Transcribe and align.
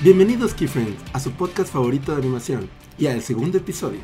Bienvenidos 0.00 0.54
Keyfriends 0.54 1.02
a 1.12 1.18
su 1.18 1.32
podcast 1.32 1.72
favorito 1.72 2.12
de 2.12 2.18
animación 2.18 2.70
y 2.98 3.08
al 3.08 3.20
segundo 3.20 3.58
episodio. 3.58 3.98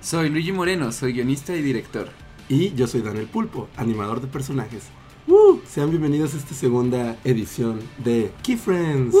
Soy 0.00 0.28
Luigi 0.28 0.52
Moreno, 0.52 0.92
soy 0.92 1.12
guionista 1.12 1.56
y 1.56 1.60
director. 1.60 2.08
Y 2.48 2.72
yo 2.74 2.86
soy 2.86 3.00
Daniel 3.00 3.26
Pulpo, 3.26 3.68
animador 3.76 4.20
de 4.20 4.28
personajes. 4.28 4.84
¡Woo! 5.26 5.60
Sean 5.66 5.90
bienvenidos 5.90 6.34
a 6.34 6.36
esta 6.36 6.54
segunda 6.54 7.16
edición 7.24 7.80
de 7.98 8.30
Keyfriends, 8.44 9.16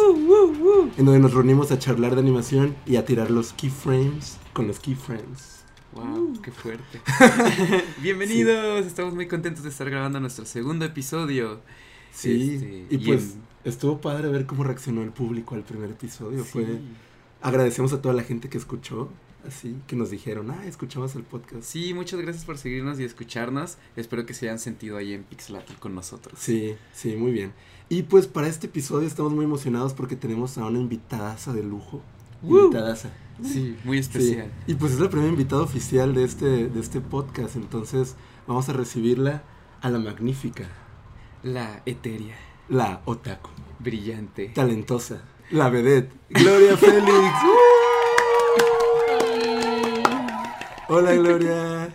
en 0.96 1.04
donde 1.04 1.18
nos 1.18 1.34
reunimos 1.34 1.72
a 1.72 1.80
charlar 1.80 2.14
de 2.14 2.20
animación 2.20 2.76
y 2.86 2.94
a 2.94 3.04
tirar 3.04 3.28
los 3.28 3.52
keyframes 3.52 4.38
con 4.52 4.68
los 4.68 4.78
keyfriends. 4.78 5.64
¡Wow! 5.94 6.40
¡Qué 6.44 6.52
fuerte! 6.52 7.00
Bienvenidos, 8.02 8.86
estamos 8.86 9.14
muy 9.14 9.26
contentos 9.26 9.64
de 9.64 9.70
estar 9.70 9.90
grabando 9.90 10.20
nuestro 10.20 10.46
segundo 10.46 10.84
episodio. 10.84 11.60
Sí, 12.12 12.54
Este, 12.54 12.86
y 12.90 12.94
y 12.94 12.98
pues 13.06 13.34
en- 13.34 13.42
estuvo 13.70 14.00
padre 14.00 14.28
ver 14.28 14.46
cómo 14.46 14.64
reaccionó 14.64 15.02
el 15.02 15.10
público 15.12 15.54
al 15.54 15.62
primer 15.62 15.90
episodio. 15.90 16.42
Sí. 16.44 16.50
Fue 16.50 16.80
agradecemos 17.42 17.92
a 17.92 18.02
toda 18.02 18.14
la 18.14 18.22
gente 18.22 18.48
que 18.48 18.58
escuchó, 18.58 19.08
así 19.46 19.76
que 19.86 19.96
nos 19.96 20.10
dijeron, 20.10 20.50
ah, 20.50 20.62
escuchamos 20.66 21.14
el 21.16 21.22
podcast. 21.22 21.62
Sí, 21.62 21.94
muchas 21.94 22.20
gracias 22.20 22.44
por 22.44 22.58
seguirnos 22.58 23.00
y 23.00 23.04
escucharnos. 23.04 23.78
Espero 23.96 24.26
que 24.26 24.34
se 24.34 24.46
hayan 24.46 24.58
sentido 24.58 24.96
ahí 24.98 25.14
en 25.14 25.24
Pixelatl 25.24 25.74
con 25.78 25.94
nosotros. 25.94 26.38
Sí, 26.38 26.74
sí, 26.92 27.16
muy 27.16 27.32
bien. 27.32 27.52
Y 27.88 28.02
pues 28.04 28.26
para 28.26 28.46
este 28.48 28.66
episodio 28.66 29.06
estamos 29.08 29.32
muy 29.32 29.44
emocionados 29.44 29.94
porque 29.94 30.16
tenemos 30.16 30.58
a 30.58 30.66
una 30.66 30.78
invitadaza 30.78 31.52
de 31.52 31.62
lujo. 31.62 32.02
¡Woo! 32.42 32.64
Invitadaza. 32.66 33.10
Sí, 33.42 33.74
muy 33.84 33.96
Sí. 33.96 34.00
especial. 34.10 34.50
Y 34.66 34.74
pues 34.74 34.92
es 34.92 35.00
la 35.00 35.08
primera 35.08 35.30
invitada 35.30 35.62
oficial 35.62 36.14
de 36.14 36.24
este, 36.24 36.68
de 36.68 36.80
este 36.80 37.00
podcast, 37.00 37.56
entonces 37.56 38.16
vamos 38.46 38.68
a 38.68 38.74
recibirla 38.74 39.42
a 39.80 39.88
la 39.88 39.98
magnífica, 39.98 40.68
La 41.42 41.80
etérea, 41.86 42.36
la 42.68 43.00
otaku, 43.06 43.48
brillante. 43.78 44.48
talentosa, 44.54 45.22
la 45.50 45.70
vedette, 45.70 46.12
Gloria 46.28 46.76
Félix. 46.76 47.08
Hola 50.88 51.14
Gloria. 51.14 51.88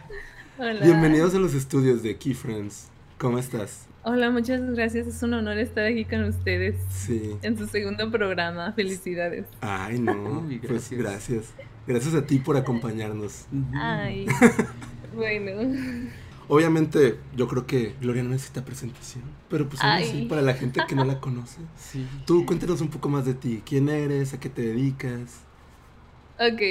Hola. 0.57 0.79
Bienvenidos 0.85 1.35
a 1.35 1.39
los 1.39 1.53
estudios 1.53 2.01
de 2.01 2.15
Key 2.17 2.33
Friends. 2.33 2.87
¿Cómo 3.19 3.37
estás? 3.37 3.85
Hola, 4.03 4.29
muchas 4.31 4.61
gracias. 4.71 5.05
Es 5.07 5.21
un 5.21 5.33
honor 5.33 5.57
estar 5.57 5.85
aquí 5.85 6.05
con 6.05 6.23
ustedes 6.23 6.75
Sí. 6.89 7.35
en 7.41 7.57
su 7.57 7.67
segundo 7.67 8.09
programa. 8.09 8.71
Felicidades. 8.73 9.45
Ay, 9.61 9.99
no. 9.99 10.39
Uy, 10.47 10.59
Pues 10.59 10.89
gracias. 10.91 10.99
gracias. 11.01 11.45
Gracias 11.87 12.15
a 12.15 12.25
ti 12.25 12.39
por 12.39 12.55
acompañarnos. 12.57 13.45
Ay. 13.75 14.25
bueno. 15.15 15.51
Obviamente, 16.47 17.19
yo 17.35 17.47
creo 17.47 17.65
que 17.65 17.95
Gloria 18.01 18.23
no 18.23 18.29
necesita 18.29 18.63
presentación, 18.65 19.23
pero 19.49 19.67
pues 19.67 19.81
aún 19.81 19.91
así, 19.93 20.25
para 20.25 20.41
la 20.41 20.53
gente 20.53 20.81
que 20.87 20.95
no 20.95 21.03
la 21.05 21.19
conoce. 21.19 21.61
Sí. 21.77 22.05
Tú 22.25 22.45
cuéntanos 22.45 22.81
un 22.81 22.89
poco 22.89 23.09
más 23.09 23.25
de 23.25 23.33
ti. 23.33 23.61
¿Quién 23.65 23.89
eres? 23.89 24.33
¿A 24.33 24.39
qué 24.39 24.49
te 24.49 24.61
dedicas? 24.61 25.41
Ok, 26.39 26.61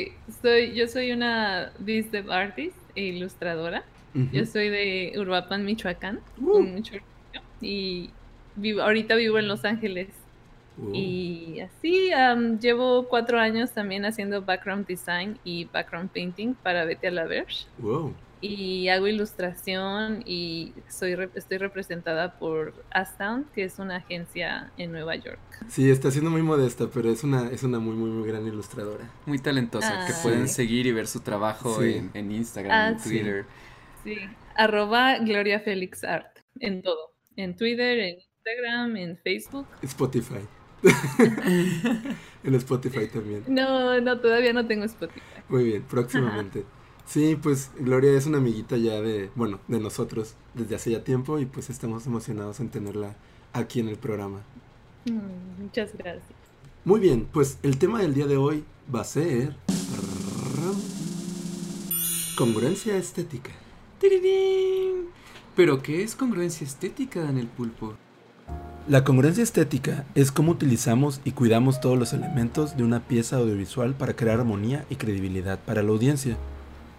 soy, 0.42 0.74
yo 0.74 0.86
soy 0.88 1.12
una 1.12 1.72
visual 1.78 2.30
artist 2.30 2.76
e 2.94 3.04
ilustradora. 3.04 3.84
Yo 4.30 4.44
soy 4.46 4.68
de 4.68 5.12
Uruapan, 5.18 5.64
Michoacán, 5.64 6.20
Uh. 6.40 6.58
un 6.58 6.82
chorrillo, 6.84 7.04
y 7.60 8.10
vivo, 8.54 8.82
ahorita 8.82 9.16
vivo 9.16 9.38
en 9.40 9.48
Los 9.48 9.64
Ángeles. 9.64 10.08
Uh, 10.76 10.90
Y 10.94 11.60
así 11.60 12.12
am, 12.12 12.58
llevo 12.60 13.08
cuatro 13.08 13.40
años 13.40 13.72
también 13.72 14.04
haciendo 14.04 14.42
background 14.42 14.86
design 14.86 15.38
y 15.44 15.64
background 15.64 16.10
painting 16.10 16.54
para 16.54 16.84
Betty 16.84 17.08
a 17.08 17.10
la 17.10 17.24
Verge. 17.26 17.66
wow. 17.78 18.14
Y 18.46 18.88
hago 18.90 19.06
ilustración 19.06 20.22
y 20.26 20.72
soy 20.88 21.16
estoy 21.34 21.56
representada 21.58 22.38
por 22.38 22.74
Astown, 22.90 23.46
que 23.54 23.64
es 23.64 23.78
una 23.78 23.96
agencia 23.96 24.70
en 24.76 24.92
Nueva 24.92 25.16
York. 25.16 25.38
Sí, 25.68 25.90
está 25.90 26.10
siendo 26.10 26.30
muy 26.30 26.42
modesta, 26.42 26.88
pero 26.92 27.10
es 27.10 27.24
una, 27.24 27.48
es 27.50 27.62
una 27.62 27.78
muy, 27.78 27.94
muy, 27.94 28.10
muy 28.10 28.28
gran 28.28 28.46
ilustradora. 28.46 29.10
Muy 29.26 29.38
talentosa, 29.38 30.04
que 30.06 30.12
Ah. 30.12 30.20
pueden 30.22 30.48
Sí. 30.48 30.54
seguir 30.54 30.86
y 30.86 30.92
ver 30.92 31.06
su 31.06 31.20
trabajo 31.20 31.80
Sí. 31.80 31.94
en, 31.94 32.10
en 32.12 32.32
Instagram, 32.32 32.72
Ah, 32.72 32.88
en 32.90 32.98
sí. 33.00 33.08
Twitter. 33.08 33.44
Sí, 34.04 34.18
arroba 34.56 35.18
Gloria 35.20 35.60
Félix 35.60 36.04
Art, 36.04 36.38
en 36.60 36.82
todo, 36.82 37.14
en 37.36 37.56
Twitter, 37.56 37.98
en 37.98 38.16
Instagram, 38.20 38.96
en 38.98 39.16
Facebook. 39.16 39.66
Spotify. 39.82 40.40
en 42.44 42.54
Spotify 42.56 43.06
también. 43.08 43.44
No, 43.48 43.98
no, 44.02 44.20
todavía 44.20 44.52
no 44.52 44.66
tengo 44.66 44.84
Spotify. 44.84 45.20
Muy 45.48 45.64
bien, 45.64 45.82
próximamente. 45.84 46.64
Sí, 47.06 47.36
pues 47.40 47.70
Gloria 47.78 48.12
es 48.12 48.26
una 48.26 48.38
amiguita 48.38 48.76
ya 48.76 49.00
de, 49.00 49.30
bueno, 49.34 49.60
de 49.68 49.78
nosotros 49.78 50.34
desde 50.54 50.76
hace 50.76 50.90
ya 50.90 51.04
tiempo 51.04 51.38
y 51.38 51.46
pues 51.46 51.70
estamos 51.70 52.06
emocionados 52.06 52.60
en 52.60 52.70
tenerla 52.70 53.14
aquí 53.52 53.80
en 53.80 53.88
el 53.88 53.96
programa. 53.96 54.40
Mm, 55.04 55.62
muchas 55.62 55.92
gracias. 55.96 56.24
Muy 56.84 57.00
bien, 57.00 57.28
pues 57.32 57.58
el 57.62 57.78
tema 57.78 58.00
del 58.00 58.14
día 58.14 58.26
de 58.26 58.36
hoy 58.36 58.64
va 58.94 59.00
a 59.00 59.04
ser 59.04 59.56
congruencia 62.36 62.96
estética. 62.96 63.52
¡Tirirín! 64.00 65.08
Pero, 65.56 65.82
¿qué 65.82 66.02
es 66.02 66.16
congruencia 66.16 66.66
estética, 66.66 67.22
Daniel 67.22 67.46
Pulpo? 67.46 67.94
La 68.88 69.04
congruencia 69.04 69.42
estética 69.42 70.04
es 70.14 70.32
cómo 70.32 70.52
utilizamos 70.52 71.20
y 71.24 71.30
cuidamos 71.30 71.80
todos 71.80 71.98
los 71.98 72.12
elementos 72.12 72.76
de 72.76 72.82
una 72.82 73.00
pieza 73.00 73.36
audiovisual 73.36 73.94
para 73.94 74.14
crear 74.14 74.40
armonía 74.40 74.84
y 74.90 74.96
credibilidad 74.96 75.58
para 75.58 75.82
la 75.82 75.90
audiencia. 75.90 76.36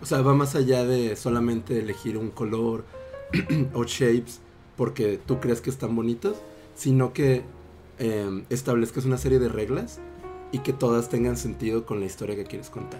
O 0.02 0.06
sea, 0.06 0.22
va 0.22 0.34
más 0.34 0.56
allá 0.56 0.86
de 0.86 1.16
solamente 1.16 1.80
elegir 1.80 2.18
un 2.18 2.30
color 2.30 2.86
o 3.74 3.84
shapes 3.86 4.42
porque 4.76 5.20
tú 5.26 5.40
crees 5.40 5.62
que 5.62 5.70
están 5.70 5.96
bonitos, 5.96 6.38
sino 6.76 7.14
que 7.14 7.44
eh, 8.00 8.44
establezcas 8.50 9.06
una 9.06 9.18
serie 9.18 9.40
de 9.40 9.50
reglas 9.50 10.00
y 10.52 10.60
que 10.60 10.74
todas 10.74 11.10
tengan 11.10 11.38
sentido 11.38 11.86
con 11.86 12.00
la 12.00 12.06
historia 12.06 12.36
que 12.36 12.44
quieres 12.44 12.70
contar. 12.70 13.00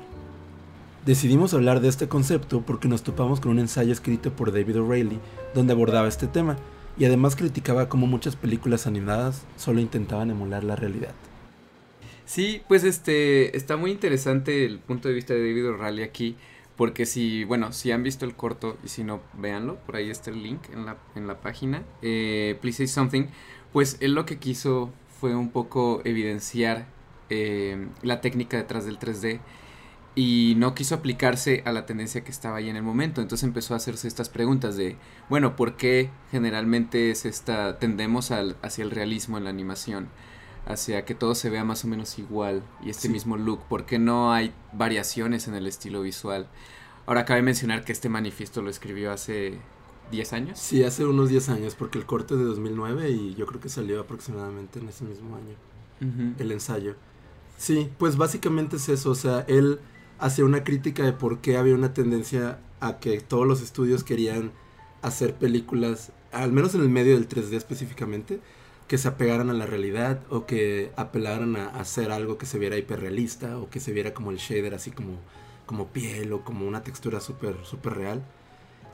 Decidimos 1.06 1.54
hablar 1.54 1.82
de 1.82 1.88
este 1.88 2.08
concepto 2.08 2.62
porque 2.62 2.88
nos 2.88 3.04
topamos 3.04 3.40
con 3.40 3.52
un 3.52 3.60
ensayo 3.60 3.94
escrito 3.94 4.32
por 4.32 4.52
David 4.52 4.82
O'Reilly 4.82 5.20
donde 5.54 5.74
abordaba 5.74 6.08
este 6.08 6.28
tema 6.28 6.58
y 6.98 7.06
además 7.06 7.36
criticaba 7.36 7.90
cómo 7.90 8.08
muchas 8.08 8.36
películas 8.36 8.88
animadas 8.88 9.44
solo 9.58 9.82
intentaban 9.82 10.32
emular 10.32 10.64
la 10.64 10.76
realidad. 10.76 11.14
Sí, 12.26 12.62
pues 12.68 12.84
este 12.84 13.56
está 13.56 13.78
muy 13.78 13.92
interesante 13.92 14.66
el 14.66 14.80
punto 14.80 15.08
de 15.08 15.14
vista 15.14 15.34
de 15.36 15.42
David 15.42 15.70
O'Reilly 15.70 16.02
aquí, 16.02 16.36
porque 16.76 17.06
si, 17.06 17.44
bueno, 17.46 17.72
si 17.72 17.92
han 17.92 18.04
visto 18.04 18.26
el 18.26 18.36
corto 18.36 18.78
y 18.84 18.90
si 18.90 19.04
no, 19.04 19.22
véanlo, 19.34 19.78
por 19.86 19.96
ahí 19.96 20.10
está 20.10 20.30
el 20.30 20.44
link 20.44 20.62
en 20.74 20.86
la, 20.86 20.98
en 21.16 21.28
la 21.28 21.40
página, 21.40 21.84
eh, 22.02 22.58
Please 22.62 22.78
Say 22.78 22.88
Something, 22.88 23.28
pues 23.72 23.98
él 24.02 24.14
lo 24.14 24.26
que 24.26 24.38
quiso 24.38 24.92
fue 25.20 25.36
un 25.36 25.52
poco 25.52 26.02
evidenciar 26.04 26.88
eh, 27.30 27.88
la 28.02 28.22
técnica 28.22 28.58
detrás 28.58 28.86
del 28.86 29.00
3D 29.00 29.40
y 30.16 30.54
no 30.58 30.76
quiso 30.76 30.96
aplicarse 30.96 31.62
a 31.66 31.72
la 31.72 31.86
tendencia 31.86 32.24
que 32.24 32.32
estaba 32.32 32.58
ahí 32.58 32.70
en 32.70 32.78
el 32.78 32.84
momento. 32.84 33.22
Entonces 33.22 33.44
empezó 33.44 33.74
a 33.74 33.78
hacerse 33.78 34.08
estas 34.08 34.30
preguntas 34.30 34.78
de, 34.78 34.96
bueno, 35.30 35.56
¿por 35.56 35.76
qué 35.76 36.10
generalmente 36.32 37.12
es 37.12 37.26
esta, 37.26 37.80
tendemos 37.80 38.32
al, 38.32 38.56
hacia 38.62 38.84
el 38.84 38.92
realismo 38.92 39.38
en 39.38 39.44
la 39.44 39.50
animación? 39.50 40.08
Hacia 40.66 41.06
que 41.06 41.14
todo 41.14 41.36
se 41.36 41.50
vea 41.50 41.64
más 41.64 41.86
o 41.86 41.88
menos 41.88 42.18
igual 42.18 42.64
y 42.84 42.90
este 42.90 43.04
Sí. 43.04 43.10
mismo 43.10 43.38
look. 43.38 43.60
¿Por 43.70 43.86
qué 43.86 44.00
no 44.00 44.34
hay 44.34 44.54
variaciones 44.74 45.48
en 45.48 45.54
el 45.54 45.68
estilo 45.68 46.02
visual? 46.02 46.48
Ahora 47.06 47.24
cabe 47.26 47.44
mencionar 47.44 47.84
que 47.86 47.92
este 47.92 48.10
manifiesto 48.10 48.62
lo 48.64 48.72
escribió 48.72 49.12
hace 49.12 49.60
10 50.12 50.34
años. 50.34 50.58
Sí, 50.60 50.84
hace 50.84 51.06
unos 51.06 51.30
10 51.30 51.50
años, 51.50 51.76
porque 51.76 52.00
el 52.00 52.06
corte 52.08 52.34
es 52.34 52.40
de 52.40 52.46
2009 52.46 53.10
y 53.12 53.36
yo 53.36 53.46
creo 53.46 53.62
que 53.62 53.70
salió 53.70 54.00
aproximadamente 54.02 54.80
en 54.80 54.90
ese 54.90 55.04
mismo 55.04 55.36
año, 55.36 55.56
el 56.40 56.52
ensayo. 56.52 56.96
Sí, 57.58 57.90
pues 58.00 58.18
básicamente 58.18 58.76
es 58.78 58.90
eso, 58.90 59.12
o 59.12 59.16
sea, 59.16 59.46
él 59.48 59.80
hacía 60.20 60.46
una 60.46 60.64
crítica 60.64 61.04
de 61.04 61.14
por 61.14 61.40
qué 61.40 61.58
había 61.58 61.76
una 61.76 61.94
tendencia 61.94 62.60
a 62.80 63.00
que 63.00 63.22
todos 63.22 63.48
los 63.48 63.62
estudios 63.62 64.04
querían 64.04 64.52
hacer 65.02 65.36
películas, 65.36 66.12
al 66.32 66.52
menos 66.52 66.74
en 66.76 66.82
el 66.82 66.90
medio 66.90 67.14
del 67.14 67.28
3D 67.30 67.54
específicamente, 67.56 68.40
que 68.88 68.98
se 68.98 69.08
apegaran 69.08 69.50
a 69.50 69.54
la 69.54 69.66
realidad 69.66 70.22
o 70.30 70.46
que 70.46 70.92
apelaran 70.96 71.56
a 71.56 71.68
hacer 71.70 72.12
algo 72.12 72.38
que 72.38 72.46
se 72.46 72.60
viera 72.60 72.78
hiperrealista 72.78 73.58
o 73.58 73.70
que 73.70 73.80
se 73.80 73.92
viera 73.92 74.14
como 74.14 74.32
el 74.32 74.38
shader 74.38 74.76
así 74.76 74.92
como, 74.92 75.20
como 75.66 75.88
piel 75.88 76.34
o 76.34 76.44
como 76.44 76.68
una 76.68 76.84
textura 76.84 77.20
súper 77.20 77.56
súper 77.64 77.94
real. 77.94 78.24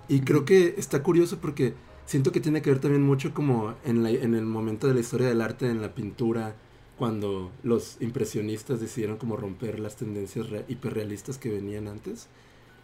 Y 0.07 0.21
creo 0.21 0.45
que 0.45 0.75
está 0.77 1.03
curioso 1.03 1.39
porque 1.39 1.73
siento 2.05 2.31
que 2.31 2.39
tiene 2.41 2.61
que 2.61 2.69
ver 2.69 2.79
también 2.79 3.03
mucho 3.03 3.33
como 3.33 3.75
en, 3.85 4.05
el 4.05 4.45
momento 4.45 4.87
de 4.87 4.93
la 4.93 4.99
historia 4.99 5.27
del 5.27 5.41
arte, 5.41 5.69
en 5.69 5.81
la 5.81 5.93
pintura, 5.93 6.55
cuando 6.97 7.51
los 7.63 7.97
impresionistas 8.01 8.79
decidieron 8.79 9.17
como 9.17 9.37
romper 9.37 9.79
las 9.79 9.95
tendencias 9.95 10.49
re- 10.49 10.65
hiperrealistas 10.67 11.37
que 11.37 11.49
venían 11.49 11.87
antes 11.87 12.27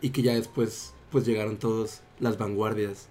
y 0.01 0.09
que 0.11 0.21
ya 0.21 0.33
después 0.33 0.93
pues 1.11 1.25
llegaron 1.25 1.57
todas 1.57 2.01
las 2.19 2.37
vanguardias. 2.37 3.09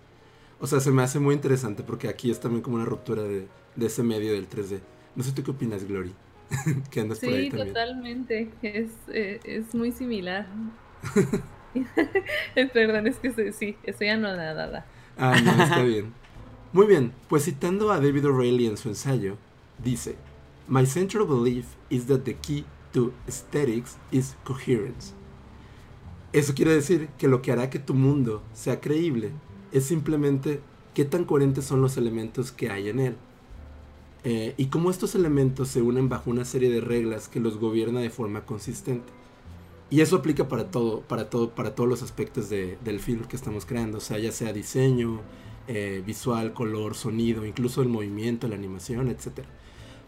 O 0.59 0.67
sea, 0.67 0.81
se 0.81 0.91
me 0.91 1.03
hace 1.03 1.19
muy 1.19 1.35
interesante 1.35 1.83
porque 1.83 2.09
aquí 2.09 2.31
es 2.31 2.41
también 2.41 2.63
como 2.63 2.77
una 2.77 2.85
ruptura 2.87 3.23
de, 3.23 3.49
de 3.77 3.87
ese 3.87 4.03
medio 4.03 4.33
del 4.33 4.49
3D. 4.49 4.81
No 5.15 5.23
sé 5.23 5.33
tú 5.33 5.43
qué 5.43 5.51
opinas, 5.51 5.85
Glory. 5.85 6.15
que 6.91 7.01
andas 7.01 7.21
por 7.21 7.35
ahí 7.35 7.45
Sí, 7.45 7.51
también. 7.51 7.75
totalmente. 7.75 8.51
Es, 8.63 8.91
eh, 9.09 9.41
es 9.45 9.75
muy 9.75 9.93
similar. 9.93 10.47
Perdón, 12.73 13.07
es 13.07 13.19
que 13.19 13.53
sí, 13.53 13.77
estoy 13.83 14.09
anonadada. 14.09 14.87
Ah, 15.17 15.41
no, 15.41 15.63
está 15.63 15.83
bien. 15.83 16.13
Muy 16.73 16.87
bien, 16.87 17.13
pues 17.29 17.45
citando 17.45 17.91
a 17.91 18.01
David 18.01 18.27
O'Reilly 18.29 18.67
en 18.67 18.77
su 18.77 18.89
ensayo, 18.89 19.39
dice, 19.83 20.17
My 20.69 20.85
central 20.87 21.27
belief 21.27 21.67
is 21.91 22.07
that 22.07 22.21
the 22.21 22.35
key 22.35 22.65
to 22.93 23.13
aesthetics 23.27 23.99
is 24.11 24.37
coherence. 24.45 25.15
Eso 26.33 26.55
quiere 26.55 26.73
decir 26.75 27.09
que 27.19 27.29
lo 27.29 27.41
que 27.41 27.53
hará 27.53 27.71
que 27.71 27.79
tu 27.79 27.95
mundo 27.95 28.43
sea 28.53 28.81
creíble 28.81 29.33
es 29.73 29.85
simplemente 29.85 30.61
qué 30.95 31.05
tan 31.05 31.25
coherentes 31.25 31.65
son 31.65 31.81
los 31.81 31.97
elementos 31.97 32.53
que 32.53 32.71
hay 32.71 32.89
en 32.89 33.01
él. 33.01 33.17
Eh, 34.25 34.55
y 34.57 34.67
cómo 34.67 34.91
estos 34.91 35.15
elementos 35.15 35.69
se 35.69 35.83
unen 35.83 36.09
bajo 36.09 36.31
una 36.31 36.45
serie 36.45 36.71
de 36.71 36.81
reglas 36.81 37.29
que 37.29 37.39
los 37.39 37.59
gobierna 37.59 38.01
de 38.01 38.11
forma 38.11 38.45
consistente. 38.45 39.13
Y 39.89 40.01
eso 40.01 40.17
aplica 40.17 40.49
para 40.49 40.71
todo, 40.71 41.03
para 41.03 41.31
todo, 41.31 41.51
para 41.51 41.75
todos 41.75 41.89
los 41.89 42.03
aspectos 42.03 42.51
del 42.51 43.01
film 43.01 43.25
que 43.25 43.37
estamos 43.37 43.67
creando, 43.67 43.99
o 43.99 44.01
sea, 44.01 44.19
ya 44.19 44.33
sea 44.33 44.53
diseño, 44.53 45.21
eh, 45.69 46.03
visual, 46.05 46.55
color, 46.55 46.97
sonido, 46.97 47.47
incluso 47.47 47.83
el 47.83 47.89
movimiento, 47.89 48.49
la 48.49 48.57
animación, 48.57 49.09
etc. 49.09 49.45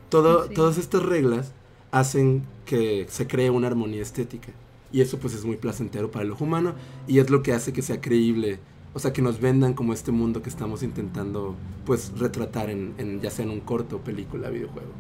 Todo, 0.09 0.49
Todas 0.49 0.79
estas 0.79 1.05
reglas 1.05 1.53
hacen 1.91 2.45
que 2.65 3.07
se 3.09 3.29
cree 3.29 3.51
una 3.51 3.69
armonía 3.69 4.03
estética. 4.03 4.53
Y 4.91 5.01
eso 5.01 5.19
pues 5.19 5.35
es 5.35 5.45
muy 5.45 5.57
placentero 5.57 6.11
para 6.11 6.25
el 6.25 6.33
ojo 6.33 6.45
humano 6.45 6.75
y 7.07 7.19
es 7.19 7.31
lo 7.31 7.43
que 7.43 7.53
hace 7.53 7.73
que 7.73 7.83
sea 7.83 8.01
creíble 8.01 8.59
o 8.95 8.99
sea, 8.99 9.13
que 9.13 9.23
nos 9.23 9.41
vendan 9.41 9.75
como 9.75 9.93
este 9.93 10.13
mundo 10.13 10.43
que 10.43 10.49
estamos 10.49 10.83
intentando, 10.83 11.55
pues, 11.85 12.13
retratar 12.19 12.71
en, 12.71 13.21
ya 13.21 13.31
sea 13.31 13.45
en 13.45 13.51
un 13.51 13.61
corto, 13.61 13.99
película, 13.99 14.51
videojuego. 14.51 14.93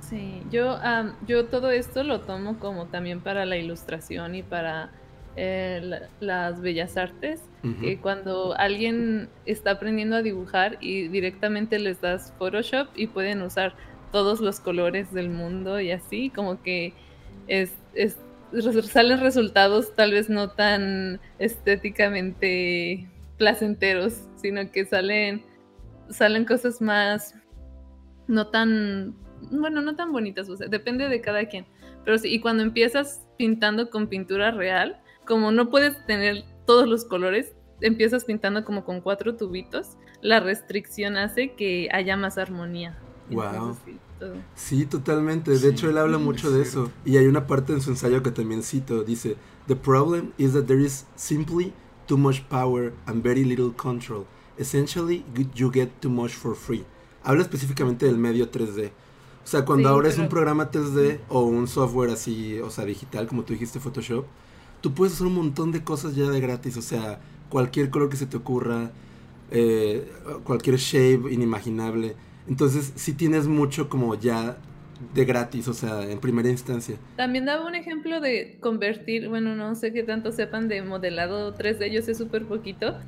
Sí, 0.00 0.42
yo, 0.50 0.78
yo 1.26 1.46
todo 1.46 1.70
esto 1.70 2.04
lo 2.04 2.20
tomo 2.20 2.58
como 2.58 2.86
también 2.86 3.20
para 3.20 3.44
la 3.44 3.56
ilustración 3.56 4.36
y 4.36 4.42
para 4.42 4.90
eh, 5.34 6.00
las 6.20 6.60
bellas 6.60 6.96
artes, 6.96 7.42
que 7.80 7.98
cuando 7.98 8.56
alguien 8.56 9.28
está 9.44 9.72
aprendiendo 9.72 10.14
a 10.14 10.22
dibujar 10.22 10.78
y 10.80 11.08
directamente 11.08 11.80
les 11.80 12.00
das 12.00 12.32
Photoshop 12.38 12.86
y 12.94 13.08
pueden 13.08 13.42
usar 13.42 13.74
todos 14.12 14.40
los 14.40 14.60
colores 14.60 15.12
del 15.12 15.28
mundo 15.28 15.80
y 15.80 15.90
así, 15.90 16.30
como 16.30 16.62
que 16.62 16.94
es, 17.48 17.72
es 17.94 18.16
salen 18.62 19.20
resultados 19.20 19.94
tal 19.94 20.12
vez 20.12 20.28
no 20.28 20.50
tan 20.50 21.20
estéticamente 21.38 23.08
placenteros, 23.38 24.22
sino 24.36 24.70
que 24.70 24.84
salen, 24.84 25.44
salen 26.08 26.44
cosas 26.44 26.80
más, 26.80 27.34
no 28.28 28.48
tan, 28.48 29.14
bueno, 29.50 29.80
no 29.80 29.96
tan 29.96 30.12
bonitas, 30.12 30.48
o 30.48 30.56
sea, 30.56 30.68
depende 30.68 31.08
de 31.08 31.20
cada 31.20 31.46
quien. 31.46 31.66
Pero 32.04 32.18
sí, 32.18 32.32
y 32.32 32.40
cuando 32.40 32.62
empiezas 32.62 33.26
pintando 33.36 33.90
con 33.90 34.08
pintura 34.08 34.50
real, 34.50 35.00
como 35.26 35.50
no 35.50 35.70
puedes 35.70 36.04
tener 36.06 36.44
todos 36.66 36.88
los 36.88 37.04
colores, 37.04 37.54
empiezas 37.80 38.24
pintando 38.24 38.64
como 38.64 38.84
con 38.84 39.00
cuatro 39.00 39.36
tubitos, 39.36 39.96
la 40.22 40.40
restricción 40.40 41.16
hace 41.16 41.54
que 41.54 41.88
haya 41.92 42.16
más 42.16 42.38
armonía. 42.38 42.96
Wow. 43.30 43.76
Sí, 43.84 43.98
totalmente. 44.86 45.58
De 45.58 45.68
hecho, 45.68 45.90
él 45.90 45.98
habla 45.98 46.18
mucho 46.18 46.50
de 46.50 46.62
eso. 46.62 46.90
Y 47.04 47.16
hay 47.16 47.26
una 47.26 47.46
parte 47.46 47.72
en 47.72 47.80
su 47.80 47.90
ensayo 47.90 48.22
que 48.22 48.30
también 48.30 48.62
cito. 48.62 49.04
Dice, 49.04 49.36
The 49.66 49.76
problem 49.76 50.32
is 50.38 50.52
that 50.52 50.66
there 50.66 50.80
is 50.80 51.06
simply 51.16 51.72
too 52.06 52.16
much 52.16 52.42
power 52.48 52.92
and 53.06 53.22
very 53.22 53.44
little 53.44 53.72
control. 53.72 54.26
Essentially, 54.58 55.24
you 55.54 55.70
get 55.72 56.00
too 56.00 56.08
much 56.08 56.32
for 56.32 56.54
free. 56.54 56.84
Habla 57.24 57.42
específicamente 57.42 58.06
del 58.06 58.16
medio 58.16 58.50
3D. 58.50 58.92
O 59.44 59.48
sea, 59.48 59.64
cuando 59.64 59.88
ahora 59.88 60.08
es 60.08 60.18
un 60.18 60.28
programa 60.28 60.70
3D 60.70 61.20
o 61.28 61.42
un 61.42 61.68
software 61.68 62.10
así, 62.10 62.58
o 62.60 62.70
sea, 62.70 62.84
digital, 62.84 63.26
como 63.26 63.44
tú 63.44 63.52
dijiste, 63.52 63.80
Photoshop, 63.80 64.24
tú 64.80 64.94
puedes 64.94 65.14
hacer 65.14 65.26
un 65.26 65.34
montón 65.34 65.72
de 65.72 65.84
cosas 65.84 66.14
ya 66.14 66.30
de 66.30 66.40
gratis. 66.40 66.76
O 66.76 66.82
sea, 66.82 67.20
cualquier 67.48 67.90
color 67.90 68.08
que 68.08 68.16
se 68.16 68.26
te 68.26 68.36
ocurra, 68.36 68.92
eh, 69.50 70.10
cualquier 70.44 70.76
shape 70.76 71.32
inimaginable. 71.32 72.16
Entonces, 72.48 72.92
sí 72.96 73.14
tienes 73.14 73.46
mucho 73.46 73.88
como 73.88 74.14
ya 74.14 74.56
de 75.14 75.24
gratis, 75.24 75.68
o 75.68 75.74
sea, 75.74 76.02
en 76.10 76.18
primera 76.20 76.48
instancia. 76.48 76.96
También 77.16 77.44
daba 77.44 77.66
un 77.66 77.74
ejemplo 77.74 78.20
de 78.20 78.58
convertir, 78.60 79.28
bueno, 79.28 79.54
no 79.54 79.74
sé 79.74 79.92
qué 79.92 80.02
tanto 80.02 80.32
sepan 80.32 80.68
de 80.68 80.82
modelado 80.82 81.54
3D, 81.54 81.90
yo 81.90 82.02
sé 82.02 82.14
súper 82.14 82.46
poquito, 82.46 82.98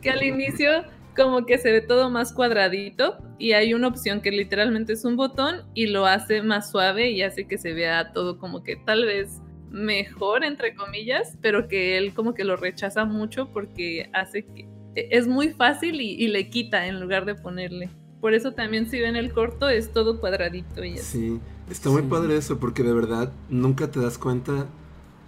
que 0.00 0.10
al 0.10 0.22
inicio 0.22 0.70
como 1.16 1.46
que 1.46 1.58
se 1.58 1.70
ve 1.70 1.80
todo 1.80 2.10
más 2.10 2.32
cuadradito 2.32 3.18
y 3.38 3.52
hay 3.52 3.72
una 3.72 3.88
opción 3.88 4.20
que 4.20 4.32
literalmente 4.32 4.94
es 4.94 5.04
un 5.04 5.16
botón 5.16 5.62
y 5.74 5.86
lo 5.86 6.06
hace 6.06 6.42
más 6.42 6.70
suave 6.70 7.10
y 7.10 7.22
hace 7.22 7.46
que 7.46 7.56
se 7.56 7.72
vea 7.72 8.12
todo 8.12 8.38
como 8.38 8.64
que 8.64 8.76
tal 8.76 9.04
vez 9.04 9.40
mejor, 9.70 10.44
entre 10.44 10.74
comillas, 10.74 11.36
pero 11.40 11.68
que 11.68 11.98
él 11.98 12.14
como 12.14 12.34
que 12.34 12.44
lo 12.44 12.56
rechaza 12.56 13.04
mucho 13.04 13.52
porque 13.52 14.10
hace 14.12 14.44
que 14.44 14.68
es 14.94 15.26
muy 15.26 15.50
fácil 15.50 16.00
y 16.00 16.26
le 16.28 16.48
quita 16.48 16.86
en 16.86 17.00
lugar 17.00 17.24
de 17.24 17.34
ponerle. 17.34 17.90
Por 18.24 18.32
eso 18.32 18.52
también 18.52 18.88
si 18.88 18.98
ven 19.00 19.16
el 19.16 19.34
corto 19.34 19.68
es 19.68 19.92
todo 19.92 20.18
cuadradito 20.18 20.82
y 20.82 20.96
Sí, 20.96 21.40
está 21.68 21.90
muy 21.90 22.00
padre 22.00 22.38
eso 22.38 22.58
porque 22.58 22.82
de 22.82 22.94
verdad 22.94 23.30
nunca 23.50 23.90
te 23.90 24.00
das 24.00 24.16
cuenta 24.16 24.66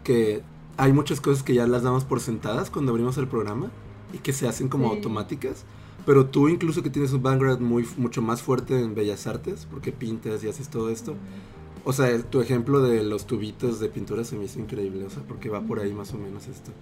que 0.02 0.40
hay 0.78 0.94
muchas 0.94 1.20
cosas 1.20 1.42
que 1.42 1.52
ya 1.52 1.66
las 1.66 1.82
damos 1.82 2.04
por 2.04 2.20
sentadas 2.20 2.70
cuando 2.70 2.92
abrimos 2.92 3.18
el 3.18 3.28
programa 3.28 3.70
y 4.14 4.18
que 4.20 4.32
se 4.32 4.48
hacen 4.48 4.70
como 4.70 4.88
automáticas. 4.88 5.66
Pero 6.06 6.24
tú 6.24 6.48
incluso 6.48 6.82
que 6.82 6.88
tienes 6.88 7.12
un 7.12 7.22
background 7.22 7.60
muy, 7.60 7.86
mucho 7.98 8.22
más 8.22 8.40
fuerte 8.40 8.80
en 8.80 8.94
bellas 8.94 9.26
artes, 9.26 9.68
porque 9.70 9.92
pintas 9.92 10.42
y 10.42 10.48
haces 10.48 10.70
todo 10.70 10.88
esto. 10.88 11.16
O 11.84 11.92
sea, 11.92 12.18
tu 12.22 12.40
ejemplo 12.40 12.80
de 12.80 13.04
los 13.04 13.26
tubitos 13.26 13.78
de 13.78 13.90
pintura 13.90 14.24
se 14.24 14.38
me 14.38 14.46
hizo 14.46 14.58
increíble, 14.58 15.04
o 15.04 15.10
sea, 15.10 15.22
porque 15.28 15.50
va 15.50 15.60
por 15.60 15.80
ahí 15.80 15.92
más 15.92 16.14
o 16.14 16.16
menos 16.16 16.46
esto. 16.46 16.72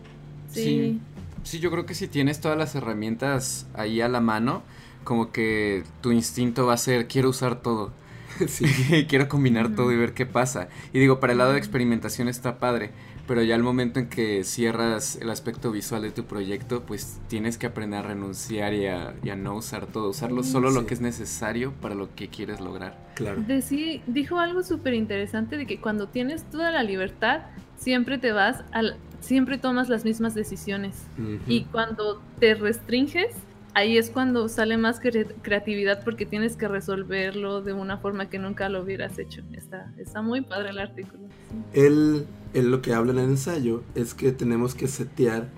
Sí. 0.54 1.00
Sí, 1.42 1.60
yo 1.60 1.70
creo 1.70 1.84
que 1.84 1.94
si 1.94 2.08
tienes 2.08 2.40
todas 2.40 2.56
las 2.56 2.74
herramientas 2.74 3.66
ahí 3.74 4.00
a 4.00 4.08
la 4.08 4.20
mano, 4.20 4.62
como 5.04 5.30
que 5.30 5.84
tu 6.00 6.10
instinto 6.12 6.66
va 6.66 6.74
a 6.74 6.78
ser, 6.78 7.06
quiero 7.06 7.28
usar 7.28 7.60
todo. 7.60 7.92
Sí. 8.48 8.66
quiero 9.08 9.28
combinar 9.28 9.76
todo 9.76 9.92
y 9.92 9.96
ver 9.96 10.12
qué 10.12 10.26
pasa. 10.26 10.68
Y 10.92 10.98
digo, 10.98 11.20
para 11.20 11.32
el 11.32 11.38
lado 11.38 11.52
de 11.52 11.58
experimentación 11.58 12.26
está 12.26 12.58
padre, 12.58 12.90
pero 13.26 13.42
ya 13.42 13.54
al 13.54 13.62
momento 13.62 14.00
en 14.00 14.08
que 14.08 14.44
cierras 14.44 15.16
el 15.16 15.30
aspecto 15.30 15.70
visual 15.70 16.02
de 16.02 16.10
tu 16.10 16.24
proyecto, 16.24 16.82
pues 16.82 17.20
tienes 17.28 17.58
que 17.58 17.66
aprender 17.66 18.00
a 18.00 18.02
renunciar 18.02 18.74
y 18.74 18.86
a, 18.86 19.36
no 19.36 19.54
usar 19.54 19.86
todo, 19.86 20.10
usarlo 20.10 20.42
solo 20.42 20.70
lo 20.70 20.86
que 20.86 20.94
es 20.94 21.00
necesario 21.00 21.72
para 21.80 21.94
lo 21.94 22.14
que 22.14 22.28
quieres 22.28 22.60
lograr. 22.60 22.98
Claro. 23.14 23.44
sí 23.62 24.02
dijo 24.06 24.38
algo 24.38 24.62
súper 24.62 24.94
interesante 24.94 25.56
de 25.56 25.66
que 25.66 25.80
cuando 25.80 26.08
tienes 26.08 26.42
toda 26.50 26.70
la 26.70 26.82
libertad, 26.82 27.42
siempre 27.76 28.18
te 28.18 28.32
vas 28.32 28.64
al, 28.72 28.96
siempre 29.24 29.58
tomas 29.58 29.88
las 29.88 30.04
mismas 30.04 30.34
decisiones. 30.34 31.06
Y 31.46 31.64
cuando 31.64 32.22
te 32.38 32.54
restringes, 32.54 33.34
ahí 33.74 33.98
es 33.98 34.10
cuando 34.10 34.48
sale 34.48 34.76
más 34.78 35.00
creatividad 35.00 36.04
porque 36.04 36.26
tienes 36.26 36.56
que 36.56 36.68
resolverlo 36.68 37.62
de 37.62 37.72
una 37.72 37.98
forma 37.98 38.30
que 38.30 38.38
nunca 38.38 38.68
lo 38.68 38.82
hubieras 38.82 39.18
hecho. 39.18 39.42
Está, 39.52 39.92
está 39.98 40.22
muy 40.22 40.42
padre 40.42 40.70
el 40.70 40.78
artículo. 40.78 41.24
Él, 41.72 42.26
lo 42.54 42.82
que 42.82 42.94
habla 42.94 43.12
en 43.12 43.18
el 43.18 43.30
ensayo 43.30 43.82
es 43.94 44.14
que 44.14 44.32
tenemos 44.32 44.74
que 44.74 44.86
setear 44.86 45.48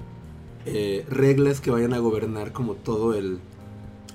eh, 0.64 1.04
reglas 1.08 1.60
que 1.60 1.70
vayan 1.70 1.92
a 1.92 1.98
gobernar 1.98 2.52
como 2.52 2.74
todo 2.74 3.14
el 3.14 3.38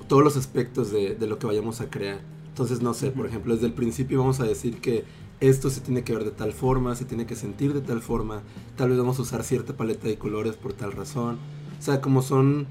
todos 0.07 0.25
los 0.25 0.35
aspectos 0.35 0.91
de, 0.91 1.15
lo 1.25 1.39
que 1.39 1.47
vayamos 1.47 1.79
a 1.79 1.89
crear. 1.89 2.19
Entonces, 2.49 2.81
no 2.81 2.93
sé, 2.93 3.11
por 3.11 3.25
ejemplo, 3.25 3.53
desde 3.53 3.67
el 3.67 3.71
principio 3.71 4.19
vamos 4.19 4.41
a 4.41 4.43
decir 4.43 4.81
que 4.81 5.05
esto 5.41 5.69
se 5.69 5.81
tiene 5.81 6.03
que 6.03 6.13
ver 6.13 6.23
de 6.23 6.31
tal 6.31 6.53
forma, 6.53 6.95
se 6.95 7.05
tiene 7.05 7.25
que 7.25 7.35
sentir 7.35 7.73
de 7.73 7.81
tal 7.81 8.01
forma, 8.01 8.41
tal 8.77 8.89
vez 8.89 8.97
vamos 8.97 9.19
a 9.19 9.23
usar 9.23 9.43
cierta 9.43 9.75
paleta 9.75 10.07
de 10.07 10.17
colores 10.17 10.55
por 10.55 10.73
tal 10.73 10.93
razón. 10.93 11.37
O 11.77 11.81
sea, 11.81 11.99
como 11.99 12.21
son 12.21 12.67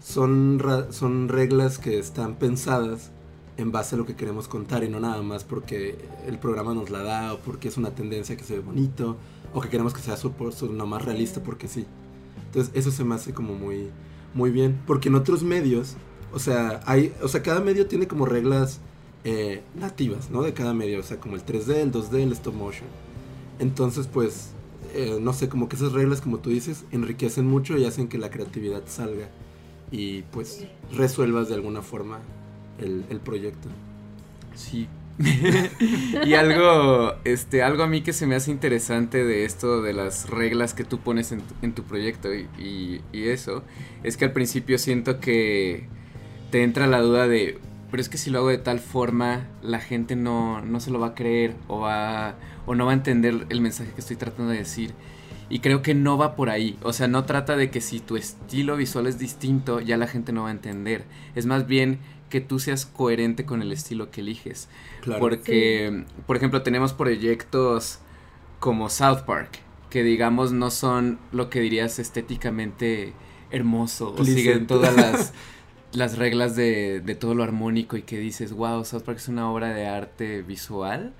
son, 0.00 0.62
son 0.90 1.28
reglas 1.28 1.78
que 1.78 1.98
están 1.98 2.36
pensadas 2.36 3.10
en 3.56 3.72
base 3.72 3.94
a 3.94 3.98
lo 3.98 4.06
que 4.06 4.16
queremos 4.16 4.48
contar 4.48 4.84
y 4.84 4.88
no 4.88 5.00
nada 5.00 5.22
más 5.22 5.44
porque 5.44 5.96
el 6.26 6.38
programa 6.38 6.74
nos 6.74 6.90
la 6.90 7.02
da 7.02 7.34
o 7.34 7.38
porque 7.38 7.68
es 7.68 7.76
una 7.76 7.90
tendencia 7.90 8.36
que 8.36 8.44
se 8.44 8.54
ve 8.54 8.60
bonito 8.60 9.16
o 9.54 9.60
que 9.60 9.68
queremos 9.68 9.94
que 9.94 10.00
sea 10.00 10.16
su, 10.16 10.30
más 10.86 11.04
realista 11.04 11.42
porque 11.42 11.68
sí. 11.68 11.86
Entonces 12.46 12.72
eso 12.74 12.90
se 12.90 13.04
me 13.04 13.14
hace 13.14 13.32
como 13.32 13.54
muy, 13.54 13.88
muy 14.34 14.50
bien. 14.50 14.78
Porque 14.86 15.08
en 15.08 15.14
otros 15.14 15.42
medios, 15.42 15.96
o 16.32 16.38
sea, 16.38 16.80
hay, 16.86 17.14
o 17.22 17.28
sea, 17.28 17.42
cada 17.42 17.60
medio 17.60 17.86
tiene 17.86 18.06
como 18.06 18.26
reglas 18.26 18.80
eh, 19.28 19.60
nativas, 19.74 20.30
¿no? 20.30 20.42
De 20.42 20.54
cada 20.54 20.72
medio, 20.72 21.00
o 21.00 21.02
sea, 21.02 21.18
como 21.18 21.34
el 21.34 21.44
3D, 21.44 21.74
el 21.78 21.90
2D, 21.90 22.22
el 22.22 22.30
stop 22.30 22.54
motion. 22.54 22.88
Entonces, 23.58 24.06
pues, 24.06 24.52
eh, 24.94 25.18
no 25.20 25.32
sé, 25.32 25.48
como 25.48 25.68
que 25.68 25.74
esas 25.74 25.90
reglas, 25.90 26.20
como 26.20 26.38
tú 26.38 26.50
dices, 26.50 26.84
enriquecen 26.92 27.44
mucho 27.44 27.76
y 27.76 27.86
hacen 27.86 28.06
que 28.06 28.18
la 28.18 28.30
creatividad 28.30 28.84
salga 28.86 29.28
y 29.90 30.22
pues 30.30 30.64
resuelvas 30.92 31.48
de 31.48 31.56
alguna 31.56 31.82
forma 31.82 32.20
el, 32.78 33.18
proyecto. 33.18 33.68
Sí. 34.54 34.86
y 36.24 36.34
algo, 36.34 37.14
este, 37.24 37.64
algo 37.64 37.82
a 37.82 37.88
mí 37.88 38.02
que 38.02 38.12
se 38.12 38.28
me 38.28 38.36
hace 38.36 38.52
interesante 38.52 39.24
de 39.24 39.44
esto, 39.44 39.82
de 39.82 39.92
las 39.92 40.30
reglas 40.30 40.72
que 40.72 40.84
tú 40.84 41.00
pones 41.00 41.32
en 41.32 41.72
tu, 41.72 41.82
proyecto 41.82 42.32
y, 42.32 43.02
eso, 43.12 43.64
es 44.04 44.16
que 44.16 44.26
al 44.26 44.32
principio 44.32 44.78
siento 44.78 45.18
que 45.18 45.88
te 46.52 46.62
entra 46.62 46.86
la 46.86 47.00
duda 47.00 47.26
de, 47.26 47.58
pero 47.90 48.00
es 48.00 48.08
que 48.08 48.18
si 48.18 48.30
lo 48.30 48.38
hago 48.38 48.48
de 48.48 48.58
tal 48.58 48.78
forma, 48.78 49.46
la 49.62 49.80
gente 49.80 50.16
no, 50.16 50.60
no 50.62 50.80
se 50.80 50.90
lo 50.90 50.98
va 50.98 51.08
a 51.08 51.14
creer 51.14 51.54
o, 51.68 51.80
va, 51.80 52.36
o 52.66 52.74
no 52.74 52.86
va 52.86 52.92
a 52.92 52.94
entender 52.94 53.46
el 53.48 53.60
mensaje 53.60 53.92
que 53.92 54.00
estoy 54.00 54.16
tratando 54.16 54.52
de 54.52 54.58
decir. 54.58 54.92
Y 55.48 55.60
creo 55.60 55.80
que 55.80 55.94
no 55.94 56.18
va 56.18 56.34
por 56.34 56.50
ahí. 56.50 56.76
O 56.82 56.92
sea, 56.92 57.06
no 57.06 57.24
trata 57.24 57.56
de 57.56 57.70
que 57.70 57.80
si 57.80 58.00
tu 58.00 58.16
estilo 58.16 58.76
visual 58.76 59.06
es 59.06 59.18
distinto, 59.18 59.80
ya 59.80 59.96
la 59.96 60.08
gente 60.08 60.32
no 60.32 60.42
va 60.42 60.48
a 60.48 60.52
entender. 60.52 61.04
Es 61.36 61.46
más 61.46 61.68
bien 61.68 62.00
que 62.30 62.40
tú 62.40 62.58
seas 62.58 62.86
coherente 62.86 63.44
con 63.44 63.62
el 63.62 63.70
estilo 63.70 64.10
que 64.10 64.22
eliges. 64.22 64.68
Claro. 65.02 65.20
Porque, 65.20 66.04
por 66.26 66.36
ejemplo, 66.36 66.62
tenemos 66.62 66.92
proyectos 66.92 68.00
como 68.58 68.90
South 68.90 69.20
Park, 69.26 69.60
que 69.90 70.02
digamos 70.02 70.52
no 70.52 70.70
son 70.70 71.18
lo 71.30 71.50
que 71.50 71.60
dirías 71.60 71.98
estéticamente 72.00 73.12
hermoso, 73.50 74.14
o 74.18 74.24
siguen 74.24 74.66
todas 74.66 74.96
las, 74.96 75.32
las 75.96 76.18
reglas 76.18 76.56
de, 76.56 77.00
de 77.00 77.14
todo 77.14 77.34
lo 77.34 77.42
armónico 77.42 77.96
y 77.96 78.02
que 78.02 78.18
dices, 78.18 78.52
wow, 78.52 78.84
South 78.84 79.02
Park 79.02 79.18
es 79.18 79.28
una 79.28 79.50
obra 79.50 79.72
de 79.74 79.86
arte 79.86 80.42
visual 80.42 81.14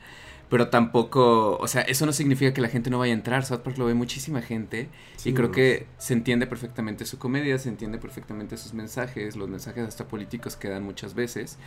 pero 0.49 0.69
tampoco, 0.69 1.57
o 1.59 1.67
sea, 1.67 1.83
eso 1.83 2.07
no 2.07 2.13
significa 2.13 2.55
que 2.55 2.61
la 2.61 2.69
gente 2.69 2.89
no 2.89 2.99
vaya 2.99 3.13
a 3.13 3.17
entrar, 3.17 3.45
South 3.45 3.61
Park 3.61 3.79
lo 3.79 3.87
ve 3.87 3.95
muchísima 3.95 4.43
gente 4.43 4.89
y 5.25 5.33
creo 5.33 5.51
que 5.51 5.87
se 5.99 6.13
entiende 6.13 6.47
perfectamente 6.47 7.05
su 7.05 7.19
comedia, 7.19 7.59
se 7.59 7.69
entiende 7.69 7.99
perfectamente 7.99 8.57
sus 8.57 8.73
mensajes, 8.73 9.35
los 9.35 9.49
mensajes 9.49 9.87
hasta 9.87 10.07
políticos 10.07 10.55
que 10.55 10.69
dan 10.69 10.85
muchas 10.85 11.15
veces 11.15 11.59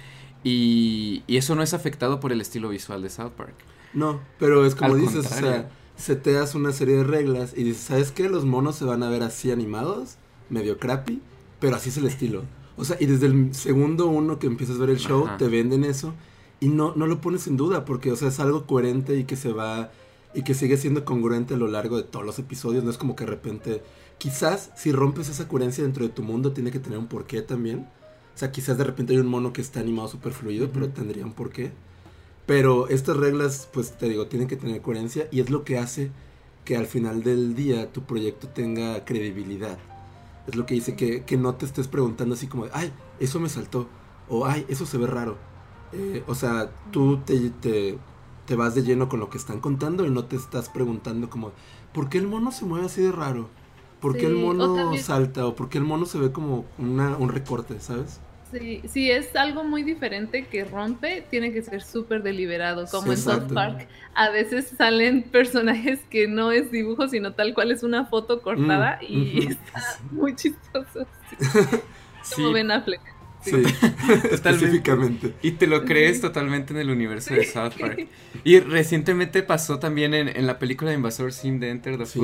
y, 0.46 1.24
y 1.28 1.38
eso 1.38 1.56
no 1.56 1.64
es 1.64 1.74
afectado 1.74 2.22
por 2.22 2.32
el 2.32 2.40
estilo 2.40 2.70
visual 2.70 3.02
de 3.02 3.10
South 3.10 3.32
Park. 3.32 3.56
No, 3.94 4.22
pero 4.38 4.66
es 4.66 4.76
como 4.76 4.96
dices, 4.96 5.26
o 5.26 5.36
sea, 5.36 5.70
seteas 5.98 6.56
una 6.56 6.72
serie 6.72 6.96
de 6.96 7.04
reglas 7.04 7.54
y 7.58 7.64
dices, 7.64 7.84
¿sabes 7.84 8.12
qué? 8.12 8.30
Los 8.30 8.46
monos 8.46 8.78
se 8.78 8.86
van 8.86 9.04
a 9.04 9.10
ver 9.10 9.24
así 9.24 9.52
animados, 9.52 10.16
medio 10.50 10.78
crappy, 10.78 11.22
pero 11.60 11.76
así 11.76 11.90
es 11.90 11.98
el 11.98 12.06
estilo. 12.06 12.44
O 12.80 12.86
sea, 12.86 12.98
y 13.00 13.06
desde 13.06 13.26
el 13.26 13.54
segundo 13.54 14.08
uno 14.08 14.40
que 14.40 14.48
empiezas 14.48 14.78
a 14.78 14.80
ver 14.80 14.92
el 14.92 14.98
show, 14.98 15.28
te 15.38 15.48
venden 15.48 15.84
eso 15.84 16.14
y 16.60 16.70
no, 16.70 16.94
no 16.96 17.08
lo 17.08 17.22
pones 17.22 17.48
en 17.48 17.58
duda 17.58 17.86
porque, 17.86 18.12
o 18.12 18.16
sea, 18.16 18.30
es 18.30 18.40
algo 18.40 18.66
coherente 18.66 19.18
y 19.18 19.26
que 19.26 19.36
se 19.36 19.52
va 19.52 19.92
y 20.34 20.44
que 20.44 20.54
sigue 20.54 20.78
siendo 20.78 21.06
congruente 21.06 21.56
a 21.56 21.58
lo 21.58 21.68
largo 21.68 21.98
de 21.98 22.04
todos 22.04 22.26
los 22.26 22.40
episodios. 22.40 22.84
No 22.84 22.90
es 22.90 22.98
como 22.98 23.16
que 23.16 23.26
de 23.26 23.32
repente, 23.32 23.84
quizás 24.18 24.72
si 24.76 24.92
rompes 24.92 25.30
esa 25.30 25.48
coherencia 25.48 25.84
dentro 25.84 26.04
de 26.06 26.10
tu 26.10 26.24
mundo, 26.24 26.54
tiene 26.54 26.72
que 26.72 26.80
tener 26.80 27.00
un 27.00 27.08
porqué 27.08 27.42
también. 27.42 27.88
O 28.36 28.38
sea, 28.40 28.52
quizás 28.52 28.78
de 28.78 28.86
repente 28.86 29.14
hay 29.14 29.20
un 29.20 29.28
mono 29.28 29.52
que 29.52 29.62
está 29.62 29.80
animado 29.80 30.08
súper 30.08 30.34
fluido, 30.34 30.70
pero 30.72 30.90
tendría 30.90 31.26
un 31.26 31.34
porqué. 31.34 31.72
Pero 32.46 32.88
estas 32.88 33.18
reglas, 33.18 33.68
pues 33.74 33.98
te 33.98 34.08
digo, 34.08 34.28
tienen 34.28 34.48
que 34.48 34.56
tener 34.56 34.82
coherencia 34.82 35.28
y 35.32 35.42
es 35.42 35.50
lo 35.50 35.64
que 35.64 35.78
hace 35.78 36.12
que 36.66 36.78
al 36.78 36.86
final 36.86 37.24
del 37.24 37.56
día 37.56 37.92
tu 37.92 38.04
proyecto 38.04 38.48
tenga 38.48 39.04
credibilidad. 39.06 39.78
Es 40.48 40.56
lo 40.56 40.66
que 40.66 40.74
dice 40.74 40.96
que, 40.96 41.24
que 41.24 41.38
no 41.38 41.56
te 41.56 41.66
estés 41.66 41.88
preguntando 41.88 42.36
así 42.36 42.48
como, 42.48 42.66
ay, 42.74 42.92
eso 43.20 43.40
me 43.40 43.50
saltó, 43.50 43.88
o 44.28 44.46
ay, 44.46 44.66
eso 44.70 44.86
se 44.86 44.98
ve 44.98 45.08
raro 45.08 45.38
eh, 45.92 46.24
o 46.28 46.36
sea, 46.36 46.70
tú 46.92 47.18
te, 47.26 47.50
te, 48.46 48.56
vas 48.56 48.76
de 48.76 48.84
lleno 48.84 49.10
con 49.10 49.20
lo 49.20 49.30
que 49.30 49.38
están 49.38 49.60
contando 49.60 50.06
y 50.06 50.12
no 50.12 50.26
te 50.26 50.36
estás 50.36 50.70
preguntando 50.70 51.30
como, 51.30 51.52
¿por 51.94 52.10
qué 52.10 52.18
el 52.18 52.28
mono 52.28 52.52
se 52.52 52.66
mueve 52.66 52.86
así 52.86 53.02
de 53.02 53.12
raro? 53.12 53.50
¿Por 54.00 54.16
qué 54.16 54.28
el 54.28 54.36
mono 54.36 54.96
salta? 54.98 55.46
¿O 55.46 55.56
por 55.56 55.70
qué 55.70 55.78
el 55.78 55.84
mono 55.84 56.06
se 56.06 56.20
ve 56.20 56.32
como 56.32 56.66
una, 56.78 57.18
un 57.18 57.30
recorte, 57.30 57.80
sabes? 57.80 58.20
Sí, 58.52 58.82
si 58.88 59.12
es 59.12 59.36
algo 59.36 59.64
muy 59.64 59.84
diferente 59.84 60.46
que 60.48 60.66
rompe, 60.66 61.24
tiene 61.30 61.52
que 61.52 61.62
ser 61.62 61.84
súper 61.84 62.24
deliberado, 62.24 62.88
como 62.88 63.12
en 63.12 63.18
South 63.18 63.54
Park. 63.54 63.88
A 64.16 64.30
veces 64.30 64.74
salen 64.76 65.24
personajes 65.32 66.00
que 66.10 66.28
no 66.28 66.52
es 66.52 66.72
dibujo, 66.72 67.08
sino 67.08 67.34
tal 67.34 67.54
cual 67.54 67.72
es 67.72 67.84
una 67.84 68.06
foto 68.06 68.42
cortada 68.42 69.00
mm, 69.02 69.06
y 69.06 69.48
está 69.48 70.00
muy 70.12 70.36
chistoso. 70.36 71.06
Como 72.36 72.52
Ben 72.52 72.70
Affleck. 72.72 73.19
Sí, 73.42 73.56
específicamente. 74.32 75.34
Y 75.42 75.52
te 75.52 75.68
lo 75.68 75.86
crees 75.86 76.22
totalmente 76.22 76.74
en 76.74 76.80
el 76.80 76.90
universo 76.90 77.34
de 77.34 77.46
South 77.46 77.74
Park. 77.80 78.08
Y 78.44 78.60
recientemente 78.60 79.44
pasó 79.44 79.80
también 79.80 80.14
en, 80.14 80.46
la 80.46 80.60
película 80.60 80.92
de 80.92 80.98
Invasor 80.98 81.34
Sim 81.34 81.60
de 81.60 81.72
Enter 81.72 81.98
the 81.98 82.06
sí. 82.06 82.22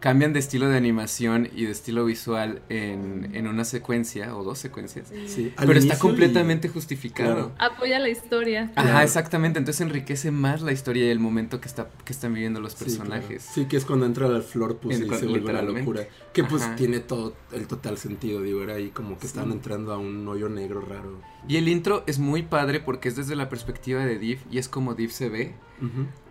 Cambian 0.00 0.32
de 0.32 0.38
estilo 0.38 0.68
de 0.68 0.76
animación 0.76 1.48
y 1.54 1.64
de 1.64 1.72
estilo 1.72 2.04
visual 2.04 2.62
en, 2.68 3.46
una 3.46 3.64
secuencia 3.64 4.36
o 4.36 4.44
dos 4.44 4.58
secuencias. 4.58 5.12
Sí. 5.26 5.52
Pero 5.56 5.72
está 5.72 5.98
completamente 5.98 6.68
justificado. 6.68 7.52
Apoya 7.58 7.98
la 7.98 8.08
historia. 8.08 8.72
Ajá, 8.76 9.02
exactamente. 9.02 9.58
Entonces 9.58 9.80
enriquece 9.80 10.30
más 10.30 10.62
la 10.62 10.72
historia 10.72 11.06
y 11.06 11.08
el 11.08 11.18
momento 11.18 11.60
que, 11.60 11.68
está, 11.68 11.88
que 12.04 12.12
están 12.12 12.32
viviendo 12.32 12.60
los 12.60 12.74
personajes. 12.74 13.42
Sí, 13.52 13.66
que 13.66 13.76
es 13.76 13.84
cuando 13.84 14.06
entra 14.06 14.28
el 14.28 14.42
Florpus 14.42 14.94
y 14.94 15.08
se 15.08 15.26
vuelve 15.26 15.52
la 15.52 15.62
locura. 15.62 16.06
Que 16.32 16.44
pues 16.44 16.74
tiene 16.76 17.00
todo 17.00 17.34
el 17.52 17.66
total 17.66 17.98
sentido, 17.98 18.42
digo, 18.42 18.62
era 18.62 18.74
ahí 18.74 18.90
como 18.90 19.18
que 19.18 19.26
estaban 19.26 19.52
entrando 19.52 19.92
a 19.92 19.98
un 19.98 20.25
hoyo 20.28 20.48
negro 20.48 20.80
raro. 20.80 21.20
Y 21.48 21.56
el 21.56 21.68
intro 21.68 22.04
es 22.06 22.18
muy 22.18 22.42
padre 22.42 22.80
porque 22.80 23.08
es 23.08 23.16
desde 23.16 23.36
la 23.36 23.48
perspectiva 23.48 24.04
de 24.04 24.18
Div 24.18 24.40
y 24.50 24.58
es 24.58 24.68
como 24.68 24.94
Div 24.94 25.10
se 25.10 25.28
ve. 25.28 25.54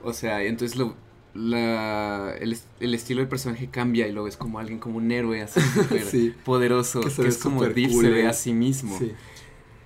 O 0.03 0.13
sea, 0.13 0.43
entonces 0.43 0.77
lo, 0.77 0.95
la, 1.33 2.35
el, 2.39 2.93
estilo 2.93 3.19
del 3.19 3.29
personaje 3.29 3.69
cambia 3.69 4.07
y 4.07 4.11
lo 4.11 4.23
ves 4.23 4.37
como 4.37 4.59
alguien, 4.59 4.79
como 4.79 4.97
un 4.97 5.11
héroe 5.11 5.41
así 5.41 5.59
súper 5.75 6.35
poderoso, 6.43 7.01
que, 7.01 7.27
es 7.27 7.37
como 7.37 7.65
Div 7.65 7.91
se 7.91 8.09
ve 8.09 8.27
a 8.27 8.33
sí 8.33 8.53
mismo. 8.53 8.97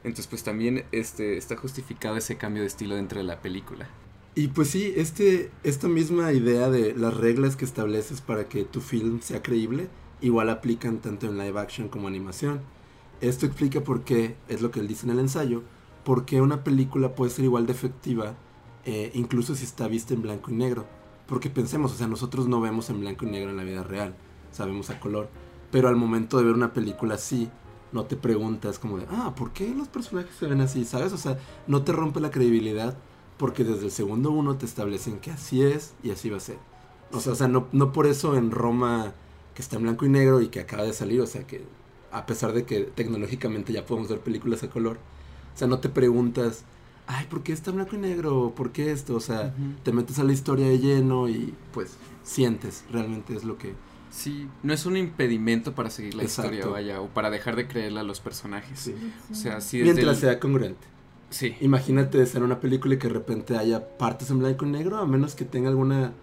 Entonces 0.04 0.28
pues 0.28 0.44
también 0.44 0.86
este, 0.92 1.38
está 1.38 1.58
justificado 1.58 2.18
ese 2.18 2.38
cambio 2.38 2.62
de 2.62 2.68
estilo 2.68 2.96
dentro 2.96 3.20
de 3.20 3.26
la 3.26 3.42
película. 3.42 3.90
Y 4.36 4.50
pues 4.50 4.70
sí, 4.70 4.94
este, 4.96 5.52
esta 5.64 5.88
misma 5.88 6.32
idea 6.32 6.70
de 6.70 6.94
las 6.96 7.16
reglas 7.18 7.56
que 7.56 7.66
estableces 7.66 8.22
para 8.22 8.48
que 8.48 8.64
tu 8.64 8.80
film 8.80 9.20
sea 9.22 9.42
creíble, 9.42 9.90
igual 10.22 10.50
aplican 10.50 11.00
tanto 11.00 11.28
en 11.28 11.38
live 11.38 11.60
action 11.60 11.90
como 11.90 12.08
animación. 12.08 12.62
Esto 13.22 13.46
explica 13.46 13.82
por 13.82 14.04
qué, 14.04 14.38
es 14.48 14.62
lo 14.62 14.72
que 14.72 14.80
él 14.80 14.88
dice 14.88 15.06
en 15.06 15.12
el 15.12 15.20
ensayo, 15.20 15.64
por 16.04 16.26
qué 16.26 16.42
una 16.42 16.64
película 16.64 17.16
puede 17.16 17.32
ser 17.32 17.46
igual 17.46 17.66
de 17.66 17.74
efectiva, 17.74 18.36
eh, 18.86 19.12
incluso 19.14 19.56
si 19.56 19.66
está 19.66 19.88
vista 19.88 20.14
en 20.14 20.22
blanco 20.22 20.52
y 20.52 20.56
negro. 20.56 20.86
Porque 21.28 21.50
pensemos, 21.50 21.92
o 21.92 21.96
sea, 21.96 22.08
nosotros 22.08 22.48
no 22.48 22.62
vemos 22.62 22.90
en 22.90 23.02
blanco 23.02 23.26
y 23.26 23.30
negro 23.30 23.52
en 23.52 23.58
la 23.58 23.64
vida 23.64 23.84
real, 23.84 24.16
sabemos 24.52 24.90
a 24.90 25.00
color. 25.00 25.30
Pero 25.72 25.88
al 25.88 25.96
momento 25.96 26.38
de 26.38 26.46
ver 26.46 26.54
una 26.54 26.74
película 26.74 27.16
así, 27.16 27.50
no 27.92 28.06
te 28.06 28.16
preguntas 28.16 28.80
como 28.80 28.98
de, 28.98 29.06
ah, 29.12 29.34
¿por 29.36 29.52
qué 29.52 29.74
los 29.76 29.88
personajes 29.88 30.36
se 30.36 30.48
ven 30.48 30.62
así? 30.62 30.86
¿Sabes? 30.86 31.14
O 31.14 31.18
sea, 31.18 31.38
no 31.68 31.84
te 31.84 31.92
rompe 31.92 32.20
la 32.20 32.32
credibilidad 32.32 32.98
porque 33.38 33.64
desde 33.64 33.86
el 33.86 33.92
segundo 33.92 34.32
uno 34.32 34.58
te 34.58 34.66
establecen 34.66 35.20
que 35.20 35.32
así 35.32 35.62
es 35.62 35.94
y 36.04 36.12
así 36.12 36.30
va 36.30 36.38
a 36.38 36.42
ser. 36.42 36.58
O 37.12 37.20
sea, 37.20 37.34
o 37.34 37.36
sea 37.36 37.48
no, 37.48 37.68
no 37.72 37.92
por 37.92 38.08
eso 38.08 38.36
en 38.36 38.52
Roma 38.52 39.14
que 39.54 39.62
está 39.62 39.78
en 39.78 39.84
blanco 39.84 40.06
y 40.06 40.10
negro 40.10 40.42
y 40.42 40.50
que 40.50 40.60
acaba 40.60 40.84
de 40.84 40.94
salir, 40.94 41.22
o 41.22 41.28
sea 41.28 41.46
que 41.48 41.66
a 42.12 42.26
pesar 42.26 42.54
de 42.54 42.66
que 42.66 42.82
tecnológicamente 42.82 43.74
ya 43.74 43.86
podemos 43.86 44.10
ver 44.10 44.20
películas 44.20 44.64
a 44.64 44.70
color, 44.70 44.98
o 45.54 45.58
sea, 45.58 45.68
no 45.68 45.80
te 45.80 45.90
preguntas, 45.90 46.64
ay, 47.08 47.26
¿por 47.30 47.44
qué 47.44 47.54
está 47.54 47.72
en 47.72 47.78
blanco 47.78 47.96
y 47.96 48.00
negro? 48.00 48.54
¿Por 48.56 48.72
qué 48.72 48.92
esto? 48.92 49.16
O 49.16 49.20
sea, 49.20 49.54
te 49.84 49.92
metes 49.92 50.20
a 50.20 50.24
la 50.24 50.32
historia 50.32 50.68
de 50.68 50.80
lleno 50.80 51.28
y 51.28 51.54
pues 51.74 51.98
sientes, 52.24 52.86
realmente 52.92 53.36
es 53.36 53.44
lo 53.44 53.58
que... 53.58 53.74
Sí, 54.12 54.48
no 54.64 54.74
es 54.74 54.86
un 54.86 54.98
impedimento 54.98 55.76
para 55.76 55.90
seguir 55.90 56.16
la 56.16 56.24
historia, 56.24 56.66
vaya, 56.66 57.00
o 57.02 57.08
para 57.10 57.30
dejar 57.30 57.56
de 57.56 57.68
creerle 57.68 58.00
a 58.00 58.04
los 58.04 58.20
personajes. 58.20 58.80
Sí. 58.80 58.96
O 59.32 59.36
sea, 59.36 59.62
sí 59.62 59.82
Mientras 59.84 60.20
sea 60.20 60.40
congruente. 60.40 60.88
Sí. 61.30 61.56
Imagínate 61.62 62.26
ser 62.26 62.42
una 62.42 62.60
película 62.60 62.96
y 62.96 62.98
que 62.98 63.08
de 63.08 63.14
repente 63.14 63.56
haya 63.56 63.98
partes 63.98 64.32
en 64.32 64.40
blanco 64.40 64.66
y 64.66 64.70
negro, 64.70 64.98
a 64.98 65.06
menos 65.06 65.36
que 65.36 65.46
tenga 65.46 65.70
alguna 65.70 66.14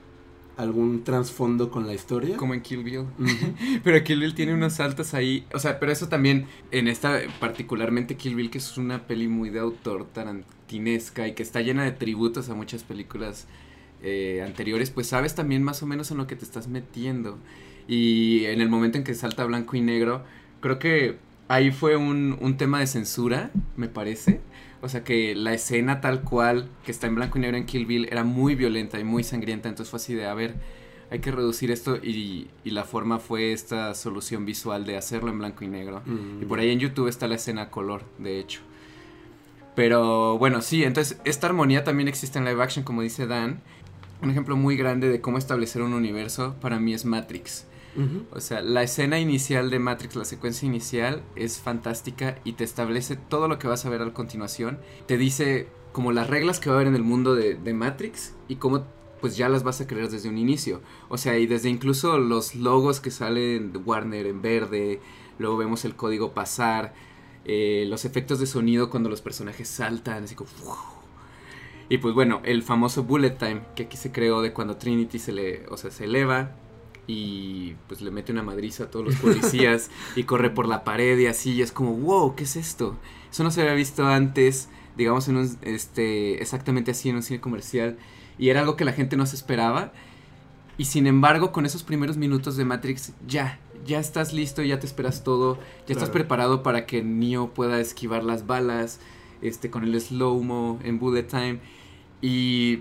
algún 0.56 1.04
trasfondo 1.04 1.70
con 1.70 1.86
la 1.86 1.94
historia. 1.94 2.36
Como 2.36 2.54
en 2.54 2.62
Kill 2.62 2.82
Bill. 2.82 3.04
pero 3.84 4.02
Kill 4.02 4.20
Bill 4.20 4.34
tiene 4.34 4.54
unos 4.54 4.74
saltos 4.74 5.14
ahí. 5.14 5.46
O 5.52 5.58
sea, 5.58 5.78
pero 5.78 5.92
eso 5.92 6.08
también, 6.08 6.46
en 6.70 6.88
esta, 6.88 7.20
particularmente 7.40 8.16
Kill 8.16 8.34
Bill, 8.34 8.50
que 8.50 8.58
es 8.58 8.76
una 8.78 9.06
peli 9.06 9.28
muy 9.28 9.50
de 9.50 9.60
autor 9.60 10.06
tarantinesca 10.12 11.28
y 11.28 11.34
que 11.34 11.42
está 11.42 11.60
llena 11.60 11.84
de 11.84 11.92
tributos 11.92 12.48
a 12.48 12.54
muchas 12.54 12.84
películas 12.84 13.46
eh, 14.02 14.42
anteriores, 14.44 14.90
pues 14.90 15.08
sabes 15.08 15.34
también 15.34 15.62
más 15.62 15.82
o 15.82 15.86
menos 15.86 16.10
en 16.10 16.16
lo 16.16 16.26
que 16.26 16.36
te 16.36 16.44
estás 16.44 16.68
metiendo. 16.68 17.38
Y 17.86 18.46
en 18.46 18.60
el 18.60 18.68
momento 18.68 18.98
en 18.98 19.04
que 19.04 19.14
salta 19.14 19.44
blanco 19.44 19.76
y 19.76 19.80
negro, 19.80 20.24
creo 20.60 20.78
que 20.78 21.18
ahí 21.48 21.70
fue 21.70 21.96
un, 21.96 22.36
un 22.40 22.56
tema 22.56 22.80
de 22.80 22.86
censura, 22.86 23.50
me 23.76 23.88
parece. 23.88 24.40
O 24.82 24.88
sea 24.88 25.04
que 25.04 25.34
la 25.34 25.54
escena 25.54 26.00
tal 26.00 26.22
cual 26.22 26.68
que 26.84 26.92
está 26.92 27.06
en 27.06 27.14
blanco 27.14 27.38
y 27.38 27.40
negro 27.40 27.56
en 27.56 27.66
Kill 27.66 27.86
Bill 27.86 28.08
era 28.10 28.24
muy 28.24 28.54
violenta 28.54 28.98
y 28.98 29.04
muy 29.04 29.24
sangrienta. 29.24 29.68
Entonces 29.68 29.90
fue 29.90 29.98
así 29.98 30.14
de, 30.14 30.26
a 30.26 30.34
ver, 30.34 30.54
hay 31.10 31.20
que 31.20 31.30
reducir 31.30 31.70
esto. 31.70 31.96
Y, 31.96 32.48
la 32.64 32.84
forma 32.84 33.18
fue 33.18 33.52
esta 33.52 33.94
solución 33.94 34.44
visual 34.44 34.84
de 34.84 34.96
hacerlo 34.96 35.30
en 35.30 35.38
blanco 35.38 35.64
y 35.64 35.68
negro. 35.68 36.02
Y 36.40 36.44
por 36.44 36.58
ahí 36.58 36.70
en 36.70 36.78
YouTube 36.78 37.08
está 37.08 37.26
la 37.26 37.36
escena 37.36 37.62
a 37.62 37.70
color, 37.70 38.02
de 38.18 38.38
hecho. 38.38 38.60
Pero 39.74 40.38
bueno, 40.38 40.62
sí, 40.62 40.84
entonces 40.84 41.20
esta 41.24 41.46
armonía 41.46 41.84
también 41.84 42.08
existe 42.08 42.38
en 42.38 42.44
live 42.44 42.62
action, 42.62 42.84
como 42.84 43.02
dice 43.02 43.26
Dan. 43.26 43.60
Un 44.22 44.30
ejemplo 44.30 44.56
muy 44.56 44.76
grande 44.76 45.08
de 45.10 45.20
cómo 45.20 45.36
establecer 45.36 45.82
un 45.82 45.92
universo 45.92 46.56
para 46.60 46.78
mí 46.78 46.94
es 46.94 47.04
Matrix. 47.04 47.66
O 48.30 48.40
sea, 48.40 48.60
la 48.60 48.82
escena 48.82 49.18
inicial 49.18 49.70
de 49.70 49.78
Matrix, 49.78 50.16
la 50.16 50.24
secuencia 50.24 50.66
inicial, 50.66 51.22
es 51.34 51.58
fantástica 51.58 52.38
y 52.44 52.52
te 52.52 52.64
establece 52.64 53.16
todo 53.16 53.48
lo 53.48 53.58
que 53.58 53.68
vas 53.68 53.86
a 53.86 53.90
ver 53.90 54.02
a 54.02 54.12
continuación. 54.12 54.78
Te 55.06 55.16
dice 55.16 55.68
como 55.92 56.12
las 56.12 56.28
reglas 56.28 56.60
que 56.60 56.68
va 56.68 56.76
a 56.76 56.78
haber 56.78 56.88
en 56.88 56.94
el 56.94 57.02
mundo 57.02 57.34
de, 57.34 57.56
Matrix 57.72 58.34
y 58.48 58.56
cómo 58.56 58.84
pues 59.20 59.36
ya 59.38 59.48
las 59.48 59.62
vas 59.62 59.80
a 59.80 59.86
creer 59.86 60.10
desde 60.10 60.28
un 60.28 60.36
inicio. 60.36 60.82
O 61.08 61.16
sea, 61.16 61.38
y 61.38 61.46
desde 61.46 61.70
incluso 61.70 62.18
los 62.18 62.54
logos 62.54 63.00
que 63.00 63.10
salen 63.10 63.72
de 63.72 63.78
Warner 63.78 64.26
en 64.26 64.42
verde, 64.42 65.00
luego 65.38 65.56
vemos 65.56 65.86
el 65.86 65.96
código 65.96 66.32
pasar, 66.32 66.92
eh, 67.46 67.86
los 67.88 68.04
efectos 68.04 68.40
de 68.40 68.46
sonido 68.46 68.90
cuando 68.90 69.08
los 69.08 69.22
personajes 69.22 69.68
saltan, 69.68 70.24
así 70.24 70.34
como... 70.34 70.50
Y 71.88 71.98
pues 71.98 72.14
bueno, 72.14 72.42
el 72.44 72.62
famoso 72.62 73.04
bullet 73.04 73.38
time 73.38 73.62
que 73.74 73.84
aquí 73.84 73.96
se 73.96 74.12
creó 74.12 74.42
de 74.42 74.52
cuando 74.52 74.76
Trinity 74.76 75.18
se 75.18 75.32
le, 75.32 75.66
o 75.68 75.76
sea, 75.76 75.90
se 75.90 76.04
eleva 76.04 76.56
y 77.06 77.74
pues 77.86 78.00
le 78.00 78.10
mete 78.10 78.32
una 78.32 78.42
madriza 78.42 78.84
a 78.84 78.90
todos 78.90 79.04
los 79.04 79.16
policías 79.16 79.90
y 80.16 80.24
corre 80.24 80.50
por 80.50 80.66
la 80.66 80.84
pared 80.84 81.18
y 81.18 81.26
así 81.26 81.52
y 81.52 81.62
es 81.62 81.72
como, 81.72 81.92
wow, 81.92 82.34
¿qué 82.34 82.44
es 82.44 82.56
esto? 82.56 82.96
Eso 83.30 83.44
no 83.44 83.50
se 83.50 83.60
había 83.60 83.74
visto 83.74 84.06
antes, 84.06 84.68
digamos, 84.96 85.28
en 85.28 85.36
un, 85.36 85.56
este, 85.62 86.42
exactamente 86.42 86.90
así 86.90 87.08
en 87.08 87.16
un 87.16 87.22
cine 87.22 87.40
comercial 87.40 87.96
y 88.38 88.48
era 88.48 88.60
algo 88.60 88.76
que 88.76 88.84
la 88.84 88.92
gente 88.92 89.16
no 89.16 89.26
se 89.26 89.36
esperaba 89.36 89.92
y 90.78 90.86
sin 90.86 91.06
embargo 91.06 91.52
con 91.52 91.64
esos 91.64 91.82
primeros 91.82 92.16
minutos 92.16 92.56
de 92.56 92.64
Matrix 92.64 93.12
ya, 93.26 93.60
ya 93.86 93.98
estás 93.98 94.32
listo, 94.32 94.62
ya 94.62 94.78
te 94.78 94.86
esperas 94.86 95.24
todo, 95.24 95.58
ya 95.86 95.94
estás 95.94 96.10
preparado 96.10 96.62
para 96.62 96.86
que 96.86 97.02
Neo 97.02 97.54
pueda 97.54 97.80
esquivar 97.80 98.24
las 98.24 98.46
balas, 98.46 99.00
este, 99.42 99.70
con 99.70 99.84
el 99.84 99.98
slow-mo 100.00 100.80
en 100.82 100.98
bullet 100.98 101.24
time 101.24 101.60
y 102.20 102.80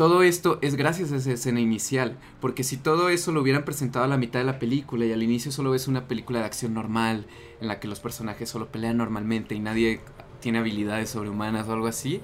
todo 0.00 0.22
esto 0.22 0.58
es 0.62 0.76
gracias 0.76 1.12
a 1.12 1.16
esa 1.16 1.32
escena 1.32 1.60
inicial, 1.60 2.16
porque 2.40 2.64
si 2.64 2.78
todo 2.78 3.10
eso 3.10 3.32
lo 3.32 3.42
hubieran 3.42 3.66
presentado 3.66 4.06
a 4.06 4.08
la 4.08 4.16
mitad 4.16 4.38
de 4.38 4.46
la 4.46 4.58
película 4.58 5.04
y 5.04 5.12
al 5.12 5.22
inicio 5.22 5.52
solo 5.52 5.72
ves 5.72 5.88
una 5.88 6.08
película 6.08 6.38
de 6.38 6.46
acción 6.46 6.72
normal, 6.72 7.26
en 7.60 7.68
la 7.68 7.80
que 7.80 7.86
los 7.86 8.00
personajes 8.00 8.48
solo 8.48 8.68
pelean 8.68 8.96
normalmente 8.96 9.54
y 9.54 9.60
nadie 9.60 10.00
tiene 10.40 10.56
habilidades 10.56 11.10
sobrehumanas 11.10 11.68
o 11.68 11.74
algo 11.74 11.86
así, 11.86 12.22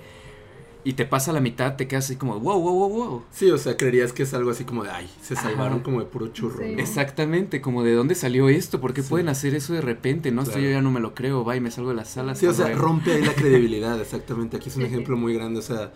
y 0.85 0.95
te 0.95 1.05
pasa 1.05 1.33
a 1.33 1.35
la 1.35 1.41
mitad, 1.41 1.77
te 1.77 1.87
quedas 1.87 2.07
así 2.07 2.17
como, 2.17 2.41
wow, 2.41 2.59
wow, 2.59 2.73
wow, 2.73 2.89
wow. 2.89 3.23
Sí, 3.31 3.51
o 3.51 3.59
sea, 3.59 3.77
creerías 3.77 4.15
que 4.15 4.23
es 4.23 4.33
algo 4.33 4.53
así 4.53 4.65
como 4.65 4.83
de, 4.83 4.89
ay, 4.89 5.11
se 5.21 5.37
salvaron 5.37 5.81
como 5.81 6.01
de 6.01 6.07
puro 6.07 6.29
churro. 6.29 6.65
Exactamente, 6.65 7.61
como 7.61 7.83
de 7.83 7.93
dónde 7.93 8.15
salió 8.15 8.49
esto, 8.49 8.81
por 8.81 8.95
qué 8.95 9.03
pueden 9.03 9.29
hacer 9.29 9.55
eso 9.55 9.75
de 9.75 9.83
repente, 9.83 10.33
no, 10.33 10.45
esto 10.45 10.59
yo 10.59 10.71
ya 10.71 10.81
no 10.81 10.91
me 10.91 11.01
lo 11.01 11.15
creo, 11.15 11.45
va 11.45 11.55
y 11.57 11.61
me 11.61 11.71
salgo 11.71 11.91
de 11.91 11.97
la 11.97 12.07
sala. 12.07 12.37
Sí, 12.37 12.47
o 12.47 12.55
sea, 12.55 12.75
rompe 12.75 13.13
ahí 13.13 13.23
la 13.23 13.35
credibilidad, 13.35 14.01
exactamente, 14.01 14.57
aquí 14.57 14.71
es 14.71 14.77
un 14.77 14.85
ejemplo 14.85 15.19
muy 15.19 15.35
grande, 15.35 15.59
o 15.59 15.63
sea 15.63 15.93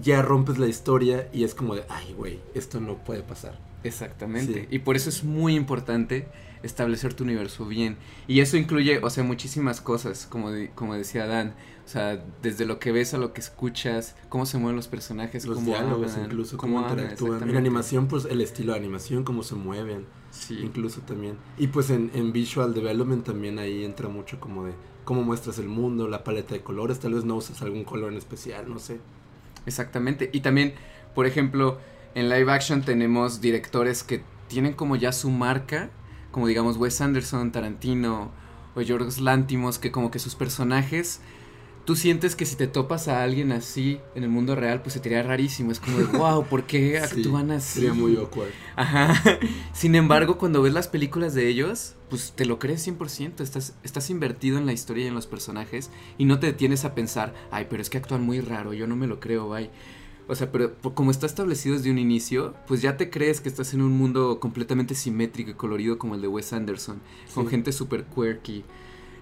ya 0.00 0.22
rompes 0.22 0.58
la 0.58 0.66
historia 0.66 1.28
y 1.32 1.44
es 1.44 1.54
como 1.54 1.74
de, 1.74 1.84
ay, 1.88 2.14
güey, 2.16 2.40
esto 2.54 2.80
no 2.80 2.96
puede 3.04 3.22
pasar. 3.22 3.58
Exactamente. 3.84 4.68
Y 4.70 4.80
por 4.80 4.96
eso 4.96 5.08
es 5.08 5.24
muy 5.24 5.54
importante 5.54 6.28
establecer 6.62 7.14
tu 7.14 7.24
universo 7.24 7.66
bien. 7.66 7.96
Y 8.26 8.40
eso 8.40 8.56
incluye, 8.56 8.98
o 9.02 9.10
sea, 9.10 9.24
muchísimas 9.24 9.80
cosas, 9.80 10.26
como, 10.26 10.50
como 10.74 10.94
decía 10.94 11.26
Dan. 11.26 11.54
O 11.84 11.88
sea, 11.88 12.24
desde 12.42 12.64
lo 12.64 12.78
que 12.78 12.92
ves 12.92 13.12
a 13.12 13.18
lo 13.18 13.32
que 13.32 13.40
escuchas, 13.40 14.14
cómo 14.28 14.46
se 14.46 14.56
mueven 14.58 14.76
los 14.76 14.86
personajes, 14.86 15.44
los 15.46 15.56
cómo 15.56 15.66
diálogos, 15.72 16.16
incluso 16.16 16.56
cómo, 16.56 16.80
interactúan. 16.80 17.48
En 17.48 17.56
animación, 17.56 18.06
pues 18.06 18.24
el 18.24 18.40
estilo 18.40 18.72
de 18.72 18.78
animación, 18.78 19.24
cómo 19.24 19.42
se 19.42 19.56
mueven. 19.56 20.06
Sí. 20.30 20.60
Incluso 20.62 21.00
también. 21.00 21.36
Y 21.58 21.66
pues 21.66 21.90
en, 21.90 22.10
en 22.14 22.32
visual 22.32 22.72
development 22.72 23.24
también 23.24 23.58
ahí 23.58 23.84
entra 23.84 24.08
mucho 24.08 24.38
como 24.40 24.64
de 24.64 24.72
cómo 25.04 25.22
muestras 25.22 25.58
el 25.58 25.68
mundo, 25.68 26.08
la 26.08 26.24
paleta 26.24 26.54
de 26.54 26.62
colores. 26.62 27.00
Tal 27.00 27.14
vez 27.14 27.24
no 27.24 27.36
usas 27.36 27.60
algún 27.62 27.84
color 27.84 28.12
en 28.12 28.18
especial, 28.18 28.70
no 28.70 28.78
sé. 28.78 29.00
Exactamente. 29.66 30.30
Y 30.32 30.40
también, 30.40 30.74
por 31.14 31.26
ejemplo, 31.26 31.78
en 32.14 32.28
live 32.28 32.52
action 32.52 32.82
tenemos 32.82 33.40
directores 33.40 34.02
que 34.02 34.22
tienen 34.48 34.74
como 34.74 34.96
ya 34.96 35.12
su 35.12 35.30
marca, 35.30 35.90
como 36.30 36.46
digamos 36.46 36.76
Wes 36.76 37.00
Anderson, 37.00 37.52
Tarantino 37.52 38.30
o 38.74 38.80
Yorgos 38.80 39.20
Lantimos, 39.20 39.78
que 39.78 39.90
como 39.90 40.10
que 40.10 40.18
sus 40.18 40.34
personajes, 40.34 41.20
tú 41.84 41.96
sientes 41.96 42.36
que 42.36 42.46
si 42.46 42.56
te 42.56 42.66
topas 42.66 43.08
a 43.08 43.22
alguien 43.22 43.52
así 43.52 44.00
en 44.14 44.22
el 44.22 44.28
mundo 44.28 44.54
real, 44.54 44.82
pues 44.82 44.94
se 44.94 45.00
te 45.00 45.08
haría 45.08 45.22
rarísimo. 45.22 45.72
Es 45.72 45.80
como 45.80 45.98
de, 45.98 46.04
wow, 46.18 46.44
¿por 46.44 46.64
qué 46.64 46.98
actúan 46.98 47.50
así? 47.50 47.80
Sería 47.80 47.94
muy 47.94 48.16
awkward. 48.16 48.50
Ajá. 48.76 49.20
Sin 49.72 49.94
embargo, 49.94 50.38
cuando 50.38 50.62
ves 50.62 50.72
las 50.72 50.88
películas 50.88 51.34
de 51.34 51.48
ellos, 51.48 51.94
pues 52.08 52.32
te 52.36 52.44
lo 52.44 52.58
crees 52.58 52.86
100%. 52.86 53.40
Estás, 53.40 53.74
estás 53.82 54.10
invertido 54.10 54.58
en 54.58 54.66
la 54.66 54.72
historia 54.72 55.04
y 55.04 55.08
en 55.08 55.14
los 55.14 55.26
personajes 55.26 55.90
y 56.18 56.24
no 56.24 56.38
te 56.38 56.46
detienes 56.46 56.84
a 56.84 56.94
pensar, 56.94 57.34
ay, 57.50 57.66
pero 57.68 57.82
es 57.82 57.90
que 57.90 57.98
actúan 57.98 58.22
muy 58.22 58.40
raro, 58.40 58.72
yo 58.72 58.86
no 58.86 58.96
me 58.96 59.06
lo 59.06 59.20
creo, 59.20 59.48
bye. 59.48 59.70
O 60.28 60.34
sea, 60.34 60.52
pero 60.52 60.76
como 60.94 61.10
está 61.10 61.26
establecido 61.26 61.76
desde 61.76 61.90
un 61.90 61.98
inicio, 61.98 62.54
pues 62.66 62.80
ya 62.80 62.96
te 62.96 63.10
crees 63.10 63.40
que 63.40 63.48
estás 63.48 63.74
en 63.74 63.82
un 63.82 63.92
mundo 63.92 64.38
completamente 64.38 64.94
simétrico 64.94 65.50
y 65.50 65.54
colorido 65.54 65.98
como 65.98 66.14
el 66.14 66.22
de 66.22 66.28
Wes 66.28 66.52
Anderson, 66.52 67.02
con 67.34 67.48
gente 67.48 67.72
súper 67.72 68.04
quirky. 68.04 68.64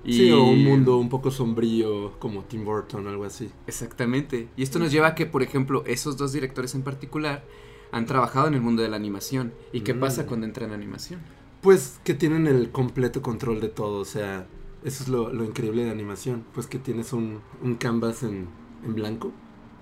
Y... 0.05 0.15
Sí, 0.15 0.31
o 0.31 0.45
un 0.45 0.65
mundo 0.65 0.97
un 0.97 1.09
poco 1.09 1.31
sombrío 1.31 2.19
como 2.19 2.45
Tim 2.45 2.65
Burton, 2.65 3.07
algo 3.07 3.25
así. 3.25 3.51
Exactamente. 3.67 4.49
Y 4.57 4.63
esto 4.63 4.79
nos 4.79 4.91
lleva 4.91 5.09
a 5.09 5.15
que, 5.15 5.27
por 5.27 5.43
ejemplo, 5.43 5.85
esos 5.87 6.17
dos 6.17 6.33
directores 6.33 6.75
en 6.75 6.83
particular 6.83 7.45
han 7.93 8.07
trabajado 8.07 8.49
en 8.49 8.55
el 8.55 8.61
mundo 8.61 8.83
de 8.83 8.89
la 8.89 8.97
animación. 8.97 9.53
¿Y 9.73 9.81
qué 9.81 9.95
pasa 9.95 10.23
mm. 10.23 10.27
cuando 10.27 10.47
entran 10.47 10.71
en 10.71 10.77
animación? 10.77 11.21
Pues 11.61 12.01
que 12.05 12.15
tienen 12.15 12.47
el 12.47 12.71
completo 12.71 13.21
control 13.21 13.61
de 13.61 13.69
todo, 13.69 13.99
o 14.01 14.05
sea, 14.05 14.47
eso 14.85 15.03
es 15.03 15.09
lo, 15.09 15.45
increíble 15.45 15.85
de 15.85 15.91
animación, 15.91 16.45
pues 16.55 16.67
que 16.67 16.79
tienes 16.79 17.13
un, 17.13 17.41
un 17.63 17.75
canvas 17.75 18.23
en, 18.23 18.49
en, 18.85 18.95
blanco 18.95 19.33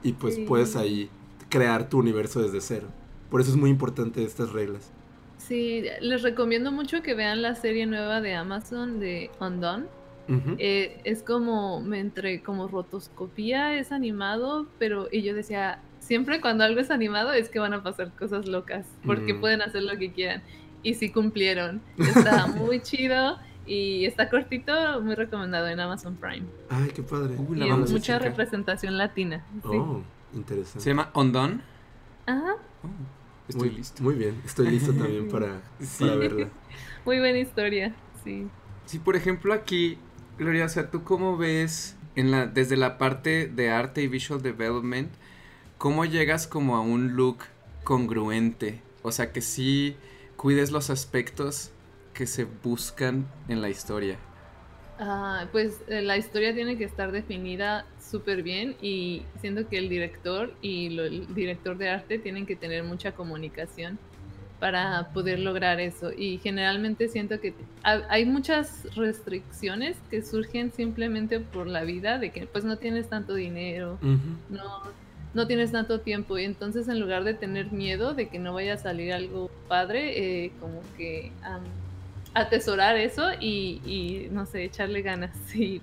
y 0.03 0.13
pues 0.15 0.39
puedes 0.39 0.75
ahí 0.75 1.09
crear 1.49 1.89
tu 1.89 1.99
universo 1.99 2.43
desde 2.43 2.61
cero. 2.61 2.89
Por 3.31 3.41
eso 3.41 3.51
es 3.51 3.57
muy 3.57 3.71
importante 3.71 4.25
estas 4.25 4.53
reglas. 4.53 4.91
Sí, 5.37 5.85
les 6.01 6.23
recomiendo 6.23 6.73
mucho 6.73 7.03
que 7.03 7.15
vean 7.15 7.43
la 7.43 7.55
serie 7.55 7.87
nueva 7.87 8.21
de 8.21 8.35
Amazon 8.35 8.99
de 8.99 9.31
Undone. 9.41 9.87
Eh, 10.59 11.01
es 11.05 11.23
como 11.23 11.83
entre 11.95 12.43
como 12.43 12.69
rotoscopía, 12.69 13.79
es 13.79 13.93
animado, 13.93 14.67
pero 14.79 15.09
y 15.11 15.23
yo 15.23 15.35
decía, 15.35 15.81
siempre 16.01 16.41
cuando 16.41 16.65
algo 16.65 16.81
es 16.81 16.91
animado 16.91 17.33
es 17.33 17.49
que 17.49 17.59
van 17.59 17.73
a 17.73 17.83
pasar 17.83 18.13
cosas 18.15 18.47
locas, 18.47 18.87
porque 19.05 19.35
mm. 19.35 19.41
pueden 19.41 19.63
hacer 19.63 19.83
lo 19.83 19.97
que 19.99 20.13
quieran. 20.13 20.43
Y 20.83 20.95
sí 20.95 21.11
cumplieron. 21.11 21.81
Está 21.99 22.47
muy 22.59 22.81
chido 22.81 23.39
y 23.67 24.07
está 24.07 24.29
cortito, 24.31 25.01
muy 25.03 25.15
recomendado 25.15 25.69
en 25.69 25.81
Amazon 25.81 26.17
Prime. 26.17 26.47
Ay, 26.71 26.91
qué 26.95 27.03
padre. 27.03 27.35
y 27.35 27.93
mucha 27.93 28.19
representación 28.19 28.97
latina. 28.97 29.45
Oh, 29.65 30.03
interesante. 30.35 30.81
¿Se 30.81 30.91
llama 30.91 31.11
Undone? 31.15 31.61
Ajá. 32.27 32.57
Oh, 32.83 32.89
estoy 33.49 33.71
listo. 33.71 34.03
Muy 34.03 34.15
bien, 34.15 34.41
estoy 34.45 34.69
listo 34.69 34.93
también 34.93 35.29
para, 35.31 35.61
para 35.99 36.17
verla. 36.17 36.49
Muy 37.05 37.19
buena 37.19 37.39
historia, 37.39 37.95
sí. 38.25 38.47
Sí, 38.87 38.99
por 38.99 39.17
ejemplo, 39.17 39.53
aquí 39.53 39.99
Gloria, 40.39 40.67
o 40.67 40.69
sea, 40.69 40.89
¿tú 40.91 41.03
cómo 41.03 41.37
ves 41.37 41.97
en 42.15 42.31
la, 42.31 42.47
desde 42.47 42.77
la 42.77 42.97
parte 42.97 43.49
de 43.49 43.71
arte 43.71 44.03
y 44.03 44.07
visual 44.07 44.41
development, 44.41 45.13
cómo 45.79 46.05
llegas 46.05 46.47
como 46.47 46.77
a 46.77 46.81
un 46.81 47.17
look 47.17 47.39
congruente? 47.83 48.81
O 49.03 49.11
sea, 49.11 49.33
que 49.33 49.41
sí 49.41 49.97
cuides 50.37 50.71
los 50.71 50.91
aspectos 50.91 51.73
que 52.15 52.27
se 52.29 52.45
buscan 52.45 53.27
en 53.49 53.61
la 53.63 53.69
historia. 53.69 54.17
Ah, 55.01 55.49
pues 55.51 55.81
eh, 55.89 56.03
la 56.03 56.17
historia 56.17 56.55
tiene 56.55 56.79
que 56.79 56.85
estar 56.85 57.11
definida 57.11 57.87
súper 58.01 58.43
bien 58.45 58.77
y 58.81 59.23
siento 59.41 59.69
que 59.69 59.79
el 59.79 59.89
director 59.89 60.53
y 60.63 60.99
el 60.99 61.35
director 61.35 61.79
de 61.79 61.89
arte 61.89 62.19
tienen 62.19 62.47
que 62.47 62.57
tener 62.57 62.85
mucha 62.85 63.13
comunicación 63.13 63.99
para 64.61 65.09
poder 65.13 65.39
lograr 65.39 65.81
eso. 65.81 66.11
Y 66.13 66.39
generalmente 66.39 67.09
siento 67.09 67.41
que 67.41 67.55
hay 67.83 68.25
muchas 68.25 68.87
restricciones 68.95 69.97
que 70.11 70.23
surgen 70.23 70.73
simplemente 70.73 71.41
por 71.41 71.67
la 71.67 71.85
vida, 71.85 72.19
de 72.19 72.31
que 72.31 72.47
pues 72.47 72.65
no 72.65 72.77
tienes 72.77 73.09
tanto 73.09 73.35
dinero, 73.35 73.99
no, 74.51 74.83
no 75.35 75.47
tienes 75.47 75.73
tanto 75.73 76.01
tiempo. 76.01 76.39
Y 76.39 76.45
entonces 76.45 76.89
en 76.89 77.01
lugar 77.01 77.25
de 77.25 77.35
tener 77.35 77.73
miedo 77.73 78.15
de 78.15 78.29
que 78.29 78.39
no 78.39 78.53
vaya 78.53 78.75
a 78.75 78.79
salir 78.79 79.13
algo 79.13 79.51
padre, 79.69 80.45
eh, 80.45 80.53
como 80.61 80.83
que 80.97 81.31
atesorar 82.35 82.97
eso 82.97 83.31
y, 83.41 83.81
y, 83.85 84.29
no 84.31 84.47
sé, 84.47 84.65
echarle 84.65 85.03
ganas. 85.03 85.37
Y 85.55 85.81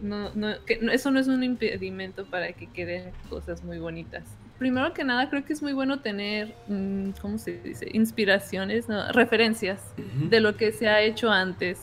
no, 0.00 0.30
no, 0.36 0.54
que, 0.64 0.78
eso 0.92 1.10
no 1.10 1.18
es 1.18 1.26
un 1.26 1.42
impedimento 1.42 2.24
para 2.24 2.52
que 2.52 2.68
queden 2.68 3.10
cosas 3.28 3.64
muy 3.64 3.80
bonitas 3.80 4.22
primero 4.58 4.92
que 4.92 5.04
nada 5.04 5.30
creo 5.30 5.44
que 5.44 5.52
es 5.52 5.62
muy 5.62 5.72
bueno 5.72 6.00
tener, 6.00 6.54
mm, 6.68 7.10
¿cómo 7.20 7.38
se 7.38 7.58
dice? 7.58 7.88
Inspiraciones, 7.92 8.86
referencias 9.12 9.80
de 10.28 10.40
lo 10.40 10.56
que 10.56 10.72
se 10.72 10.88
ha 10.88 11.00
hecho 11.02 11.30
antes 11.30 11.78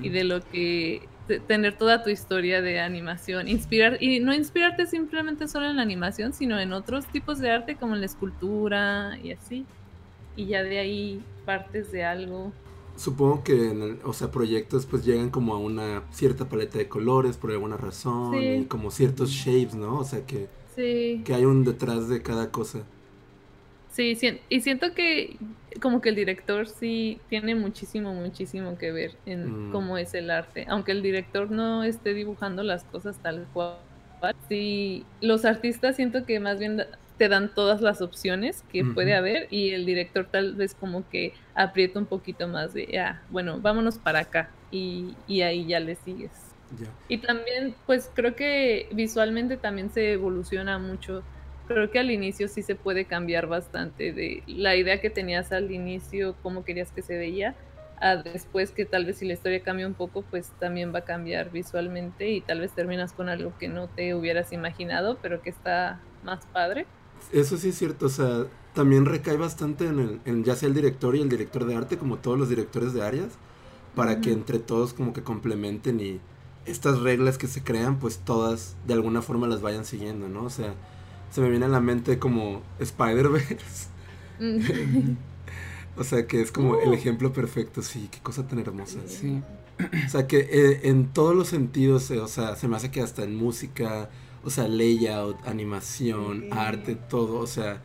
y 0.00 0.10
de 0.10 0.22
lo 0.22 0.40
que 0.40 1.08
tener 1.46 1.76
toda 1.76 2.02
tu 2.02 2.10
historia 2.10 2.62
de 2.62 2.80
animación, 2.80 3.48
inspirar 3.48 4.02
y 4.02 4.20
no 4.20 4.34
inspirarte 4.34 4.86
simplemente 4.86 5.48
solo 5.48 5.68
en 5.68 5.76
la 5.76 5.82
animación, 5.82 6.32
sino 6.32 6.58
en 6.60 6.72
otros 6.72 7.06
tipos 7.06 7.38
de 7.38 7.50
arte 7.50 7.76
como 7.76 7.94
en 7.94 8.00
la 8.00 8.06
escultura 8.06 9.18
y 9.22 9.32
así. 9.32 9.64
Y 10.36 10.46
ya 10.46 10.62
de 10.62 10.78
ahí 10.78 11.22
partes 11.44 11.92
de 11.92 12.04
algo. 12.04 12.52
Supongo 12.96 13.42
que, 13.42 13.70
en 13.70 13.98
o 14.04 14.12
sea, 14.12 14.30
proyectos 14.30 14.86
pues 14.86 15.04
llegan 15.04 15.30
como 15.30 15.54
a 15.54 15.58
una 15.58 16.02
cierta 16.10 16.48
paleta 16.48 16.78
de 16.78 16.88
colores 16.88 17.36
por 17.36 17.50
alguna 17.50 17.76
razón 17.76 18.34
y 18.34 18.64
como 18.64 18.90
ciertos 18.90 19.30
shapes, 19.30 19.74
¿no? 19.74 19.98
O 19.98 20.04
sea 20.04 20.24
que 20.26 20.48
Sí. 20.74 21.22
Que 21.24 21.34
hay 21.34 21.44
un 21.44 21.64
detrás 21.64 22.08
de 22.08 22.22
cada 22.22 22.50
cosa. 22.50 22.84
Sí, 23.90 24.16
y 24.48 24.60
siento 24.60 24.94
que 24.94 25.36
como 25.80 26.00
que 26.00 26.08
el 26.08 26.14
director 26.14 26.66
sí 26.66 27.20
tiene 27.28 27.54
muchísimo, 27.54 28.14
muchísimo 28.14 28.78
que 28.78 28.90
ver 28.90 29.16
en 29.26 29.68
mm. 29.68 29.72
cómo 29.72 29.98
es 29.98 30.14
el 30.14 30.30
arte. 30.30 30.64
Aunque 30.68 30.92
el 30.92 31.02
director 31.02 31.50
no 31.50 31.84
esté 31.84 32.14
dibujando 32.14 32.62
las 32.62 32.84
cosas 32.84 33.18
tal 33.18 33.46
cual. 33.52 33.76
Sí, 34.48 35.04
los 35.20 35.44
artistas 35.44 35.96
siento 35.96 36.24
que 36.24 36.40
más 36.40 36.58
bien 36.58 36.84
te 37.18 37.28
dan 37.28 37.52
todas 37.54 37.80
las 37.80 38.00
opciones 38.00 38.64
que 38.72 38.84
puede 38.84 39.14
haber 39.14 39.48
y 39.50 39.70
el 39.70 39.84
director 39.84 40.26
tal 40.30 40.54
vez 40.54 40.74
como 40.74 41.08
que 41.08 41.34
aprieta 41.54 41.98
un 41.98 42.06
poquito 42.06 42.48
más 42.48 42.72
de, 42.72 42.98
ah, 42.98 43.20
bueno, 43.30 43.60
vámonos 43.60 43.98
para 43.98 44.20
acá 44.20 44.50
y, 44.70 45.14
y 45.26 45.42
ahí 45.42 45.66
ya 45.66 45.80
le 45.80 45.96
sigues. 45.96 46.51
Y 47.08 47.18
también, 47.18 47.74
pues 47.86 48.10
creo 48.14 48.34
que 48.34 48.88
visualmente 48.92 49.56
también 49.56 49.90
se 49.92 50.12
evoluciona 50.12 50.78
mucho. 50.78 51.22
Creo 51.68 51.90
que 51.90 51.98
al 51.98 52.10
inicio 52.10 52.48
sí 52.48 52.62
se 52.62 52.74
puede 52.74 53.04
cambiar 53.04 53.46
bastante 53.46 54.12
de 54.12 54.42
la 54.46 54.76
idea 54.76 55.00
que 55.00 55.10
tenías 55.10 55.52
al 55.52 55.70
inicio, 55.70 56.34
cómo 56.42 56.64
querías 56.64 56.90
que 56.92 57.02
se 57.02 57.16
veía, 57.16 57.54
a 58.00 58.16
después 58.16 58.72
que 58.72 58.84
tal 58.84 59.04
vez 59.06 59.18
si 59.18 59.26
la 59.26 59.34
historia 59.34 59.62
cambia 59.62 59.86
un 59.86 59.94
poco, 59.94 60.22
pues 60.22 60.50
también 60.58 60.92
va 60.92 61.00
a 61.00 61.04
cambiar 61.04 61.50
visualmente 61.50 62.30
y 62.30 62.40
tal 62.40 62.60
vez 62.60 62.72
terminas 62.72 63.12
con 63.12 63.28
algo 63.28 63.52
que 63.58 63.68
no 63.68 63.88
te 63.88 64.14
hubieras 64.14 64.52
imaginado, 64.52 65.18
pero 65.22 65.40
que 65.40 65.50
está 65.50 66.00
más 66.24 66.44
padre. 66.46 66.86
Eso 67.32 67.56
sí 67.56 67.68
es 67.68 67.78
cierto, 67.78 68.06
o 68.06 68.08
sea, 68.08 68.46
también 68.74 69.06
recae 69.06 69.36
bastante 69.36 69.86
en, 69.86 70.00
el, 70.00 70.20
en 70.24 70.42
ya 70.42 70.56
sea 70.56 70.68
el 70.68 70.74
director 70.74 71.14
y 71.14 71.20
el 71.20 71.28
director 71.28 71.64
de 71.64 71.76
arte, 71.76 71.96
como 71.96 72.18
todos 72.18 72.36
los 72.36 72.48
directores 72.48 72.92
de 72.92 73.02
áreas, 73.02 73.38
para 73.94 74.20
que 74.20 74.32
entre 74.32 74.58
todos 74.58 74.94
como 74.94 75.12
que 75.12 75.22
complementen 75.22 76.00
y 76.00 76.20
estas 76.66 77.00
reglas 77.00 77.38
que 77.38 77.46
se 77.46 77.62
crean, 77.62 77.98
pues 77.98 78.18
todas 78.18 78.76
de 78.86 78.94
alguna 78.94 79.22
forma 79.22 79.46
las 79.46 79.62
vayan 79.62 79.84
siguiendo, 79.84 80.28
¿no? 80.28 80.44
O 80.44 80.50
sea, 80.50 80.74
se 81.30 81.40
me 81.40 81.50
viene 81.50 81.64
a 81.66 81.68
la 81.68 81.80
mente 81.80 82.18
como 82.18 82.62
Spider-Verse. 82.78 83.88
Mm. 84.40 85.16
o 85.96 86.04
sea, 86.04 86.26
que 86.26 86.40
es 86.40 86.52
como 86.52 86.80
el 86.80 86.90
uh. 86.90 86.94
ejemplo 86.94 87.32
perfecto, 87.32 87.82
sí, 87.82 88.08
qué 88.10 88.18
cosa 88.20 88.46
tan 88.46 88.58
hermosa. 88.58 89.00
Sí. 89.06 89.42
O 90.06 90.08
sea, 90.08 90.26
que 90.26 90.38
eh, 90.38 90.80
en 90.84 91.12
todos 91.12 91.34
los 91.34 91.48
sentidos, 91.48 92.10
eh, 92.10 92.20
o 92.20 92.28
sea, 92.28 92.56
se 92.56 92.68
me 92.68 92.76
hace 92.76 92.90
que 92.90 93.00
hasta 93.00 93.24
en 93.24 93.34
música, 93.34 94.10
o 94.44 94.50
sea, 94.50 94.68
layout, 94.68 95.36
animación, 95.46 96.52
arte, 96.52 96.94
todo, 96.94 97.38
o 97.38 97.46
sea, 97.46 97.82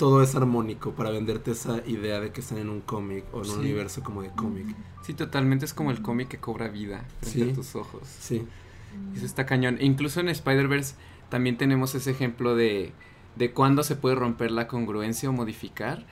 todo 0.00 0.22
es 0.22 0.34
armónico 0.34 0.92
para 0.92 1.10
venderte 1.10 1.50
esa 1.50 1.82
idea 1.86 2.20
de 2.20 2.32
que 2.32 2.40
están 2.40 2.56
en 2.56 2.70
un 2.70 2.80
cómic 2.80 3.26
o 3.34 3.44
en 3.44 3.50
un 3.50 3.58
universo 3.58 4.02
como 4.02 4.22
de 4.22 4.30
cómic. 4.30 4.74
Sí, 5.02 5.12
totalmente 5.12 5.66
es 5.66 5.74
como 5.74 5.90
el 5.90 6.00
cómic 6.00 6.28
que 6.28 6.38
cobra 6.38 6.68
vida 6.68 7.04
frente 7.20 7.52
a 7.52 7.54
tus 7.54 7.76
ojos. 7.76 8.08
Sí. 8.18 8.42
Eso 9.14 9.26
está 9.26 9.44
cañón. 9.44 9.76
Incluso 9.78 10.20
en 10.20 10.30
Spider-Verse 10.30 10.94
también 11.28 11.58
tenemos 11.58 11.94
ese 11.94 12.12
ejemplo 12.12 12.56
de, 12.56 12.94
de 13.36 13.52
cuándo 13.52 13.82
se 13.82 13.94
puede 13.94 14.14
romper 14.14 14.52
la 14.52 14.68
congruencia 14.68 15.28
o 15.28 15.34
modificar 15.34 16.06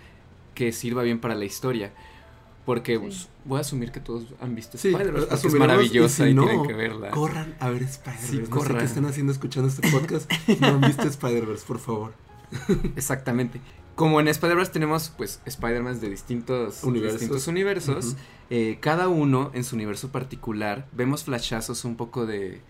que 0.55 0.71
sirva 0.73 1.03
bien 1.03 1.19
para 1.19 1.35
la 1.35 1.47
historia. 1.47 1.95
Porque 2.67 3.01
pues, 3.01 3.31
voy 3.47 3.57
a 3.57 3.61
asumir 3.63 3.91
que 3.91 4.01
todos 4.01 4.35
han 4.39 4.55
visto 4.55 4.77
Spider-Verse. 4.77 5.49
es 5.49 5.55
maravillosa 5.55 6.29
y, 6.29 6.35
tienen 6.35 6.67
que 6.67 6.75
verla. 6.75 7.11
Corran 7.11 7.57
a 7.59 7.71
ver 7.71 7.85
Spider-Verse. 7.85 8.37
Sí, 8.37 8.51
no 8.51 8.61
sé 8.61 8.75
qué 8.75 8.85
están 8.85 9.07
haciendo 9.07 9.33
escuchando 9.33 9.71
este 9.71 9.91
podcast. 9.91 10.31
no 10.61 10.67
han 10.67 10.83
visto 10.83 11.03
Spider-Verse, 11.09 11.65
por 11.67 11.79
favor. 11.79 12.28
Exactamente. 12.97 13.61
Como 13.95 14.21
en 14.21 14.29
Spider-Verse 14.29 14.73
tenemos 14.73 15.13
pues 15.17 15.41
Spider-Man 15.45 16.01
de 16.01 16.11
distintos 16.11 16.85
universos, 16.85 17.21
distintos 17.21 17.49
universos 17.49 18.17
eh, 18.51 18.79
cada 18.81 19.09
uno 19.09 19.51
en 19.55 19.65
su 19.65 19.75
universo 19.75 20.11
particular, 20.11 20.87
vemos 20.93 21.25
flashazos 21.25 21.85
un 21.85 21.97
poco 21.97 22.25
de, 22.25 22.63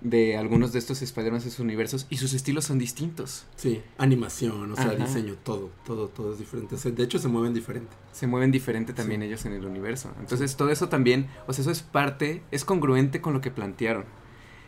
de 0.00 0.36
algunos 0.36 0.72
de 0.72 0.78
estos 0.78 1.02
Spider-Man 1.02 1.40
en 1.40 1.50
sus 1.50 1.58
universos 1.58 2.06
y 2.10 2.18
sus 2.18 2.32
estilos 2.32 2.64
son 2.66 2.78
distintos. 2.78 3.44
Sí, 3.56 3.82
animación, 3.98 4.70
o 4.70 4.76
sea, 4.76 4.94
diseño, 4.94 5.34
todo, 5.42 5.70
todo, 5.84 6.08
todo 6.08 6.32
es 6.32 6.38
diferente. 6.38 6.76
de 6.76 7.02
hecho, 7.02 7.18
se 7.18 7.26
mueven 7.26 7.54
diferente. 7.54 7.96
Se 8.12 8.28
mueven 8.28 8.52
diferente 8.52 8.92
también 8.92 9.22
ellos 9.22 9.44
en 9.46 9.52
el 9.52 9.66
universo. 9.66 10.12
Entonces, 10.20 10.56
todo 10.56 10.70
eso 10.70 10.88
también, 10.88 11.26
o 11.48 11.52
sea, 11.52 11.62
eso 11.62 11.72
es 11.72 11.82
parte, 11.82 12.42
es 12.50 12.64
congruente 12.64 13.20
con 13.20 13.32
lo 13.32 13.40
que 13.40 13.50
plantearon. 13.50 14.04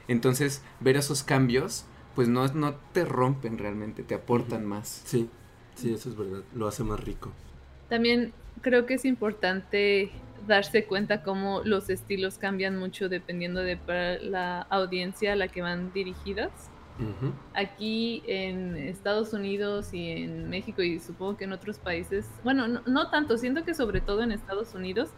Entonces, 0.08 0.62
ver 0.80 0.96
esos 0.96 1.22
cambios 1.22 1.84
pues 2.14 2.28
no, 2.28 2.46
no 2.48 2.74
te 2.92 3.04
rompen 3.04 3.58
realmente, 3.58 4.02
te 4.02 4.14
aportan 4.14 4.66
más. 4.66 5.02
Sí, 5.04 5.28
sí, 5.74 5.92
eso 5.94 6.08
es 6.08 6.16
verdad, 6.16 6.42
lo 6.54 6.66
hace 6.66 6.84
más 6.84 7.00
rico. 7.00 7.32
También 7.88 8.32
creo 8.60 8.86
que 8.86 8.94
es 8.94 9.04
importante 9.04 10.10
darse 10.46 10.84
cuenta 10.84 11.22
cómo 11.22 11.62
los 11.64 11.88
estilos 11.90 12.38
cambian 12.38 12.78
mucho 12.78 13.08
dependiendo 13.08 13.60
de 13.60 13.78
la 14.22 14.62
audiencia 14.62 15.32
a 15.32 15.36
la 15.36 15.48
que 15.48 15.62
van 15.62 15.92
dirigidas. 15.92 16.50
Aquí 17.54 18.22
en 18.26 18.76
Estados 18.76 19.32
Unidos 19.32 19.92
y 19.92 20.10
en 20.10 20.48
México 20.48 20.82
y 20.82 21.00
supongo 21.00 21.36
que 21.36 21.44
en 21.44 21.52
otros 21.52 21.78
países, 21.78 22.28
bueno, 22.44 22.68
no, 22.68 22.80
no 22.86 23.10
tanto, 23.10 23.38
siento 23.38 23.64
que 23.64 23.74
sobre 23.74 24.00
todo 24.00 24.22
en 24.22 24.30
Estados 24.30 24.74
Unidos 24.74 25.08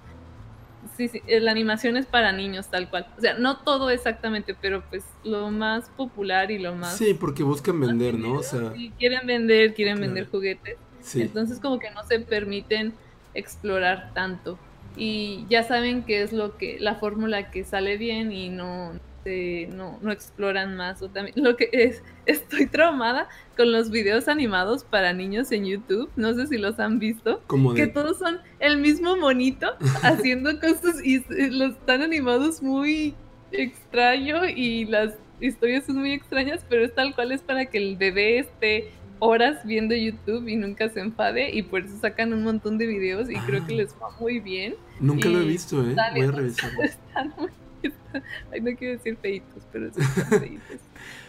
sí, 0.96 1.08
sí, 1.08 1.22
la 1.26 1.50
animación 1.50 1.96
es 1.96 2.06
para 2.06 2.32
niños 2.32 2.68
tal 2.68 2.88
cual. 2.90 3.06
O 3.16 3.20
sea, 3.20 3.34
no 3.34 3.58
todo 3.58 3.90
exactamente, 3.90 4.54
pero 4.60 4.82
pues 4.88 5.04
lo 5.22 5.50
más 5.50 5.88
popular 5.90 6.50
y 6.50 6.58
lo 6.58 6.74
más... 6.74 6.96
Sí, 6.96 7.14
porque 7.14 7.42
buscan 7.42 7.80
vender, 7.80 8.14
¿no? 8.14 8.34
O 8.34 8.42
sea... 8.42 8.72
quieren 8.98 9.26
vender, 9.26 9.74
quieren 9.74 10.00
vender 10.00 10.28
juguetes. 10.28 10.76
Entonces 11.14 11.60
como 11.60 11.78
que 11.78 11.90
no 11.90 12.02
se 12.04 12.20
permiten 12.20 12.94
explorar 13.34 14.12
tanto. 14.14 14.58
Y 14.96 15.44
ya 15.48 15.64
saben 15.64 16.04
qué 16.04 16.22
es 16.22 16.32
lo 16.32 16.56
que, 16.56 16.78
la 16.78 16.94
fórmula 16.94 17.50
que 17.50 17.64
sale 17.64 17.96
bien 17.96 18.30
y 18.32 18.48
no, 18.48 18.92
no, 19.24 19.98
no 20.02 20.12
exploran 20.12 20.76
más. 20.76 21.02
O 21.02 21.08
también, 21.08 21.34
lo 21.42 21.56
que 21.56 21.68
es, 21.72 22.02
estoy 22.26 22.66
traumada 22.66 23.28
con 23.56 23.72
los 23.72 23.90
videos 23.90 24.28
animados 24.28 24.84
para 24.84 25.12
niños 25.12 25.52
en 25.52 25.64
YouTube. 25.64 26.10
No 26.16 26.34
sé 26.34 26.46
si 26.46 26.58
los 26.58 26.78
han 26.78 26.98
visto. 26.98 27.42
Que 27.74 27.86
todos 27.86 28.18
son 28.18 28.40
el 28.60 28.78
mismo 28.78 29.16
monito 29.16 29.68
haciendo 30.02 30.58
cosas 30.60 31.04
y 31.04 31.24
los 31.50 31.72
están 31.72 32.02
animados 32.02 32.62
muy 32.62 33.14
extraño 33.52 34.46
y 34.46 34.84
las 34.86 35.14
historias 35.40 35.84
son 35.84 35.98
muy 35.98 36.12
extrañas, 36.12 36.64
pero 36.68 36.84
es 36.84 36.94
tal 36.94 37.14
cual 37.14 37.32
es 37.32 37.42
para 37.42 37.66
que 37.66 37.78
el 37.78 37.96
bebé 37.96 38.38
esté 38.38 38.90
horas 39.20 39.64
viendo 39.64 39.94
YouTube 39.94 40.48
y 40.48 40.56
nunca 40.56 40.88
se 40.88 41.00
enfade 41.00 41.50
y 41.50 41.62
por 41.62 41.80
eso 41.80 41.96
sacan 41.98 42.32
un 42.32 42.42
montón 42.42 42.78
de 42.78 42.86
videos 42.86 43.30
y 43.30 43.34
creo 43.36 43.64
que 43.66 43.74
ah. 43.74 43.76
les 43.76 43.94
va 43.94 44.10
muy 44.20 44.40
bien. 44.40 44.74
Nunca 45.00 45.28
lo 45.28 45.40
he 45.40 45.44
visto, 45.44 45.80
¿eh? 45.82 45.94
Voy 46.12 46.22
a 46.22 46.30
revisarlo. 46.32 46.82
Están 46.82 47.34
muy 47.38 47.48
Ay, 48.52 48.60
no 48.60 48.76
quiero 48.76 48.94
decir 48.94 49.16
feitos, 49.20 49.64
pero 49.72 49.90
feitos. 49.92 50.80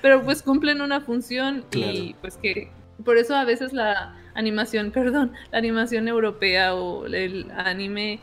Pero 0.01 0.23
pues 0.23 0.41
cumplen 0.41 0.81
una 0.81 1.01
función 1.01 1.65
y 1.71 2.15
pues 2.21 2.37
que 2.37 2.71
por 3.03 3.17
eso 3.17 3.35
a 3.35 3.45
veces 3.45 3.73
la 3.73 4.15
animación, 4.33 4.91
perdón, 4.93 5.31
la 5.51 5.57
animación 5.57 6.07
europea 6.07 6.75
o 6.75 7.05
el 7.05 7.51
anime 7.51 8.19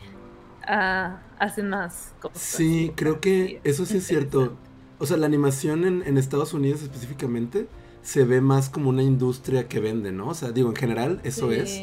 uh, 0.67 1.15
hacen 1.39 1.69
más 1.69 2.13
cosas. 2.19 2.41
Sí, 2.41 2.91
creo 2.95 3.19
que 3.19 3.59
eso 3.63 3.85
sí 3.85 3.97
es 3.97 4.07
cierto. 4.07 4.57
O 4.99 5.05
sea, 5.05 5.17
la 5.17 5.25
animación 5.25 5.85
en, 5.85 6.03
en, 6.05 6.17
Estados 6.17 6.53
Unidos 6.53 6.81
específicamente 6.81 7.67
se 8.03 8.23
ve 8.23 8.41
más 8.41 8.69
como 8.69 8.89
una 8.89 9.03
industria 9.03 9.67
que 9.67 9.79
vende, 9.79 10.11
¿no? 10.11 10.29
O 10.29 10.33
sea, 10.33 10.51
digo, 10.51 10.69
en 10.69 10.75
general 10.75 11.19
eso 11.23 11.51
es. 11.51 11.81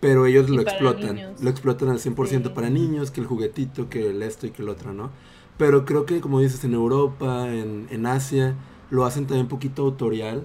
Pero 0.00 0.26
ellos 0.26 0.48
lo 0.48 0.62
explotan. 0.62 1.34
Lo 1.40 1.50
explotan 1.50 1.88
al 1.88 1.98
100% 1.98 2.54
para 2.54 2.70
niños, 2.70 3.10
que 3.10 3.20
el 3.20 3.26
juguetito, 3.26 3.88
que 3.88 4.10
el 4.10 4.22
esto 4.22 4.46
y 4.46 4.50
que 4.50 4.62
el 4.62 4.68
otro, 4.68 4.92
¿no? 4.92 5.10
Pero 5.58 5.84
creo 5.84 6.06
que, 6.06 6.20
como 6.20 6.40
dices, 6.40 6.64
en 6.64 6.72
Europa, 6.72 7.52
en, 7.52 7.88
en 7.90 8.06
Asia, 8.06 8.54
lo 8.90 9.04
hacen 9.04 9.26
también 9.26 9.42
un 9.42 9.48
poquito 9.48 9.82
autorial. 9.82 10.44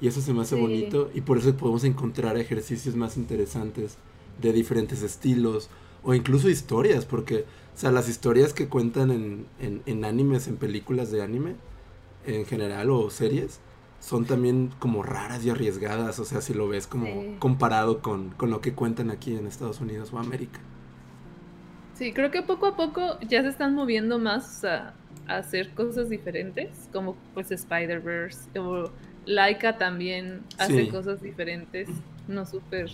Y 0.00 0.08
eso 0.08 0.20
se 0.20 0.32
me 0.32 0.42
hace 0.42 0.60
bonito. 0.60 1.10
Y 1.14 1.20
por 1.20 1.38
eso 1.38 1.54
podemos 1.56 1.84
encontrar 1.84 2.36
ejercicios 2.38 2.96
más 2.96 3.16
interesantes 3.16 3.98
de 4.40 4.52
diferentes 4.52 5.02
estilos. 5.02 5.68
O 6.02 6.14
incluso 6.14 6.48
historias, 6.48 7.04
porque, 7.04 7.44
o 7.74 7.78
sea, 7.78 7.92
las 7.92 8.08
historias 8.08 8.52
que 8.52 8.68
cuentan 8.68 9.10
en, 9.10 9.46
en, 9.60 9.82
en 9.86 10.04
animes, 10.04 10.48
en 10.48 10.56
películas 10.56 11.10
de 11.10 11.22
anime, 11.22 11.56
en 12.26 12.46
general, 12.46 12.90
o 12.90 13.10
series, 13.10 13.60
son 14.00 14.24
también 14.24 14.70
como 14.78 15.02
raras 15.02 15.44
y 15.44 15.50
arriesgadas. 15.50 16.18
O 16.18 16.24
sea, 16.24 16.40
si 16.40 16.54
lo 16.54 16.66
ves 16.68 16.86
como 16.86 17.06
comparado 17.38 18.00
con, 18.00 18.30
con 18.30 18.50
lo 18.50 18.60
que 18.60 18.72
cuentan 18.72 19.10
aquí 19.10 19.36
en 19.36 19.46
Estados 19.46 19.80
Unidos 19.80 20.12
o 20.12 20.18
América. 20.18 20.60
Sí, 21.96 22.12
creo 22.12 22.30
que 22.30 22.42
poco 22.42 22.66
a 22.66 22.76
poco 22.76 23.18
ya 23.26 23.42
se 23.42 23.48
están 23.48 23.74
moviendo 23.74 24.18
más 24.18 24.64
a, 24.64 24.94
hacer 25.26 25.70
cosas 25.70 26.08
diferentes, 26.08 26.70
como 26.92 27.16
pues 27.34 27.50
Spider-Verse 27.50 28.58
o 28.60 28.90
Laika 29.24 29.76
también 29.76 30.42
hace 30.56 30.88
cosas 30.88 31.20
diferentes, 31.20 31.88
no 32.28 32.46
súper 32.46 32.90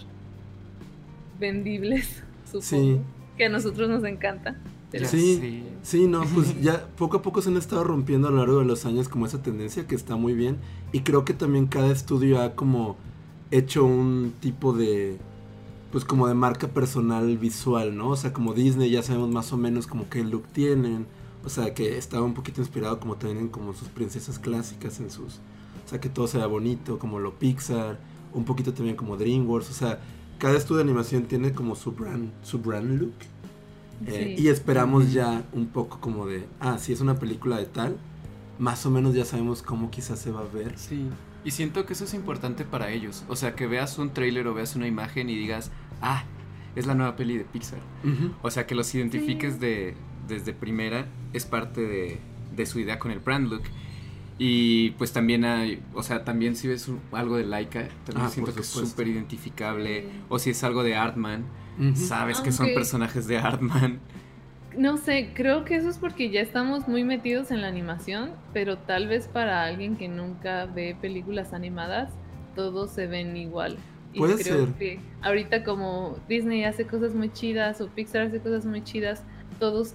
vendibles, 1.38 2.22
supongo, 2.50 3.02
que 3.36 3.46
a 3.46 3.48
nosotros 3.50 3.90
nos 3.90 4.04
encanta. 4.04 4.56
Sí, 5.06 5.64
sí, 5.82 6.06
no, 6.06 6.22
pues 6.24 6.58
ya 6.62 6.86
poco 6.96 7.18
a 7.18 7.22
poco 7.22 7.42
se 7.42 7.50
han 7.50 7.56
estado 7.56 7.84
rompiendo 7.84 8.28
a 8.28 8.30
lo 8.30 8.38
largo 8.38 8.60
de 8.60 8.66
los 8.66 8.86
años 8.86 9.08
como 9.08 9.26
esa 9.26 9.42
tendencia 9.42 9.86
que 9.86 9.94
está 9.94 10.16
muy 10.16 10.34
bien 10.34 10.58
y 10.92 11.00
creo 11.00 11.24
que 11.24 11.34
también 11.34 11.66
cada 11.66 11.90
estudio 11.90 12.40
ha 12.40 12.54
como 12.54 12.96
hecho 13.50 13.84
un 13.84 14.32
tipo 14.40 14.72
de 14.72 15.18
pues 15.92 16.06
como 16.06 16.26
de 16.26 16.34
marca 16.34 16.68
personal 16.68 17.36
visual, 17.36 17.94
¿no? 17.96 18.08
O 18.08 18.16
sea, 18.16 18.32
como 18.32 18.54
Disney 18.54 18.90
ya 18.90 19.02
sabemos 19.02 19.30
más 19.30 19.52
o 19.52 19.58
menos 19.58 19.86
como 19.86 20.08
qué 20.08 20.24
look 20.24 20.46
tienen, 20.48 21.06
o 21.44 21.50
sea, 21.50 21.74
que 21.74 21.98
estaba 21.98 22.24
un 22.24 22.32
poquito 22.32 22.62
inspirado 22.62 22.98
como 22.98 23.16
tienen 23.16 23.48
como 23.48 23.74
sus 23.74 23.88
princesas 23.88 24.38
clásicas 24.38 24.98
en 25.00 25.10
sus, 25.10 25.34
o 25.84 25.88
sea, 25.88 26.00
que 26.00 26.08
todo 26.08 26.26
sea 26.26 26.46
bonito, 26.46 26.98
como 26.98 27.18
lo 27.18 27.38
Pixar, 27.38 28.00
un 28.32 28.44
poquito 28.44 28.72
también 28.72 28.96
como 28.96 29.18
DreamWorks, 29.18 29.70
o 29.70 29.74
sea, 29.74 30.00
cada 30.38 30.56
estudio 30.56 30.78
de 30.78 30.84
animación 30.84 31.24
tiene 31.24 31.52
como 31.52 31.76
su 31.76 31.92
brand, 31.92 32.32
su 32.42 32.58
brand 32.58 33.00
look. 33.00 33.14
Eh, 34.06 34.34
y 34.36 34.48
esperamos 34.48 35.12
ya 35.12 35.44
un 35.52 35.66
poco 35.66 36.00
como 36.00 36.26
de, 36.26 36.48
ah, 36.58 36.78
si 36.78 36.92
es 36.92 37.00
una 37.00 37.20
película 37.20 37.58
de 37.58 37.66
tal, 37.66 37.98
más 38.58 38.84
o 38.84 38.90
menos 38.90 39.14
ya 39.14 39.24
sabemos 39.24 39.62
cómo 39.62 39.90
quizás 39.90 40.18
se 40.18 40.32
va 40.32 40.40
a 40.40 40.44
ver. 40.44 40.76
Sí. 40.76 41.06
Y 41.44 41.50
siento 41.50 41.86
que 41.86 41.92
eso 41.94 42.04
es 42.04 42.14
importante 42.14 42.64
para 42.64 42.90
ellos. 42.90 43.24
O 43.28 43.36
sea, 43.36 43.54
que 43.54 43.66
veas 43.66 43.98
un 43.98 44.12
tráiler 44.12 44.46
o 44.46 44.54
veas 44.54 44.76
una 44.76 44.86
imagen 44.86 45.28
y 45.28 45.34
digas, 45.36 45.70
ah, 46.00 46.24
es 46.76 46.86
la 46.86 46.94
nueva 46.94 47.16
peli 47.16 47.36
de 47.36 47.44
Pixar. 47.44 47.80
O 48.42 48.50
sea, 48.50 48.66
que 48.66 48.74
los 48.74 48.94
identifiques 48.94 49.58
de, 49.60 49.94
desde 50.28 50.52
primera 50.52 51.06
es 51.32 51.44
parte 51.44 51.80
de, 51.80 52.18
de, 52.54 52.66
su 52.66 52.78
idea 52.78 52.98
con 52.98 53.10
el 53.10 53.18
brand 53.18 53.50
look. 53.50 53.62
Y 54.38 54.90
pues 54.92 55.12
también 55.12 55.44
hay, 55.44 55.82
o 55.94 56.02
sea, 56.02 56.24
también 56.24 56.56
si 56.56 56.66
ves 56.68 56.88
algo 57.12 57.36
de 57.36 57.44
Laika, 57.44 57.88
también 58.04 58.26
Ah, 58.26 58.30
siento 58.30 58.54
que 58.54 58.60
es 58.60 58.66
súper 58.66 59.08
identificable. 59.08 60.02
Sí. 60.02 60.08
O 60.28 60.38
si 60.38 60.50
es 60.50 60.64
algo 60.64 60.82
de 60.82 60.96
Artman, 60.96 61.44
sabes 61.94 62.40
que 62.40 62.52
son 62.52 62.66
Aunque- 62.66 62.74
personajes 62.74 63.26
de 63.26 63.38
Artman. 63.38 63.98
No 64.76 64.96
sé, 64.96 65.30
creo 65.34 65.64
que 65.64 65.76
eso 65.76 65.88
es 65.88 65.98
porque 65.98 66.30
ya 66.30 66.40
estamos 66.40 66.88
muy 66.88 67.04
metidos 67.04 67.50
en 67.50 67.60
la 67.60 67.68
animación, 67.68 68.30
pero 68.52 68.78
tal 68.78 69.06
vez 69.06 69.28
para 69.28 69.64
alguien 69.64 69.96
que 69.96 70.08
nunca 70.08 70.66
ve 70.66 70.96
películas 71.00 71.52
animadas, 71.52 72.10
todos 72.54 72.90
se 72.90 73.06
ven 73.06 73.36
igual. 73.36 73.76
Y 74.14 74.18
Puede 74.18 74.42
creo 74.42 74.66
ser. 74.66 74.74
que 74.74 75.00
ahorita 75.22 75.64
como 75.64 76.16
Disney 76.28 76.64
hace 76.64 76.86
cosas 76.86 77.14
muy 77.14 77.32
chidas 77.32 77.80
o 77.80 77.88
Pixar 77.88 78.22
hace 78.22 78.40
cosas 78.40 78.64
muy 78.64 78.82
chidas, 78.82 79.22
todos 79.58 79.94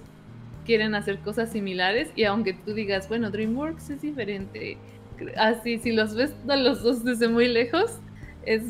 quieren 0.64 0.94
hacer 0.94 1.18
cosas 1.20 1.50
similares 1.50 2.10
y 2.14 2.24
aunque 2.24 2.52
tú 2.52 2.74
digas, 2.74 3.08
bueno, 3.08 3.30
DreamWorks 3.30 3.90
es 3.90 4.02
diferente, 4.02 4.76
así 5.36 5.78
si 5.78 5.92
los 5.92 6.14
ves 6.14 6.34
a 6.48 6.56
los 6.56 6.82
dos 6.82 7.04
desde 7.04 7.28
muy 7.28 7.48
lejos, 7.48 7.98
es 8.44 8.62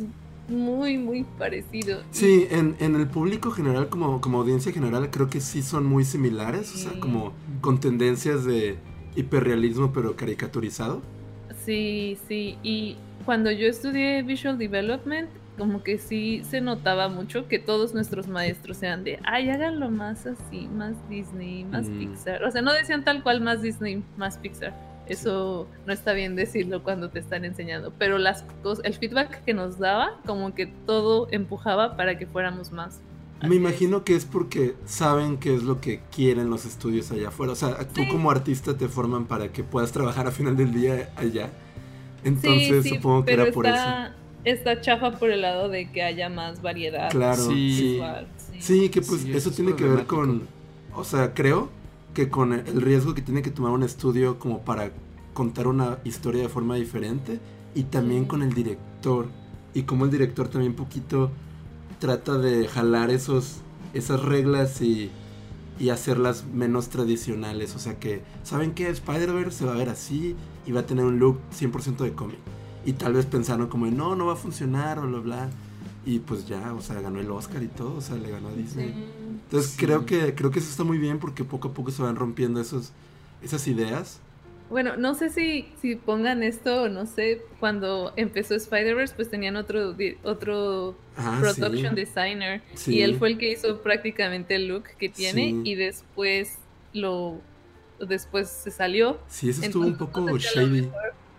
muy, 0.48 0.98
muy 0.98 1.24
parecido. 1.24 2.02
Sí, 2.10 2.46
en, 2.50 2.76
en 2.80 2.94
el 2.96 3.06
público 3.06 3.50
general, 3.50 3.88
como, 3.88 4.20
como 4.20 4.38
audiencia 4.40 4.72
general, 4.72 5.10
creo 5.10 5.28
que 5.28 5.40
sí 5.40 5.62
son 5.62 5.86
muy 5.86 6.04
similares, 6.04 6.72
o 6.74 6.78
sea, 6.78 6.98
como 7.00 7.32
con 7.60 7.80
tendencias 7.80 8.44
de 8.44 8.78
hiperrealismo 9.14 9.92
pero 9.92 10.16
caricaturizado. 10.16 11.02
Sí, 11.64 12.16
sí. 12.28 12.56
Y 12.62 12.96
cuando 13.24 13.50
yo 13.50 13.66
estudié 13.66 14.22
Visual 14.22 14.56
Development, 14.58 15.28
como 15.58 15.82
que 15.82 15.98
sí 15.98 16.42
se 16.48 16.60
notaba 16.60 17.08
mucho 17.08 17.48
que 17.48 17.58
todos 17.58 17.92
nuestros 17.92 18.28
maestros 18.28 18.82
eran 18.82 19.02
de, 19.04 19.18
ay, 19.24 19.50
háganlo 19.50 19.90
más 19.90 20.24
así, 20.26 20.68
más 20.68 20.94
Disney, 21.08 21.64
más 21.64 21.88
Mm. 21.88 21.98
Pixar. 21.98 22.44
O 22.44 22.50
sea, 22.50 22.62
no 22.62 22.72
decían 22.72 23.04
tal 23.04 23.22
cual 23.22 23.40
más 23.40 23.60
Disney, 23.60 24.02
más 24.16 24.38
Pixar. 24.38 24.72
Eso 25.08 25.66
no 25.86 25.92
está 25.92 26.12
bien 26.12 26.36
decirlo 26.36 26.82
cuando 26.82 27.08
te 27.10 27.18
están 27.18 27.44
enseñando, 27.44 27.92
pero 27.98 28.18
las 28.18 28.44
cosas, 28.62 28.84
el 28.84 28.94
feedback 28.94 29.42
que 29.44 29.54
nos 29.54 29.78
daba, 29.78 30.20
como 30.26 30.54
que 30.54 30.66
todo 30.66 31.28
empujaba 31.30 31.96
para 31.96 32.18
que 32.18 32.26
fuéramos 32.26 32.72
más. 32.72 33.00
Me 33.46 33.54
imagino 33.54 34.02
que 34.02 34.16
es 34.16 34.24
porque 34.24 34.74
saben 34.84 35.38
qué 35.38 35.54
es 35.54 35.62
lo 35.62 35.80
que 35.80 36.00
quieren 36.14 36.50
los 36.50 36.64
estudios 36.66 37.10
allá 37.12 37.28
afuera. 37.28 37.52
O 37.52 37.56
sea, 37.56 37.76
tú 37.88 38.02
Sí. 38.02 38.08
como 38.08 38.30
artista 38.32 38.76
te 38.76 38.88
forman 38.88 39.26
para 39.26 39.48
que 39.52 39.62
puedas 39.62 39.92
trabajar 39.92 40.26
a 40.26 40.32
final 40.32 40.56
del 40.56 40.72
día 40.72 41.10
allá. 41.16 41.50
Entonces 42.24 42.82
Sí, 42.82 42.90
sí, 42.90 42.96
supongo 42.96 43.24
que 43.24 43.30
pero 43.32 43.42
era 43.44 43.52
por 43.52 43.66
eso. 43.66 43.76
está, 43.76 44.16
está 44.44 44.80
chafa 44.80 45.12
por 45.12 45.30
el 45.30 45.42
lado 45.42 45.68
de 45.68 45.90
que 45.92 46.02
haya 46.02 46.28
más 46.28 46.60
variedad 46.62 47.10
Claro, 47.10 47.42
Sí. 47.44 47.76
sí. 47.76 47.90
visual. 47.92 48.26
Sí. 48.36 48.60
Sí, 48.60 48.88
que 48.88 49.02
pues 49.02 49.20
Sí, 49.20 49.28
eso 49.30 49.38
eso 49.38 49.50
es 49.50 49.56
tiene 49.56 49.76
que 49.76 49.84
ver 49.84 50.04
con, 50.06 50.42
o 50.96 51.04
sea, 51.04 51.32
creo 51.32 51.68
que 52.14 52.30
con 52.30 52.52
el 52.52 52.82
riesgo 52.82 53.14
que 53.14 53.22
tiene 53.22 53.42
que 53.42 53.50
tomar 53.50 53.72
un 53.72 53.82
estudio 53.82 54.38
como 54.38 54.62
para 54.62 54.92
contar 55.34 55.66
una 55.66 55.98
historia 56.04 56.42
de 56.42 56.48
forma 56.48 56.76
diferente 56.76 57.40
y 57.74 57.84
también 57.84 58.24
con 58.24 58.42
el 58.42 58.52
director. 58.54 59.26
Y 59.74 59.82
como 59.82 60.04
el 60.04 60.10
director 60.10 60.48
también 60.48 60.74
poquito 60.74 61.30
trata 62.00 62.38
de 62.38 62.66
jalar 62.68 63.10
esos 63.10 63.60
esas 63.94 64.22
reglas 64.22 64.80
y, 64.82 65.10
y 65.78 65.90
hacerlas 65.90 66.44
menos 66.52 66.88
tradicionales, 66.88 67.74
o 67.74 67.78
sea 67.78 67.98
que 67.98 68.22
saben 68.42 68.72
que 68.72 68.88
Spider-Verse 68.88 69.58
se 69.58 69.64
va 69.64 69.74
a 69.74 69.76
ver 69.76 69.88
así 69.88 70.36
y 70.66 70.72
va 70.72 70.80
a 70.80 70.86
tener 70.86 71.04
un 71.04 71.18
look 71.18 71.38
100% 71.58 71.98
de 71.98 72.12
cómic. 72.12 72.38
Y 72.84 72.92
tal 72.94 73.14
vez 73.14 73.26
pensaron 73.26 73.68
como 73.68 73.86
no, 73.86 74.16
no 74.16 74.26
va 74.26 74.34
a 74.34 74.36
funcionar 74.36 74.98
o 74.98 75.02
bla 75.02 75.18
bla. 75.20 75.50
Y 76.06 76.20
pues 76.20 76.46
ya, 76.46 76.72
o 76.72 76.80
sea, 76.80 77.00
ganó 77.00 77.20
el 77.20 77.30
Oscar 77.30 77.62
y 77.62 77.68
todo, 77.68 77.96
o 77.96 78.00
sea, 78.00 78.16
le 78.16 78.30
ganó 78.30 78.48
a 78.48 78.52
Disney. 78.52 78.88
Sí. 78.88 79.27
Entonces 79.48 79.72
Sí. 79.72 79.86
creo 79.86 80.04
que 80.04 80.34
creo 80.34 80.50
que 80.50 80.58
eso 80.58 80.68
está 80.70 80.84
muy 80.84 80.98
bien 80.98 81.18
porque 81.18 81.42
poco 81.44 81.68
a 81.68 81.72
poco 81.74 81.90
se 81.90 82.02
van 82.02 82.16
rompiendo 82.16 82.60
esos 82.60 82.92
esas 83.42 83.66
ideas. 83.66 84.20
Bueno, 84.68 84.98
no 84.98 85.14
sé 85.14 85.30
si, 85.30 85.66
si 85.80 85.96
pongan 85.96 86.42
esto 86.42 86.90
no 86.90 87.06
sé, 87.06 87.40
cuando 87.58 88.12
empezó 88.16 88.54
Spider-Verse 88.54 89.14
pues 89.14 89.30
tenían 89.30 89.56
otro, 89.56 89.96
otro 90.24 90.94
Ah, 91.16 91.38
production 91.40 91.94
sí. 91.94 92.00
designer 92.04 92.60
Sí. 92.74 92.96
y 92.96 93.02
él 93.02 93.16
fue 93.16 93.28
el 93.28 93.38
que 93.38 93.50
hizo 93.52 93.80
prácticamente 93.80 94.54
el 94.56 94.68
look 94.68 94.84
que 94.98 95.08
tiene 95.08 95.62
y 95.64 95.74
después 95.74 96.58
lo 96.92 97.40
después 97.98 98.48
se 98.50 98.70
salió. 98.70 99.18
Sí, 99.28 99.48
eso 99.48 99.62
estuvo 99.64 99.86
un 99.86 99.96
poco 99.96 100.36
shady. 100.36 100.90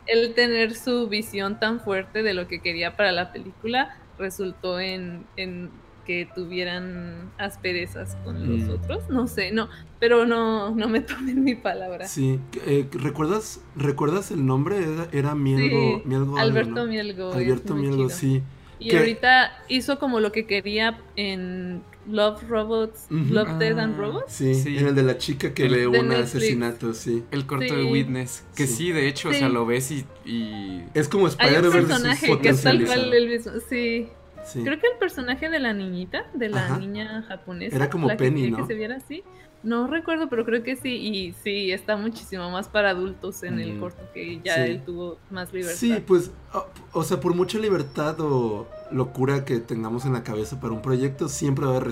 El 0.08 0.34
tener 0.34 0.74
su 0.76 1.08
visión 1.08 1.60
tan 1.60 1.80
fuerte 1.80 2.24
de 2.24 2.34
lo 2.34 2.48
que 2.48 2.60
quería 2.62 2.98
para 2.98 3.12
la 3.12 3.32
película 3.32 3.95
resultó 4.17 4.80
en, 4.80 5.26
en 5.38 5.69
que 6.10 6.28
tuvieran 6.34 7.30
asperezas 7.38 8.17
con 8.24 8.36
los 8.50 8.62
Mm. 8.67 8.72
otros, 8.72 9.08
no 9.12 9.28
sé, 9.28 9.52
no, 9.52 9.69
pero 10.00 10.26
no, 10.26 10.74
no 10.74 10.88
me 10.89 11.02
tomen 11.38 11.43
mi 11.43 11.54
palabra. 11.54 12.08
Sí, 12.08 12.39
eh, 12.65 12.88
¿recuerdas 12.93 13.62
recuerdas 13.76 14.32
el 14.32 14.43
nombre? 14.43 14.78
Era, 14.78 15.08
era 15.12 15.36
Mielgo, 15.36 15.98
Sí, 16.00 16.02
Mielgo 16.08 16.26
algo, 16.26 16.38
Alberto 16.39 16.72
¿no? 16.72 16.88
Mielgo. 16.88 17.32
Alberto 17.32 17.76
Mielgo, 17.76 18.08
chido. 18.08 18.10
sí. 18.10 18.43
Y 18.80 18.89
que- 18.89 18.98
ahorita 18.98 19.52
hizo 19.67 20.00
como 20.00 20.19
lo 20.19 20.32
que 20.32 20.48
quería 20.48 21.00
en 21.15 21.84
Love 22.10 22.41
Robots, 22.50 23.06
Ujú. 23.12 23.32
Love, 23.36 23.60
Dead 23.60 23.78
and 23.78 23.93
Ah. 23.93 23.98
Robots. 24.00 24.34
Sí, 24.34 24.56
Sí. 24.56 24.78
en 24.80 24.88
el 24.88 24.95
de 24.95 25.04
la 25.04 25.19
chica 25.19 25.54
que 25.54 25.65
El 25.67 25.76
ve 25.76 25.86
un 25.88 26.08
Netflix. 26.08 26.36
asesinato, 26.36 26.93
sí. 26.95 27.24
El 27.30 27.45
corto 27.45 27.67
Sí. 27.67 27.76
de 27.76 27.84
Witness. 27.84 28.45
Que 28.56 28.65
Sí. 28.65 28.74
sí, 28.88 28.91
de 28.93 29.08
hecho, 29.08 29.30
o 29.30 29.34
sea, 29.34 29.48
lo 29.50 29.67
ves 29.67 29.91
y. 29.91 30.06
y- 30.26 30.86
Es 30.95 31.08
como 31.08 31.28
Spider-Verse 31.28 31.78
personaje 31.88 32.39
que 32.41 32.50
es 32.50 32.63
tal 32.63 32.84
cual 32.84 33.13
el 33.13 33.28
mismo. 33.30 33.52
Sí, 33.69 34.08
Sí. 34.45 34.63
creo 34.63 34.80
que 34.80 34.88
el 34.88 34.97
personaje 34.99 35.49
de 35.49 35.60
la 35.60 35.73
niñita, 35.73 36.25
de 36.34 36.49
la 36.49 36.65
Ajá. 36.65 36.78
niña 36.78 37.23
japonesa, 37.28 37.75
Era 37.75 37.89
como 37.89 38.08
la 38.08 38.17
que 38.17 38.23
Penny, 38.25 38.41
quería 38.43 38.58
¿no? 38.58 38.67
que 38.67 38.73
se 38.73 38.78
viera 38.78 38.95
así. 38.97 39.23
No 39.62 39.88
recuerdo, 39.88 40.30
pero 40.30 40.45
creo 40.45 40.63
que 40.63 40.78
sí. 40.78 40.95
Y 40.95 41.34
sí, 41.43 41.71
está 41.73 41.97
muchísimo 41.97 42.49
más 42.49 42.69
para 42.69 42.91
adultos 42.91 43.43
en 43.43 43.60
el 43.60 43.78
corto 43.78 44.02
que 44.13 44.39
ya 44.41 44.56
Sí. 44.56 44.62
él 44.62 44.82
tuvo 44.86 45.17
más 45.30 45.52
libertad. 45.52 45.75
Sí, 45.78 46.02
pues, 46.08 46.32
o, 46.54 46.65
o 46.93 47.04
sea, 47.04 47.19
por 47.19 47.34
mucha 47.36 47.60
libertad 47.60 48.15
o 48.21 48.67
locura 48.89 49.43
que 49.43 49.60
tengamos 49.60 50.06
en 50.06 50.13
la 50.13 50.23
cabeza 50.23 50.62
para 50.62 50.71
un 50.73 50.82
proyecto, 50.82 51.28
siempre 51.28 51.65
va 51.65 51.71
a 51.73 51.75
haber 51.75 51.88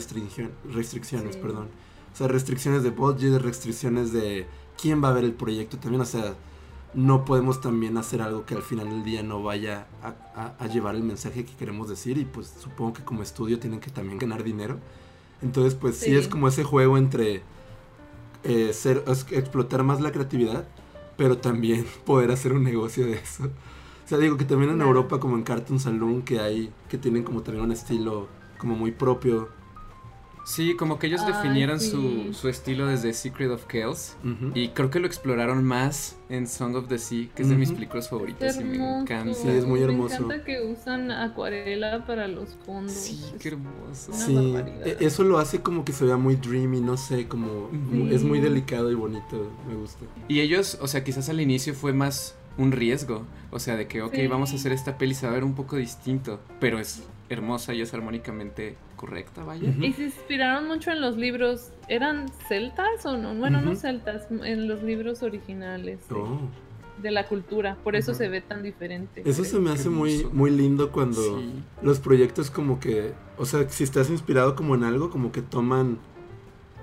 restricciones, 0.73 1.35
Sí. 1.35 1.41
perdón. 1.41 1.67
O 2.13 2.15
sea, 2.17 2.27
restricciones 2.27 2.83
de 2.83 2.89
budget, 2.91 3.41
restricciones 3.41 4.11
de 4.13 4.47
quién 4.81 5.03
va 5.03 5.09
a 5.09 5.13
ver 5.13 5.23
el 5.25 5.33
proyecto 5.33 5.77
también, 5.77 6.01
o 6.01 6.05
sea, 6.05 6.35
no 6.93 7.25
podemos 7.25 7.61
también 7.61 7.97
hacer 7.97 8.21
algo 8.21 8.45
que 8.45 8.55
al 8.55 8.61
final 8.63 8.89
del 8.89 9.03
día 9.03 9.21
no 9.23 9.43
vaya 9.43 9.87
a, 10.01 10.15
a- 10.35 10.55
a 10.57 10.67
llevar 10.67 10.95
el 10.95 11.03
mensaje 11.03 11.45
que 11.45 11.53
queremos 11.55 11.89
decir 11.89 12.17
y 12.17 12.25
pues 12.25 12.47
supongo 12.59 12.93
que 12.93 13.03
como 13.03 13.21
estudio 13.23 13.59
tienen 13.59 13.79
que 13.79 13.91
también 13.91 14.17
ganar 14.17 14.43
dinero. 14.43 14.77
Entonces, 15.41 15.75
pues 15.75 15.97
sí, 15.97 16.05
Sí. 16.11 16.15
es 16.15 16.27
como 16.27 16.47
ese 16.47 16.63
juego 16.63 16.97
entre 16.97 17.43
eh, 18.43 18.71
ser, 18.73 19.03
es- 19.07 19.25
explotar 19.31 19.83
más 19.83 20.01
la 20.01 20.11
creatividad, 20.11 20.67
pero 21.17 21.37
también 21.37 21.85
poder 22.05 22.31
hacer 22.31 22.53
un 22.53 22.63
negocio 22.63 23.05
de 23.05 23.13
eso. 23.13 23.45
O 23.45 24.07
sea, 24.09 24.17
digo 24.17 24.37
que 24.37 24.45
también 24.45 24.71
en. 24.71 24.81
Europa, 24.81 25.19
como 25.19 25.35
en 25.35 25.43
Cartoon 25.43 25.79
Saloon, 25.79 26.21
que 26.21 26.39
hay, 26.39 26.71
que 26.89 26.97
tienen 26.97 27.23
como 27.23 27.41
también 27.41 27.65
un 27.65 27.71
estilo 27.73 28.27
como 28.57 28.75
muy 28.75 28.91
propio. 28.91 29.49
Sí, 30.47 30.75
como 30.77 30.97
que 30.97 31.07
ellos 31.07 31.19
Ay, 31.25 31.33
definieron 31.33 31.77
sí. 31.81 31.89
su, 31.91 32.33
su 32.33 32.47
estilo 32.47 32.85
desde 32.87 33.11
Secret 33.13 33.51
of 33.51 33.65
Chaos. 33.67 34.15
Ujú. 34.23 34.51
Y 34.55 34.69
creo 34.69 34.89
que 34.89 34.99
lo 35.01 35.05
exploraron 35.07 35.61
más 35.65 36.15
en 36.29 36.47
Song 36.47 36.73
of 36.75 36.87
the 36.87 36.97
Sea, 36.99 37.27
que 37.35 37.41
es 37.43 37.49
de 37.49 37.55
mis 37.57 37.67
Ujú. 37.67 37.75
películas 37.75 38.09
favoritas 38.09 38.55
y 38.55 38.63
me 38.63 38.75
hermoso. 38.75 39.01
encanta. 39.01 39.33
Sí, 39.33 39.47
es 39.49 39.65
muy 39.65 39.81
hermoso. 39.81 40.19
Me 40.25 40.35
encanta 40.35 40.45
que 40.45 40.61
usan 40.61 41.11
acuarela 41.11 42.05
para 42.05 42.29
los 42.29 42.55
fondos. 42.65 42.93
Sí, 42.93 43.21
Es- 43.35 43.41
qué 43.41 43.49
hermoso. 43.49 44.11
Una 44.13 44.25
Sí, 44.25 44.35
barbaridad. 44.53 44.87
e- 44.87 44.97
eso 45.05 45.23
lo 45.25 45.37
hace 45.37 45.59
como 45.61 45.83
que 45.83 45.91
se 45.91 46.05
vea 46.05 46.15
muy 46.15 46.37
dreamy, 46.37 46.79
no 46.79 46.95
sé, 46.95 47.27
como 47.27 47.69
Sí. 47.91 48.09
es 48.15 48.23
muy 48.23 48.39
delicado 48.39 48.89
y 48.89 48.95
bonito, 48.95 49.51
me 49.67 49.75
gusta. 49.75 50.05
Y 50.29 50.39
ellos, 50.39 50.77
o 50.81 50.87
sea, 50.87 51.03
quizás 51.03 51.27
al 51.27 51.41
inicio 51.41 51.73
fue 51.73 51.91
más 51.91 52.35
un 52.57 52.71
riesgo. 52.71 53.25
O 53.51 53.59
sea, 53.59 53.75
de 53.75 53.87
que, 53.87 54.01
ok, 54.01 54.13
Sí. 54.15 54.27
vamos 54.27 54.53
a 54.53 54.55
hacer 54.55 54.71
esta 54.71 54.97
peli, 54.97 55.13
se 55.13 55.25
va 55.25 55.33
a 55.33 55.35
ver 55.35 55.43
un 55.43 55.55
poco 55.55 55.75
distinto. 55.75 56.39
Pero 56.61 56.79
es 56.79 57.03
hermosa 57.29 57.73
y 57.73 57.81
es 57.81 57.93
armónicamente 57.93 58.77
correcta, 58.97 59.43
vaya. 59.45 59.73
Y 59.79 59.93
se 59.93 60.03
inspiraron 60.03 60.67
mucho 60.67 60.91
en 60.91 60.99
los 60.99 61.15
libros. 61.15 61.71
¿Eran 61.87 62.27
celtas 62.49 63.05
o 63.05 63.15
no? 63.15 63.33
Bueno, 63.35 63.61
no 63.61 63.75
celtas, 63.75 64.27
en 64.29 64.67
los 64.67 64.83
libros 64.83 65.23
originales 65.23 65.99
de, 66.09 66.15
Oh, 66.15 66.39
de 67.01 67.11
la 67.11 67.25
cultura. 67.27 67.77
Por 67.83 67.95
eso 67.95 68.13
se 68.13 68.27
ve 68.27 68.41
tan 68.41 68.63
diferente. 68.63 69.21
Eso 69.23 69.43
creo. 69.43 69.53
se 69.53 69.59
me 69.59 69.69
hace 69.71 69.89
muy, 69.89 70.25
muy 70.33 70.49
lindo 70.51 70.91
cuando 70.91 71.21
Sí. 71.21 71.53
los 71.81 71.99
proyectos 71.99 72.51
como 72.51 72.79
que, 72.81 73.13
o 73.37 73.45
sea, 73.45 73.69
si 73.69 73.83
estás 73.85 74.09
inspirado 74.09 74.55
como 74.55 74.75
en 74.75 74.83
algo, 74.83 75.09
como 75.09 75.31
que 75.31 75.41
toman 75.41 75.99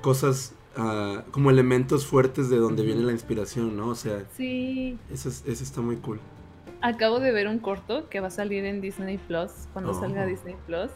cosas 0.00 0.55
ah, 0.77 1.22
como 1.31 1.50
elementos 1.50 2.05
fuertes 2.05 2.50
de 2.50 2.57
donde 2.57 2.83
viene 2.85 3.03
la 3.03 3.12
inspiración, 3.12 3.77
¿no? 3.77 3.88
O 3.90 3.94
sea, 3.94 4.24
Sí, 4.37 4.98
eso, 5.12 5.29
es- 5.29 5.44
eso 5.46 5.62
está 5.62 5.81
muy 5.81 5.96
cool. 5.98 6.18
acabo 6.81 7.20
de 7.20 7.31
ver 7.33 7.46
un 7.48 7.59
corto 7.61 8.09
que 8.11 8.18
va 8.20 8.27
a 8.27 8.31
salir 8.31 8.64
en 8.64 8.81
Disney 8.81 9.16
Plus, 9.18 9.50
cuando 9.72 9.92
Oh. 9.92 10.00
salga 10.00 10.27
Disney 10.27 10.57
Plus. 10.66 10.90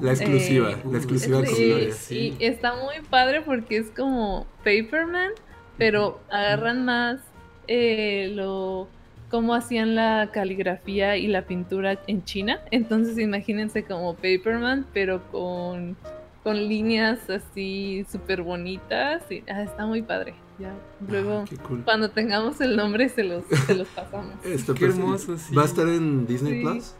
La 0.00 0.12
exclusiva, 0.12 0.70
Eh, 0.72 0.76
la 0.90 0.96
exclusiva 0.98 1.38
con 1.38 1.46
Sí, 1.48 1.68
Gloria. 1.68 1.92
sí. 1.92 2.36
Y 2.38 2.44
está 2.44 2.74
muy 2.74 2.94
padre 3.08 3.42
porque 3.42 3.76
es 3.76 3.90
como 3.90 4.46
Paperman, 4.64 5.30
pero 5.78 6.20
agarran 6.30 6.84
más 6.84 7.20
eh, 7.68 8.30
lo 8.34 8.88
cómo 9.30 9.54
hacían 9.54 9.94
la 9.94 10.30
caligrafía 10.32 11.16
y 11.16 11.26
la 11.26 11.42
pintura 11.42 11.98
en 12.06 12.24
China. 12.24 12.60
Entonces 12.70 13.18
imagínense 13.18 13.82
como 13.84 14.14
Paperman, 14.14 14.86
pero 14.94 15.22
con, 15.32 15.96
con 16.42 16.56
líneas 16.68 17.28
así 17.28 18.06
súper 18.10 18.42
bonitas. 18.42 19.22
y- 19.30 19.42
ah, 19.50 19.62
está 19.64 19.86
muy 19.86 20.02
padre. 20.02 20.34
ya. 20.58 20.68
Ah, 20.70 21.04
Luego, 21.08 21.44
cool. 21.66 21.82
cuando 21.84 22.10
tengamos 22.10 22.60
el 22.60 22.76
nombre, 22.76 23.08
se 23.08 23.24
los, 23.24 23.44
se 23.66 23.74
los 23.74 23.88
pasamos. 23.88 24.34
Está 24.44 24.72
Qué 24.74 24.80
perfecto. 24.80 25.02
hermoso, 25.02 25.36
sí. 25.36 25.54
¿Va 25.54 25.62
a 25.62 25.66
estar 25.66 25.88
en 25.88 26.26
Disney 26.26 26.54
Sí. 26.54 26.60
Plus? 26.62 26.94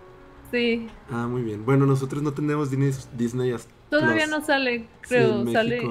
Sí, 0.51 0.87
Ah, 1.11 1.27
muy 1.27 1.43
bien. 1.43 1.65
Bueno, 1.65 1.87
nosotros 1.87 2.23
no 2.23 2.33
tenemos 2.33 2.71
Disney, 2.71 2.93
Disney 3.17 3.51
hasta 3.53 3.73
todavía 3.91 4.27
Plus. 4.27 4.39
no 4.39 4.45
sale, 4.47 4.79
Sí, 4.81 4.87
creo, 5.09 5.41
en 5.41 5.53
sale. 5.53 5.83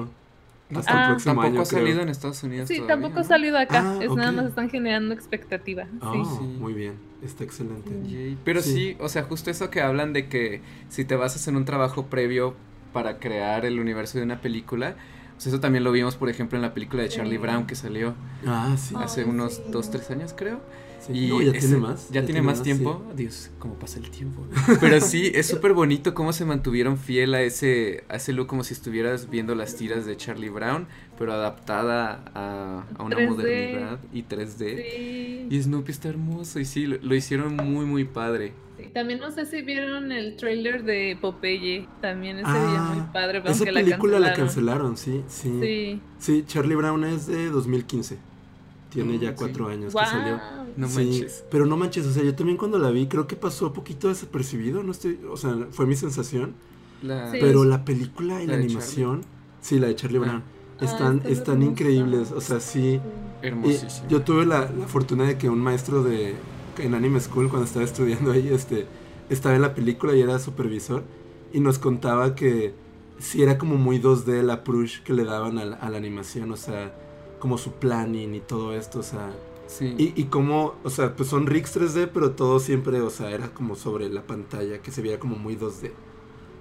No, 0.70 0.78
Hasta 0.80 0.92
Ah. 0.92 1.02
el 1.02 1.08
próximo 1.10 1.34
Tampoco 1.34 1.46
año, 1.52 1.60
ha 1.60 1.64
salido 1.66 1.90
creo. 1.92 2.02
en 2.02 2.08
Estados 2.08 2.42
Unidos. 2.42 2.68
Sí, 2.68 2.76
todavía, 2.76 2.94
tampoco 2.94 3.20
ha 3.20 3.24
salido 3.24 3.58
acá, 3.58 3.82
Ah, 3.84 3.98
es 4.02 4.10
nada 4.14 4.30
ok. 4.30 4.36
más 4.36 4.46
están 4.46 4.70
generando 4.70 5.14
expectativa. 5.14 5.86
Ah, 6.00 6.12
Sí. 6.14 6.22
Sí. 6.38 6.44
muy 6.44 6.72
bien. 6.72 6.94
Está 7.22 7.44
excelente. 7.44 7.90
Yay. 8.08 8.38
Pero 8.44 8.62
Sí. 8.62 8.72
sí. 8.72 8.96
o 9.00 9.08
sea, 9.08 9.22
justo 9.24 9.50
eso 9.50 9.70
que 9.70 9.82
hablan 9.82 10.12
de 10.14 10.28
que 10.28 10.62
si 10.88 11.04
te 11.04 11.16
basas 11.16 11.46
en 11.48 11.56
un 11.56 11.64
trabajo 11.66 12.06
previo 12.06 12.54
para 12.92 13.18
crear 13.18 13.64
el 13.66 13.78
universo 13.78 14.18
de 14.18 14.24
una 14.24 14.40
película, 14.40 14.96
pues 15.34 15.46
eso 15.48 15.60
también 15.60 15.84
lo 15.84 15.92
vimos, 15.92 16.16
por 16.16 16.28
ejemplo, 16.28 16.56
en 16.56 16.62
la 16.62 16.72
película 16.74 17.02
de 17.02 17.08
Charlie 17.08 17.32
Sí. 17.36 17.38
Brown 17.38 17.66
que 17.66 17.74
salió 17.74 18.14
Ah, 18.46 18.76
sí. 18.78 18.94
Ay, 18.96 19.04
hace 19.04 19.24
unos 19.24 19.54
sí. 19.54 19.62
dos, 19.70 19.90
tres 19.90 20.10
años, 20.10 20.32
creo. 20.36 20.60
sí. 21.04 21.12
Y 21.12 21.28
No, 21.28 21.42
ya 21.42 21.50
ese- 21.50 21.60
tiene 21.68 21.76
más. 21.76 22.08
Ya, 22.10 22.24
tiene 22.24 22.40
más 22.42 22.62
tiempo. 22.62 23.02
Dios, 23.14 23.50
cómo 23.58 23.74
pasa 23.74 23.98
el 23.98 24.10
tiempo. 24.10 24.46
Pero 24.80 25.00
sí, 25.00 25.30
es 25.34 25.46
súper 25.46 25.72
bonito 25.74 26.14
cómo 26.14 26.32
se 26.32 26.44
mantuvieron 26.46 26.96
fiel 26.96 27.34
a 27.34 27.42
ese, 27.42 28.04
a 28.08 28.16
ese 28.16 28.32
look, 28.32 28.46
como 28.46 28.64
si 28.64 28.72
estuvieras 28.74 29.28
viendo 29.28 29.54
las 29.54 29.76
tiras 29.76 30.06
de 30.06 30.16
Charlie 30.16 30.48
Brown, 30.48 30.86
pero 31.18 31.32
adaptada 31.34 32.24
a, 32.34 32.84
a 32.96 33.02
una 33.02 33.16
3D. 33.16 33.28
modernidad 33.28 33.98
y 34.12 34.22
3D. 34.22 34.76
Sí. 34.82 35.46
Y 35.50 35.62
Snoopy 35.62 35.92
está 35.92 36.08
hermoso 36.08 36.58
y 36.58 36.64
sí, 36.64 36.86
lo, 36.86 36.96
lo 37.02 37.14
hicieron 37.14 37.54
muy, 37.56 37.84
muy 37.84 38.04
padre. 38.04 38.52
Sí, 38.84 38.90
También 38.92 39.20
no 39.20 39.30
sé 39.30 39.46
si 39.46 39.62
vieron 39.62 40.12
el 40.12 40.36
trailer 40.36 40.84
de 40.84 41.16
Popeye. 41.20 41.88
También 42.00 42.38
ese 42.38 42.46
Ah, 42.48 42.92
muy 42.94 43.04
padre. 43.12 43.38
Esa 43.38 43.50
aunque 43.50 43.72
película 43.72 44.18
la 44.20 44.32
cancelaron. 44.34 44.94
cancelaron, 44.94 44.96
sí, 44.96 45.22
sí. 45.28 45.58
Sí, 45.60 46.00
Sí. 46.18 46.44
Charlie 46.46 46.74
Brown 46.76 47.04
es 47.04 47.26
de 47.26 47.50
2015. 47.50 48.18
Tiene 48.90 49.16
Mm, 49.16 49.20
ya 49.20 49.28
sí. 49.30 49.34
cuatro 49.38 49.68
años 49.68 49.92
Guau. 49.92 50.04
que 50.04 50.10
salió. 50.10 50.40
No 50.76 50.88
Sí, 50.88 50.96
manches. 50.96 51.44
Pero 51.50 51.66
no 51.66 51.76
manches, 51.76 52.06
o 52.06 52.12
sea, 52.12 52.22
yo 52.22 52.34
también 52.34 52.56
cuando 52.58 52.78
la 52.78 52.90
vi 52.90 53.06
creo 53.06 53.26
que 53.26 53.36
pasó 53.36 53.72
poquito 53.72 54.08
desapercibido, 54.08 54.82
no 54.82 54.92
estoy, 54.92 55.18
o 55.30 55.36
sea, 55.36 55.56
fue 55.70 55.86
mi 55.86 55.96
sensación. 55.96 56.54
La- 57.02 57.30
Sí. 57.30 57.38
Pero 57.40 57.64
la 57.64 57.84
película 57.84 58.42
y 58.42 58.46
¿La 58.46 58.54
animación, 58.54 59.22
sí, 59.60 59.78
la 59.80 59.88
de 59.88 59.96
Charlie 59.96 60.18
Ah. 60.18 60.20
Brown, 60.20 60.42
Ah, 60.80 60.84
están, 60.84 61.16
está 61.18 61.28
están 61.30 61.62
increíbles, 61.62 62.32
o 62.32 62.40
sea, 62.40 62.58
sí. 62.60 63.00
Hermosísimo. 63.42 64.08
yo 64.08 64.22
tuve 64.22 64.46
la, 64.46 64.60
la 64.70 64.86
fortuna 64.88 65.24
de 65.24 65.36
que 65.38 65.48
un 65.48 65.58
maestro 65.60 66.02
de 66.02 66.34
en 66.78 66.94
Anime 66.94 67.20
School, 67.20 67.48
cuando 67.48 67.66
estaba 67.66 67.84
estudiando 67.84 68.32
ahí, 68.32 68.48
este, 68.48 68.86
estaba 69.28 69.54
en 69.54 69.62
la 69.62 69.74
película 69.74 70.14
y 70.14 70.20
era 70.20 70.38
supervisor, 70.38 71.02
y 71.52 71.60
nos 71.60 71.78
contaba 71.78 72.34
que 72.34 72.74
sí 73.18 73.42
era 73.42 73.58
como 73.58 73.76
muy 73.76 73.98
2D 74.00 74.42
la 74.42 74.54
approach 74.54 75.00
que 75.02 75.12
le 75.12 75.24
daban 75.24 75.58
a 75.58 75.64
la, 75.64 75.76
a 75.76 75.90
la 75.90 75.98
animación, 75.98 76.50
o 76.52 76.56
sea, 76.56 76.94
como 77.38 77.58
su 77.58 77.72
planning 77.72 78.34
y 78.34 78.40
todo 78.40 78.74
esto, 78.74 79.00
o 79.00 79.02
sea, 79.04 79.32
Sí. 79.66 79.94
y, 79.96 80.12
y 80.20 80.24
como, 80.24 80.74
o 80.84 80.90
sea, 80.90 81.16
pues 81.16 81.30
son 81.30 81.46
rigs 81.46 81.74
3D, 81.74 82.10
pero 82.12 82.32
todo 82.32 82.60
siempre, 82.60 83.00
o 83.00 83.08
sea, 83.08 83.30
era 83.30 83.48
como 83.48 83.76
sobre 83.76 84.10
la 84.10 84.22
pantalla, 84.22 84.82
que 84.82 84.90
se 84.90 85.00
veía 85.00 85.18
como 85.18 85.36
muy 85.36 85.56
2D. 85.56 85.90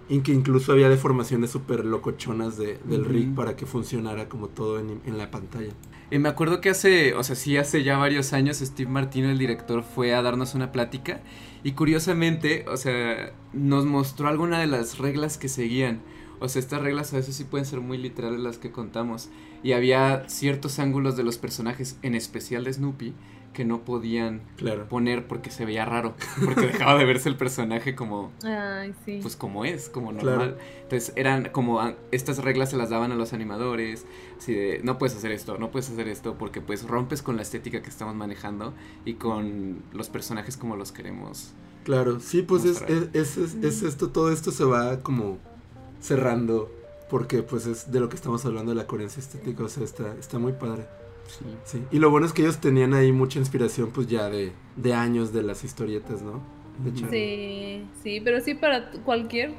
Y 0.10 0.19
que 0.21 0.32
incluso 0.32 0.71
había 0.71 0.88
deformaciones 0.89 1.49
súper 1.52 1.84
locochonas 1.86 2.58
de, 2.58 2.78
del 2.86 3.02
Ujú. 3.02 3.10
rig 3.10 3.36
para 3.36 3.56
que 3.58 3.65
funcionara 3.65 4.30
como 4.30 4.47
todo 4.47 4.80
en, 4.80 5.02
en 5.06 5.17
la 5.17 5.32
pantalla. 5.32 5.73
Me 6.19 6.30
acuerdo 6.30 6.62
que 6.62 6.69
hace, 6.69 7.15
o 7.15 7.23
sea, 7.23 7.36
sí, 7.36 7.58
hace 7.58 7.84
ya 7.84 7.97
varios 7.97 8.34
años 8.34 8.58
Steve 8.60 8.89
Martino, 8.89 9.32
el 9.32 9.39
director, 9.39 9.84
fue 9.84 10.13
a 10.13 10.21
darnos 10.21 10.54
una 10.54 10.71
plática 10.71 11.21
y 11.63 11.71
curiosamente, 11.71 12.65
o 12.67 12.78
sea, 12.78 13.32
nos 13.54 13.86
mostró 13.86 14.28
alguna 14.28 14.60
de 14.60 14.67
las 14.67 14.99
reglas 14.99 15.38
que 15.38 15.49
seguían. 15.49 16.02
O 16.39 16.49
sea, 16.49 16.60
estas 16.60 16.82
reglas 16.82 17.13
a 17.13 17.17
veces 17.17 17.36
sí 17.36 17.45
pueden 17.45 17.65
ser 17.65 17.80
muy 17.80 17.97
literales 17.97 18.41
las 18.41 18.58
que 18.58 18.71
contamos. 18.71 19.30
Y 19.63 19.71
había 19.71 20.28
ciertos 20.28 20.78
ángulos 20.78 21.15
de 21.15 21.23
los 21.23 21.38
personajes, 21.38 21.97
en 22.02 22.15
especial 22.15 22.65
de 22.65 22.73
Snoopy, 22.73 23.13
que 23.54 23.66
no 23.66 23.86
podían 23.86 24.42
Claro. 24.58 24.88
poner 24.89 25.28
porque 25.28 25.52
se 25.52 25.63
veía 25.66 25.86
raro, 25.86 26.16
porque 26.44 26.62
dejaba 26.68 26.98
de 26.98 27.06
verse 27.06 27.30
el 27.30 27.38
personaje 27.38 27.96
como 27.96 28.32
Ay, 28.44 28.94
sí. 29.06 29.20
pues 29.22 29.36
como 29.36 29.63
es, 29.63 29.89
como 29.89 30.12
Claro. 30.12 30.30
normal. 30.30 30.58
Entonces 30.82 31.13
eran 31.16 31.50
como 31.52 31.80
ah, 31.80 31.94
estas 32.12 32.39
reglas 32.39 32.72
se 32.72 32.78
las 32.78 32.89
daban 32.89 33.12
a 33.12 33.16
los 33.16 33.32
animadores, 33.34 34.06
así 34.38 34.54
de 34.54 34.82
no 34.84 34.98
puedes 34.98 35.16
hacer 35.16 35.32
esto, 35.32 35.58
no 35.58 35.70
puedes 35.72 35.89
hacer 35.89 36.08
esto 36.08 36.36
porque 36.38 36.62
pues 36.62 36.88
rompes 36.88 37.22
con 37.22 37.36
la 37.36 37.44
estética 37.44 37.82
que 37.82 37.89
estamos 37.89 38.16
manejando 38.16 38.74
y 39.06 39.13
con 39.13 39.84
los 39.94 40.10
personajes 40.10 40.58
como 40.58 40.76
los 40.76 40.92
queremos. 40.92 41.54
Claro, 41.84 42.20
sí, 42.20 42.42
pues 42.42 42.63
es, 42.66 42.80
Mostrar. 42.82 42.92
es, 43.13 43.38
es, 43.38 43.38
es- 43.38 43.63
es 43.63 43.84
esto, 43.84 44.10
todo 44.10 44.32
esto 44.32 44.52
se 44.52 44.63
va 44.63 45.02
como 45.02 45.38
cerrando, 46.00 46.72
porque 47.10 47.44
pues 47.44 47.66
es 47.68 47.92
de 47.92 48.00
lo 48.00 48.10
que 48.10 48.16
estamos 48.16 48.46
hablando 48.46 48.72
de 48.72 48.76
la 48.78 48.88
coherencia 48.88 49.20
estética, 49.20 49.63
o 49.63 49.70
sea, 49.70 49.84
está, 49.84 50.16
está 50.20 50.39
muy 50.39 50.54
padre. 50.54 50.86
Sí. 51.39 51.46
Sí. 51.63 51.84
Y 51.91 52.00
lo 52.00 52.10
bueno 52.12 52.26
es 52.26 52.34
que 52.34 52.43
ellos 52.43 52.60
tenían 52.60 52.93
ahí 52.93 53.12
mucha 53.12 53.39
inspiración 53.39 53.91
pues 53.91 54.08
ya 54.08 54.30
de, 54.30 54.52
de 54.76 54.93
años 54.93 55.34
de 55.34 55.43
las 55.43 55.63
historietas, 55.63 56.22
¿no? 56.22 56.41
De. 56.84 57.10
Sí, 57.10 57.86
sí, 58.04 58.22
pero 58.22 58.39
sí 58.41 58.56
para 58.56 58.91
cualquier 59.04 59.54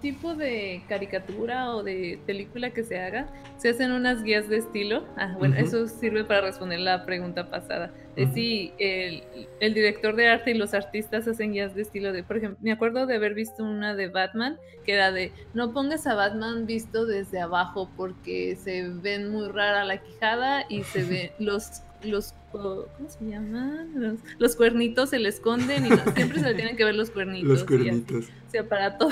tipo 0.00 0.34
de 0.34 0.82
caricatura 0.88 1.74
o 1.74 1.82
de 1.82 2.18
película 2.26 2.70
que 2.70 2.82
se 2.82 2.98
haga, 2.98 3.26
se 3.56 3.70
hacen 3.70 3.92
unas 3.92 4.22
guías 4.22 4.48
de 4.48 4.58
estilo. 4.58 5.04
Ah, 5.16 5.34
bueno, 5.38 5.56
eso 5.56 5.86
sirve 5.86 6.24
para 6.24 6.42
responder 6.42 6.80
la 6.80 7.04
pregunta 7.04 7.50
pasada. 7.50 7.92
De 8.16 8.26
si 8.32 8.72
el, 8.78 9.22
el 9.60 9.74
director 9.74 10.16
de 10.16 10.28
arte 10.28 10.50
y 10.50 10.54
los 10.54 10.74
artistas 10.74 11.28
hacen 11.28 11.52
guías 11.52 11.74
de 11.74 11.82
estilo 11.82 12.12
de, 12.12 12.22
por 12.22 12.36
ejemplo, 12.36 12.58
me 12.60 12.72
acuerdo 12.72 13.06
de 13.06 13.16
haber 13.16 13.34
visto 13.34 13.62
una 13.62 13.94
de 13.94 14.08
Batman, 14.08 14.58
que 14.84 14.94
era 14.94 15.12
de, 15.12 15.32
no 15.54 15.72
pongas 15.72 16.06
a 16.06 16.14
Batman 16.14 16.66
visto 16.66 17.06
desde 17.06 17.40
abajo 17.40 17.90
porque 17.96 18.56
se 18.56 18.88
ven 18.88 19.30
muy 19.30 19.48
rara 19.48 19.84
la 19.84 19.98
quijada 19.98 20.64
y 20.68 20.82
se 20.84 21.04
ven 21.08 21.30
los 21.38 21.82
los 22.02 22.34
¿cómo 22.52 22.84
se 23.08 23.24
llaman? 23.24 23.90
Los, 23.94 24.18
los 24.38 24.56
cuernitos 24.56 25.10
se 25.10 25.18
le 25.18 25.28
esconden 25.28 25.86
y 25.86 25.90
no- 25.90 26.02
siempre 26.16 26.40
se 26.40 26.46
le 26.48 26.54
tienen 26.54 26.76
que 26.76 26.84
ver 26.84 26.94
los 26.94 27.10
cuernitos. 27.10 27.48
Los 27.48 27.64
cuernitos, 27.64 28.24
O 28.48 28.50
sea, 28.50 28.68
para 28.68 28.98
todo 28.98 29.10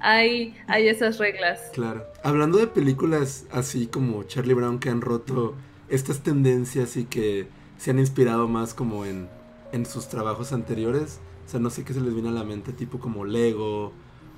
hay, 0.00 0.54
hay 0.66 0.88
esas 0.88 1.18
reglas. 1.18 1.60
claro. 1.72 2.04
Hablando 2.22 2.58
de 2.58 2.66
películas 2.66 3.46
así 3.52 3.86
como 3.86 4.22
Charlie 4.24 4.54
Brown 4.54 4.78
que 4.78 4.90
han 4.90 5.00
roto 5.00 5.54
estas 5.88 6.20
tendencias 6.22 6.96
y 6.96 7.04
que 7.04 7.46
se 7.78 7.90
han 7.90 7.98
inspirado 7.98 8.48
más 8.48 8.74
como 8.74 9.04
en, 9.04 9.28
en 9.72 9.86
sus 9.86 10.08
trabajos 10.08 10.52
anteriores, 10.52 11.20
o 11.46 11.48
sea, 11.50 11.60
no 11.60 11.70
sé 11.70 11.84
qué 11.84 11.92
se 11.92 12.00
les 12.00 12.14
viene 12.14 12.30
a 12.30 12.32
la 12.32 12.44
mente, 12.44 12.72
tipo 12.72 12.98
como 12.98 13.24
Lego, 13.24 13.92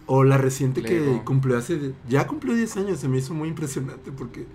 o 0.07 0.25
la 0.25 0.39
reciente 0.39 0.83
que 0.83 1.21
cumplió 1.25 1.57
hace, 1.59 1.93
ya 2.09 2.27
cumplió 2.27 2.55
10 2.55 2.77
años, 2.77 2.99
se 3.01 3.09
me 3.09 3.19
hizo 3.19 3.35
muy 3.35 3.49
impresionante 3.49 4.13
porque 4.13 4.47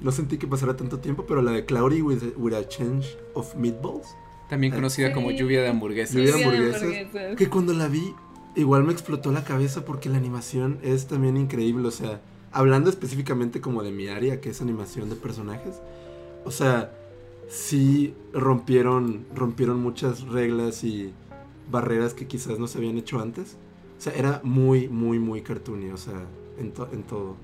no 0.00 0.12
sentí 0.12 0.38
que 0.38 0.46
pasara 0.46 0.76
tanto 0.76 0.98
tiempo, 1.00 1.24
pero 1.26 1.42
la 1.42 1.52
de 1.52 1.64
Cloudy 1.64 2.02
with, 2.02 2.22
with 2.36 2.54
a 2.54 2.66
Change 2.68 3.16
of 3.34 3.54
Meatballs, 3.56 4.06
También 4.48 4.72
conocida 4.72 5.08
Sí. 5.08 5.14
como 5.14 5.30
lluvia 5.30 5.60
de 5.62 5.68
hamburguesas. 5.68 6.14
Lluvia 6.16 6.32
de 6.32 6.32
Lluvia 6.44 6.48
de 6.48 6.56
hamburguesas. 6.56 6.82
hamburguesas. 6.82 7.36
que 7.36 7.48
cuando 7.48 7.72
la 7.74 7.88
vi 7.88 8.14
igual 8.56 8.84
me 8.84 8.92
explotó 8.92 9.30
la 9.32 9.44
cabeza 9.44 9.84
porque 9.84 10.08
la 10.08 10.16
animación 10.16 10.78
es 10.82 11.06
también 11.06 11.36
increíble, 11.36 11.86
o 11.86 11.90
sea, 11.90 12.20
hablando 12.50 12.88
específicamente 12.90 13.60
como 13.60 13.82
de 13.82 13.92
mi 13.92 14.08
área, 14.08 14.40
que 14.40 14.50
es 14.50 14.62
animación 14.62 15.10
de 15.10 15.16
personajes, 15.16 15.80
o 16.44 16.50
sea, 16.50 16.92
sí 17.48 18.14
rompieron, 18.32 19.26
rompieron 19.34 19.80
muchas 19.80 20.22
reglas 20.28 20.82
y 20.84 21.12
barreras 21.70 22.14
que 22.14 22.26
quizás 22.26 22.58
no 22.58 22.66
se 22.66 22.78
habían 22.78 22.96
hecho 22.98 23.20
antes. 23.20 23.56
O 23.98 24.00
sea, 24.00 24.12
era 24.14 24.40
muy, 24.44 24.88
muy, 24.88 25.18
muy 25.18 25.42
cartoony, 25.42 25.90
o 25.90 25.96
sea, 25.96 26.24
en, 26.58 26.72
to- 26.72 26.88
en 26.92 27.02
todo. 27.02 27.36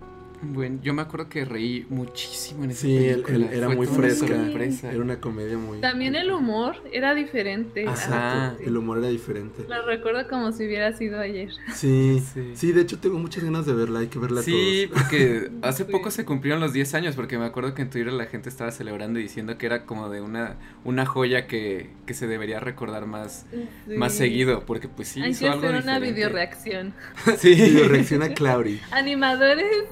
Bueno, 0.46 0.78
yo 0.83 0.94
me 0.94 1.02
acuerdo 1.02 1.28
que 1.28 1.44
reí 1.44 1.87
muchísimo 1.88 2.64
en 2.64 2.70
esa 2.70 2.83
Sí, 2.83 2.96
el- 2.96 3.22
película. 3.22 3.37
el- 3.50 3.54
era 3.59 3.66
Fue 3.66 3.76
muy 3.76 3.87
una 3.87 3.96
fresca. 3.96 4.26
sorpresa. 4.26 4.92
Era 4.92 5.00
una 5.02 5.20
comedia 5.20 5.57
muy... 5.59 5.80
También 5.80 6.14
el 6.14 6.30
humor 6.30 6.76
era 6.92 7.14
diferente. 7.14 7.87
Ajá. 7.88 8.54
Sí. 8.59 8.64
el 8.66 8.76
humor 8.76 8.98
era 8.98 9.09
diferente. 9.09 9.64
Lo 9.68 9.85
recuerdo 9.87 10.28
como 10.28 10.52
si 10.52 10.66
hubiera 10.66 10.92
sido 10.96 11.18
ayer. 11.20 11.50
Sí, 11.74 12.22
Sí. 12.33 12.52
sí, 12.54 12.72
de 12.72 12.83
hecho 12.83 12.98
tengo 12.98 13.18
muchas 13.18 13.42
ganas 13.44 13.66
de 13.66 13.74
verla, 13.74 14.00
hay 14.00 14.07
que 14.09 14.18
verla 14.18 14.42
Sí, 14.42 14.87
todos. 14.88 15.02
porque 15.02 15.50
hace 15.62 15.85
Sí. 15.85 15.90
poco 15.92 16.11
se 16.11 16.24
cumplieron 16.24 16.61
los 16.61 16.72
10 16.72 16.94
años, 16.94 17.14
porque 17.16 17.38
me 17.38 17.44
acuerdo 17.46 17.74
que 17.74 17.83
en 17.83 17.90
Twitter 17.90 18.12
la 18.12 18.26
gente 18.26 18.48
estaba 18.48 18.70
celebrando 18.70 19.18
y 19.18 19.22
diciendo 19.22 19.59
que 19.59 19.66
era 19.66 19.85
como 19.87 20.09
de 20.11 20.20
una, 20.20 20.57
una 20.85 21.07
joya 21.07 21.46
que, 21.46 21.90
que 22.07 22.14
se 22.14 22.26
debería 22.26 22.61
recordar 22.61 23.07
más, 23.07 23.46
más 23.87 24.12
Sí. 24.12 24.18
seguido, 24.18 24.64
porque 24.66 24.88
pues 24.88 25.09
sí, 25.09 25.20
Hay 25.22 25.30
hizo 25.30 25.40
que 25.40 25.46
algo 25.50 25.66
hacer 25.68 25.83
una 25.83 25.94
diferente. 25.94 26.14
video 26.14 26.28
reacción. 26.30 26.94
Sí. 27.38 27.52
Y 27.52 27.78
reacciona 27.83 28.28
Cloudy. 28.35 28.80
Animadores 28.90 29.84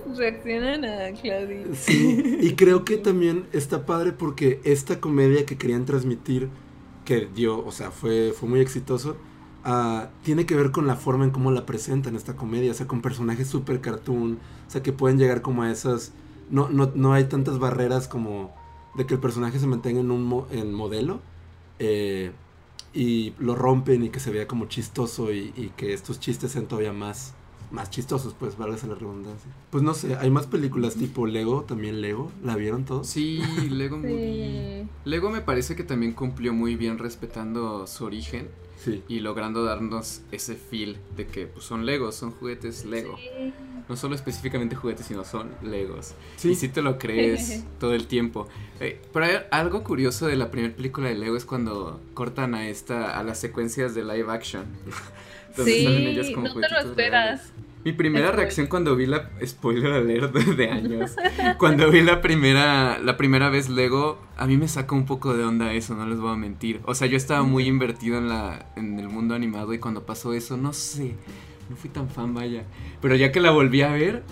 Sí, 1.74 2.38
y 2.40 2.55
creo 2.55 2.84
que 2.84 2.97
también 2.97 3.47
está 3.53 3.86
padre 3.86 4.12
porque 4.12 4.61
esta 4.64 5.01
comedia 5.01 5.47
que 5.47 5.57
querían 5.57 5.84
transmitir, 5.84 6.49
que 7.05 7.26
dio, 7.26 7.64
o 7.64 7.72
sea, 7.72 7.90
fue, 7.90 8.32
fue 8.32 8.49
muy 8.49 8.61
exitoso, 8.61 9.16
ah, 9.64 10.11
tiene 10.22 10.47
que 10.47 10.57
ver 10.57 10.70
con 10.70 10.86
la 10.86 10.97
forma 10.97 11.24
en 11.24 11.30
cómo 11.30 11.51
la 11.51 11.66
presentan 11.66 12.16
esta 12.16 12.36
comedia, 12.36 12.70
o 12.70 12.74
sea, 12.74 12.86
con 12.86 13.03
personajes 13.03 13.49
super 13.49 13.80
cartoon, 13.80 14.38
o 14.66 14.70
sea, 14.70 14.82
que 14.82 14.93
pueden 14.93 15.18
llegar 15.18 15.43
como 15.43 15.62
a 15.62 15.70
esas, 15.70 16.12
no, 16.51 16.68
no, 16.68 16.93
no 16.95 17.12
hay 17.12 17.24
tantas 17.24 17.59
barreras 17.59 18.09
como 18.09 18.55
de 18.95 19.07
que 19.07 19.14
el 19.14 19.20
personaje 19.20 19.59
se 19.59 19.66
mantenga 19.66 20.01
en 20.01 20.11
un 20.11 20.47
en 20.51 20.72
modelo, 20.72 21.20
eh, 21.78 22.32
y 22.95 23.32
lo 23.38 23.55
rompen 23.55 24.05
y 24.05 24.11
que 24.11 24.20
se 24.20 24.30
vea 24.30 24.47
como 24.47 24.66
chistoso 24.66 25.32
y 25.32 25.72
que 25.76 25.95
estos 25.95 26.20
chistes 26.20 26.53
sean 26.53 26.66
todavía 26.66 26.93
más, 26.93 27.34
más 27.72 27.90
chistosos, 27.90 28.34
pues, 28.38 28.56
valga 28.56 28.76
la 28.86 28.94
redundancia. 28.94 29.50
Pues 29.70 29.82
no 29.82 29.94
sé, 29.94 30.16
hay 30.16 30.30
más 30.30 30.46
películas 30.46 30.94
tipo 30.94 31.26
Lego, 31.26 31.62
también 31.62 32.00
Lego, 32.00 32.30
¿la 32.44 32.54
vieron 32.56 32.84
todos? 32.84 33.06
Sí, 33.06 33.42
Lego 33.70 34.00
sí. 34.02 34.86
Lego 35.04 35.30
me 35.30 35.40
parece 35.40 35.74
que 35.74 35.82
también 35.82 36.12
cumplió 36.12 36.52
muy 36.52 36.76
bien 36.76 36.98
respetando 36.98 37.86
su 37.86 38.04
origen. 38.04 38.48
Sí. 38.85 39.03
Y 39.09 39.20
logrando 39.20 39.64
darnos 39.64 40.22
ese 40.33 40.55
feel 40.55 40.97
de 41.16 41.26
que 41.26 41.47
pues, 41.47 41.64
son 41.64 41.87
Legos, 41.87 42.14
son 42.14 42.33
juguetes 42.33 42.85
Lego. 42.85 43.16
No 43.89 43.97
solo 43.97 44.14
específicamente 44.14 44.74
juguetes, 44.76 45.07
sino 45.07 45.24
son 45.24 45.51
Legos. 45.62 46.14
¿Sí? 46.37 46.51
Y 46.51 46.55
si 46.55 46.68
te 46.68 46.83
lo 46.83 46.99
crees 46.99 47.64
todo 47.80 47.95
el 47.95 48.07
tiempo. 48.07 48.49
Eh, 48.80 49.01
pero 49.12 49.26
hay 49.26 49.33
algo 49.51 49.85
curioso 49.85 50.26
de 50.26 50.37
la 50.37 50.51
primera 50.51 50.74
película 50.74 51.09
de 51.09 51.14
Lego 51.14 51.37
es 51.37 51.45
cuando 51.45 52.01
cortan 52.14 52.55
a 52.55 52.68
esta 52.68 53.18
a 53.18 53.22
las 53.22 53.39
secuencias 53.39 53.95
de 53.95 54.05
live 54.05 54.30
action. 54.30 54.64
sí, 55.64 56.35
no 56.37 56.55
te 56.55 56.68
lo 56.68 56.78
esperas. 56.78 57.53
Mi 57.85 57.93
primera 57.93 58.30
reacción 58.30 58.68
cuando 58.68 58.95
vi 58.95 59.07
la 59.07 59.30
spoiler 59.45 59.93
alert 59.93 60.33
de, 60.35 60.70
años, 60.70 61.16
cuando 61.59 61.91
vi 61.91 62.01
la 62.01 62.20
primera 62.20 62.99
la 62.99 63.16
primera 63.16 63.51
vez 63.51 63.68
Lego, 63.68 64.20
a 64.37 64.47
mí 64.47 64.57
me 64.57 64.68
saca 64.68 64.95
un 64.95 65.05
poco 65.05 65.35
de 65.35 65.45
onda 65.45 65.72
eso, 65.72 65.97
no 65.97 66.07
les 66.07 66.20
voy 66.20 66.33
a 66.33 66.37
mentir. 66.37 66.80
O 66.85 66.95
sea, 66.95 67.09
yo 67.09 67.16
estaba 67.16 67.43
muy 67.43 67.66
invertido 67.66 68.18
en 68.18 68.28
la 68.28 68.66
en 68.76 69.01
el 69.01 69.09
mundo 69.09 69.35
animado 69.35 69.74
y 69.74 69.78
cuando 69.78 70.07
pasó 70.07 70.33
eso, 70.33 70.57
no 70.57 70.72
sé, 70.72 71.16
no 71.68 71.74
fui 71.74 71.91
tan 71.91 72.09
fan, 72.09 72.35
vaya. 72.35 72.64
Pero 73.01 73.16
ya 73.16 73.33
que 73.33 73.41
la 73.41 73.51
volví 73.51 73.83
a 73.83 73.91
ver, 73.91 74.22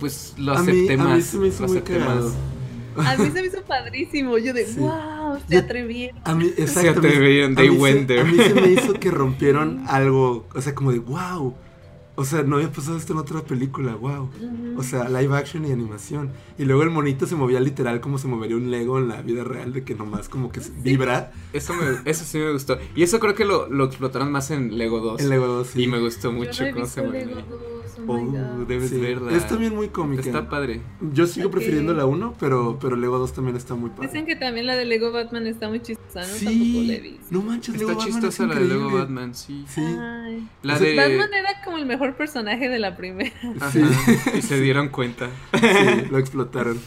pues 0.00 0.34
lo 0.38 0.52
acepté 0.52 0.96
más. 0.96 1.06
A 1.08 1.16
mí 1.16 1.22
se 1.22 1.38
me 1.38 1.48
hizo 1.48 1.66
muy 1.66 1.82
A 3.04 3.16
mí 3.18 3.30
se 3.30 3.42
me 3.42 3.48
hizo 3.48 3.62
padrísimo. 3.64 4.38
Yo 4.38 4.54
de, 4.54 4.64
wow, 4.78 5.38
se 5.46 5.58
atrevieron. 5.58 6.22
A 6.24 6.34
mí, 6.34 6.50
se 6.66 6.88
atrevieron, 6.88 7.54
they 7.54 7.68
went 7.68 8.06
there. 8.06 8.22
A 8.22 8.24
mí 8.24 8.38
se 8.38 8.54
me 8.54 8.68
hizo 8.68 8.94
que 9.00 9.10
rompieron 9.10 9.84
algo, 9.88 10.48
o 10.54 10.60
sea, 10.62 10.74
como 10.74 10.90
de, 10.90 11.00
wow 11.00 11.54
o 12.18 12.24
sea, 12.24 12.42
no 12.42 12.56
había 12.56 12.72
pasado 12.72 12.96
esto 12.96 13.12
en 13.12 13.20
otra 13.20 13.42
película, 13.42 13.94
wow. 13.94 14.28
O 14.76 14.82
sea, 14.82 15.08
live 15.08 15.36
action 15.36 15.64
y 15.64 15.70
animación. 15.70 16.32
Y 16.58 16.64
luego 16.64 16.82
el 16.82 16.90
monito 16.90 17.28
se 17.28 17.36
movía 17.36 17.60
literal 17.60 18.00
como 18.00 18.18
se 18.18 18.26
movería 18.26 18.56
un 18.56 18.72
Lego 18.72 18.98
en 18.98 19.06
la 19.06 19.22
vida 19.22 19.44
real, 19.44 19.72
de 19.72 19.84
que 19.84 19.94
nomás 19.94 20.28
como 20.28 20.50
que 20.50 20.60
vibra. 20.82 21.30
Eso, 21.52 21.74
me, 21.74 22.10
eso 22.10 22.24
sí 22.24 22.38
me 22.38 22.50
gustó. 22.50 22.76
Y 22.96 23.04
eso 23.04 23.20
creo 23.20 23.36
que 23.36 23.44
lo, 23.44 23.68
lo, 23.68 23.84
explotaron 23.84 24.32
más 24.32 24.50
en 24.50 24.76
Lego 24.76 24.98
2. 24.98 25.20
En 25.20 25.28
Lego 25.28 25.46
2, 25.46 25.66
sí. 25.68 25.84
Y 25.84 25.86
me 25.86 26.00
gustó 26.00 26.32
mucho 26.32 26.64
cómo 26.74 26.86
se 26.86 27.02
movía. 27.02 27.28
Oh, 28.06 28.64
debes 28.66 28.98
verla. 28.98 29.32
Es 29.32 29.46
también 29.46 29.74
muy 29.74 29.88
cómica. 29.88 30.22
Está 30.22 30.48
padre. 30.48 30.82
Yo 31.12 31.26
sigo 31.26 31.50
prefiriendo 31.50 31.94
la 31.94 32.06
1, 32.06 32.34
pero, 32.38 32.78
pero 32.80 32.96
Lego 32.96 33.18
2 33.18 33.32
también 33.32 33.56
está 33.56 33.74
muy 33.74 33.90
padre. 33.90 34.08
Dicen 34.08 34.26
que 34.26 34.36
también 34.36 34.66
la 34.66 34.76
de 34.76 34.84
Lego 34.84 35.12
Batman 35.12 35.46
está 35.46 35.68
muy 35.68 35.80
chistosa, 35.80 36.20
¿no? 36.20 36.26
Sí. 36.26 37.18
No 37.30 37.42
manches, 37.42 37.76
Lego 37.78 37.92
está 37.92 38.04
chistosa 38.04 38.46
la 38.46 38.54
de 38.54 38.64
Lego 38.64 38.90
Batman, 38.90 39.34
sí. 39.34 39.64
Sí. 39.68 39.82
La 40.62 40.78
de... 40.78 40.96
Batman 40.96 41.34
era 41.34 41.62
como 41.64 41.78
el 41.78 41.86
mejor 41.86 42.16
personaje 42.16 42.68
de 42.68 42.78
la 42.78 42.96
primera. 42.96 43.32
Sí. 43.72 43.82
y 44.36 44.42
se 44.42 44.60
dieron 44.60 44.88
cuenta. 44.88 45.28
Sí, 45.54 46.06
lo 46.10 46.18
explotaron. 46.18 46.78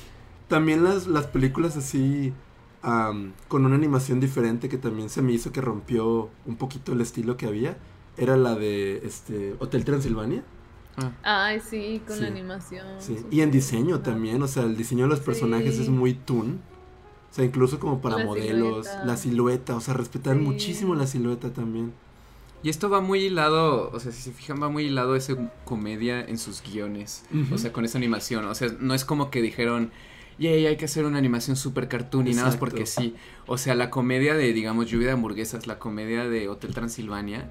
También 0.47 0.83
las, 0.83 1.07
las 1.07 1.27
películas 1.27 1.77
así. 1.77 2.33
con 2.81 3.65
una 3.65 3.75
animación 3.75 4.19
diferente 4.19 4.67
que 4.69 4.77
también 4.77 5.09
se 5.09 5.21
me 5.21 5.31
hizo 5.31 5.51
que 5.51 5.61
rompió 5.61 6.29
un 6.45 6.55
poquito 6.55 6.93
el 6.93 7.01
estilo 7.01 7.37
que 7.37 7.45
había. 7.45 7.77
Era 8.17 8.35
la 8.35 8.55
de 8.55 9.01
este 9.05 9.55
Hotel 9.59 9.85
Transilvania. 9.85 10.43
Ah. 10.97 11.11
Ay, 11.23 11.61
sí, 11.61 12.01
con 12.05 12.19
la 12.21 12.27
animación. 12.27 12.85
Sí. 12.99 13.17
Y 13.31 13.41
en 13.41 13.51
diseño 13.51 14.01
también, 14.01 14.41
o 14.41 14.47
sea, 14.47 14.63
el 14.63 14.75
diseño 14.75 15.03
de 15.05 15.09
los 15.09 15.19
personajes 15.19 15.79
es 15.79 15.89
muy 15.89 16.13
toon. 16.13 16.61
O 17.31 17.33
sea, 17.33 17.45
incluso 17.45 17.79
como 17.79 18.01
para 18.01 18.25
modelos, 18.25 18.87
la 19.05 19.15
silueta, 19.15 19.75
o 19.75 19.79
sea, 19.79 19.93
respetar 19.93 20.35
muchísimo 20.35 20.95
la 20.95 21.07
silueta 21.07 21.53
también. 21.53 21.93
Y 22.63 22.69
esto 22.69 22.89
va 22.89 23.01
muy 23.01 23.21
hilado, 23.25 23.89
o 23.91 23.99
sea, 23.99 24.11
si 24.11 24.21
se 24.21 24.31
fijan, 24.31 24.61
va 24.61 24.69
muy 24.69 24.85
hilado 24.85 25.15
ese 25.15 25.35
comedia 25.65 26.21
en 26.21 26.37
sus 26.37 26.61
guiones, 26.61 27.25
o 27.51 27.57
sea, 27.57 27.73
con 27.73 27.85
esa 27.85 27.97
animación, 27.97 28.45
o 28.45 28.53
sea, 28.53 28.67
no 28.79 28.93
es 28.93 29.03
como 29.03 29.31
que 29.31 29.41
dijeron, 29.41 29.91
yay, 30.37 30.67
hay 30.67 30.77
que 30.77 30.85
hacer 30.85 31.05
una 31.05 31.17
animación 31.17 31.55
super 31.55 31.87
cartoon 31.87 32.27
y 32.27 32.33
nada 32.33 32.47
más 32.47 32.57
porque 32.57 32.85
sí, 32.85 33.15
o 33.47 33.57
sea, 33.57 33.73
la 33.73 33.89
comedia 33.89 34.35
de, 34.35 34.53
digamos, 34.53 34.91
Lluvia 34.91 35.07
de 35.07 35.13
Hamburguesas, 35.13 35.65
la 35.65 35.79
comedia 35.79 36.29
de 36.29 36.49
Hotel 36.49 36.73
Transilvania, 36.75 37.49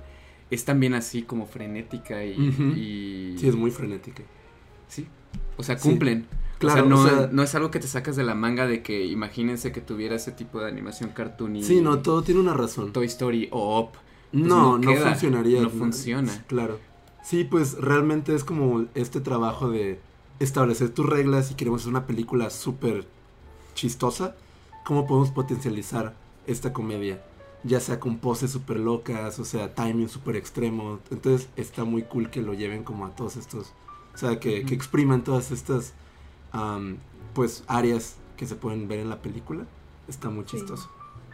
es 0.50 0.64
también 0.64 0.94
así 0.94 1.22
como 1.22 1.46
frenética 1.46 2.24
y, 2.24 3.36
Sí, 3.38 3.48
es 3.48 3.54
muy 3.54 3.70
frenética. 3.70 4.22
Sí, 4.88 5.06
o 5.56 5.62
sea, 5.62 5.78
cumplen. 5.78 6.26
Claro, 6.58 6.94
o 6.94 7.08
sea, 7.08 7.30
no, 7.32 7.42
es 7.42 7.54
algo 7.54 7.70
que 7.70 7.78
te 7.78 7.86
sacas 7.86 8.16
de 8.16 8.22
la 8.22 8.34
manga 8.34 8.66
de 8.66 8.82
que 8.82 9.06
imagínense 9.06 9.72
que 9.72 9.80
tuviera 9.80 10.16
ese 10.16 10.32
tipo 10.32 10.60
de 10.60 10.68
animación 10.68 11.10
cartoon 11.10 11.56
y... 11.56 11.62
Sí, 11.62 11.80
no, 11.80 12.00
todo 12.00 12.22
tiene 12.22 12.40
una 12.40 12.52
razón. 12.52 12.92
Toy 12.92 13.06
Story 13.06 13.48
o 13.50 13.80
Up. 13.80 13.98
Pues 14.30 14.44
no, 14.44 14.76
no, 14.76 14.94
funcionaría. 14.94 15.62
No 15.62 15.70
funciona. 15.70 16.44
Claro. 16.48 16.78
Sí, 17.22 17.44
pues 17.44 17.78
realmente 17.78 18.34
es 18.34 18.44
como 18.44 18.86
este 18.94 19.20
trabajo 19.20 19.70
de 19.70 20.00
establecer 20.38 20.90
tus 20.90 21.06
reglas 21.06 21.50
y 21.50 21.54
queremos 21.54 21.80
hacer 21.82 21.90
una 21.90 22.06
película 22.06 22.50
súper 22.50 23.06
chistosa. 23.74 24.36
¿Cómo 24.84 25.06
podemos 25.06 25.30
potencializar 25.30 26.14
esta 26.46 26.74
comedia? 26.74 27.22
Ya 27.62 27.80
sea 27.80 28.00
con 28.00 28.18
poses 28.18 28.50
súper 28.50 28.78
locas, 28.78 29.38
o 29.38 29.44
sea, 29.44 29.74
timing 29.74 30.08
súper 30.08 30.36
extremo. 30.36 30.98
Entonces 31.10 31.48
está 31.56 31.84
muy 31.84 32.02
cool 32.02 32.30
que 32.30 32.40
lo 32.42 32.54
lleven 32.54 32.84
como 32.84 33.06
a 33.06 33.14
todos 33.14 33.36
estos... 33.36 33.72
O 34.14 34.18
sea, 34.18 34.40
que, 34.40 34.58
expriman 34.58 35.24
todas 35.24 35.50
estas 35.50 35.94
pues 37.34 37.64
áreas 37.68 38.16
que 38.36 38.46
se 38.46 38.56
pueden 38.56 38.88
ver 38.88 39.00
en 39.00 39.08
la 39.08 39.22
película. 39.22 39.66
Está 40.08 40.30
muy 40.30 40.44
chistoso. 40.44 40.90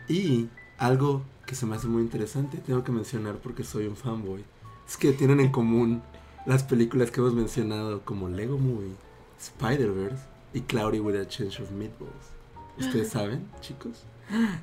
Y 0.09 0.49
algo 0.79 1.22
que 1.47 1.55
se 1.55 1.64
me 1.64 1.77
hace 1.77 1.87
muy 1.87 2.03
interesante, 2.03 2.59
tengo 2.59 2.85
que 2.85 2.93
mencionar 2.93 3.37
porque 3.37 3.64
soy 3.64 3.87
un 3.87 3.97
fanboy, 3.97 4.45
es 4.87 4.97
que 4.97 5.12
tienen 5.12 5.41
en 5.41 5.51
común 5.51 6.03
las 6.47 6.62
películas 6.64 7.11
que 7.11 7.20
hemos 7.20 7.35
mencionado 7.35 8.05
como 8.05 8.29
Lego 8.29 8.59
Movie, 8.59 8.95
Spider-Verse 9.39 10.22
y 10.53 10.61
Cloudy 10.62 11.01
with 11.01 11.16
a 11.16 11.27
Change 11.27 11.62
of 11.62 11.70
Meatballs. 11.70 12.33
¿Ustedes 12.79 13.09
saben, 13.12 13.47
chicos? 13.61 14.05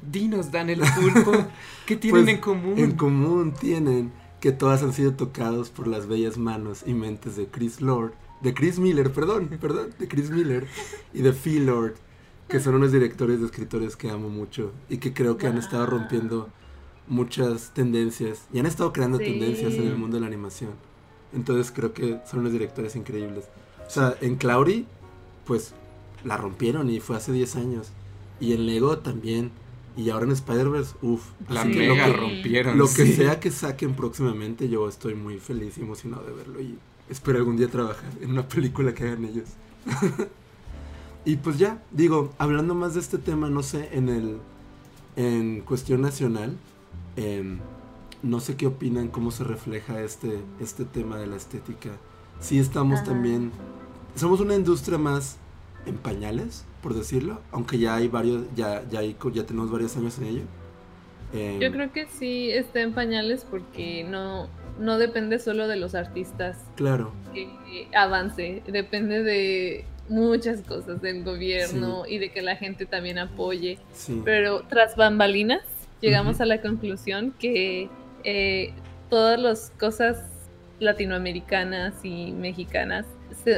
Dinos, 0.02 0.52
Dan 0.52 0.70
el 0.70 0.82
pulpo. 0.82 1.32
¿Qué 1.86 1.96
tienen 1.96 2.24
pues, 2.24 2.36
en 2.36 2.42
común? 2.42 2.80
En 2.80 2.92
común 2.96 3.54
tienen 3.54 4.12
que 4.40 4.52
todas 4.52 4.84
han 4.84 4.94
sido 4.94 5.14
tocadas 5.14 5.70
por 5.70 5.88
las 5.88 6.08
bellas 6.08 6.38
manos 6.38 6.84
y 6.86 6.94
mentes 6.94 7.36
de 7.36 7.48
Chris 7.48 7.82
Lord 7.82 8.14
de 8.44 8.54
Chris 8.54 8.78
Miller, 8.78 9.12
perdón, 9.12 9.50
perdón, 9.60 9.96
de 9.98 10.08
Chris 10.08 10.30
Miller 10.30 10.68
y 11.14 11.22
de 11.22 11.32
Phil 11.32 11.66
Lord, 11.66 11.96
que 12.50 12.60
son 12.60 12.76
unos 12.76 12.92
directores 12.92 13.40
de 13.40 13.46
escritores 13.46 13.96
que 13.96 14.10
amo 14.10 14.30
mucho 14.30 14.74
y 14.90 14.98
que 14.98 15.14
creo 15.14 15.38
que 15.38 15.48
han 15.48 15.58
estado 15.58 15.86
rompiendo 15.86 16.50
muchas 17.08 17.74
tendencias 17.74 18.46
y 18.54 18.60
han 18.60 18.66
estado 18.66 18.92
creando 18.92 19.18
tendencias 19.18 19.74
en 19.74 19.88
el 19.88 19.98
mundo 19.98 20.18
de 20.18 20.22
la 20.22 20.28
animación. 20.28 20.72
Entonces 21.34 21.72
creo 21.72 21.94
que 21.94 22.20
son 22.30 22.42
unos 22.42 22.52
directores 22.52 22.98
increíbles. 22.98 23.46
O 23.88 23.90
sea, 23.90 24.16
en 24.20 24.36
Cloudy, 24.36 24.86
pues 25.46 25.74
la 26.26 26.36
rompieron 26.36 26.90
y 26.90 27.00
fue 27.00 27.16
hace 27.16 27.32
10 27.32 27.56
años. 27.56 27.92
Y 28.44 28.52
en 28.52 28.66
Lego 28.66 28.98
también. 28.98 29.52
Y 29.96 30.10
ahora 30.10 30.26
en 30.26 30.32
Spider-Verse, 30.32 30.96
uff. 31.02 31.24
La 31.48 31.64
mega 31.64 32.08
rompieron. 32.08 32.78
Lo 32.78 32.88
que 32.88 33.08
sea 33.14 33.40
que 33.40 33.52
saquen 33.52 33.94
próximamente, 33.94 34.68
yo 34.68 34.90
estoy 34.90 35.16
muy 35.16 35.38
feliz 35.40 35.78
y 35.78 35.82
emocionado 35.82 36.26
de 36.26 36.34
verlo. 36.34 36.62
Y 36.62 36.78
espero 37.10 37.38
algún 37.38 37.56
día 37.56 37.70
trabajar 37.70 38.12
en 38.20 38.32
una 38.32 38.46
película 38.46 38.94
que 38.94 39.06
hagan 39.06 39.24
ellos. 39.24 39.48
y 41.26 41.38
pues 41.38 41.58
ya, 41.58 41.82
digo, 41.92 42.34
hablando 42.38 42.76
más 42.76 42.96
de 42.96 43.00
este 43.00 43.18
tema, 43.18 43.50
no 43.50 43.64
sé, 43.64 43.90
en 43.94 44.10
el 44.10 44.40
en 45.16 45.62
cuestión 45.62 46.02
nacional, 46.02 46.58
em, 47.16 47.60
no 48.24 48.42
sé 48.42 48.58
qué 48.58 48.68
opinan, 48.68 49.08
cómo 49.08 49.32
se 49.32 49.46
refleja 49.46 50.02
este, 50.02 50.42
este 50.60 50.84
tema 50.84 51.16
de 51.16 51.28
la 51.28 51.38
estética. 51.38 51.92
Sí 52.42 52.60
estamos 52.60 53.06
también, 53.06 53.52
somos 54.16 54.42
una 54.42 54.56
industria 54.56 54.98
más 54.98 55.38
en 55.86 55.98
pañales, 55.98 56.66
por 56.82 56.94
decirlo, 56.94 57.42
aunque 57.52 57.78
ya 57.78 57.96
hay 57.96 58.08
varios, 58.08 58.44
ya, 58.56 58.84
ya, 58.90 59.00
hay, 59.00 59.16
ya 59.34 59.46
tenemos 59.46 59.72
varios 59.72 59.96
años 59.98 60.18
en 60.20 60.26
ello. 60.26 60.42
Em, 61.34 61.60
Yo 61.60 61.72
creo 61.72 61.92
que 61.92 62.08
sí 62.08 62.52
está 62.52 62.82
en 62.82 62.94
pañales 62.94 63.46
porque 63.50 64.04
no, 64.04 64.48
no 64.80 64.98
depende 64.98 65.40
solo 65.40 65.68
de 65.68 65.78
los 65.78 65.96
artistas. 65.96 66.58
Claro. 66.76 67.12
Que 67.34 67.88
avance, 67.96 68.62
depende 68.68 69.24
de 69.24 69.86
muchas 70.10 70.62
cosas 70.62 71.02
del 71.02 71.24
gobierno 71.24 72.06
y 72.08 72.18
de 72.18 72.30
que 72.32 72.42
la 72.42 72.56
gente 72.56 72.86
también 72.86 73.18
apoye. 73.18 73.80
Pero 74.26 74.64
tras 74.64 74.96
bambalinas 74.96 75.64
llegamos 76.02 76.42
a 76.42 76.46
la 76.46 76.62
conclusión 76.62 77.34
que 77.40 77.90
eh, 78.24 78.74
todas 79.10 79.40
las 79.40 79.72
cosas 79.80 80.22
latinoamericanas 80.80 81.94
y 82.04 82.32
mexicanas 82.32 83.06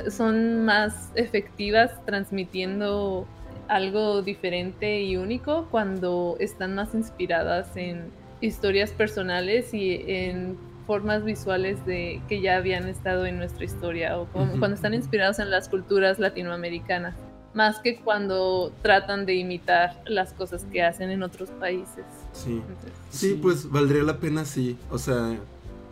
son 0.09 0.65
más 0.65 1.11
efectivas 1.15 2.03
transmitiendo 2.05 3.27
algo 3.67 4.21
diferente 4.21 5.01
y 5.01 5.17
único 5.17 5.67
cuando 5.71 6.37
están 6.39 6.75
más 6.75 6.93
inspiradas 6.93 7.75
en 7.75 8.11
historias 8.41 8.91
personales 8.91 9.73
y 9.73 10.03
en 10.07 10.57
formas 10.85 11.23
visuales 11.23 11.83
de 11.85 12.21
que 12.29 12.41
ya 12.41 12.57
habían 12.57 12.87
estado 12.87 13.25
en 13.25 13.37
nuestra 13.37 13.65
historia 13.65 14.19
o 14.19 14.27
cuando 14.27 14.73
están 14.73 14.93
inspirados 14.93 15.39
en 15.39 15.49
las 15.49 15.67
culturas 15.67 16.19
latinoamericanas, 16.19 17.15
más 17.53 17.79
que 17.79 17.97
cuando 17.97 18.71
tratan 18.83 19.25
de 19.25 19.35
imitar 19.35 19.99
las 20.05 20.33
cosas 20.33 20.65
que 20.71 20.83
hacen 20.83 21.09
en 21.09 21.23
otros 21.23 21.49
países. 21.51 22.05
Sí, 22.33 22.61
sí, 23.09 23.39
pues 23.41 23.69
valdría 23.69 24.03
la 24.03 24.19
pena, 24.19 24.45
sí, 24.45 24.77
o 24.91 24.99
sea, 24.99 25.37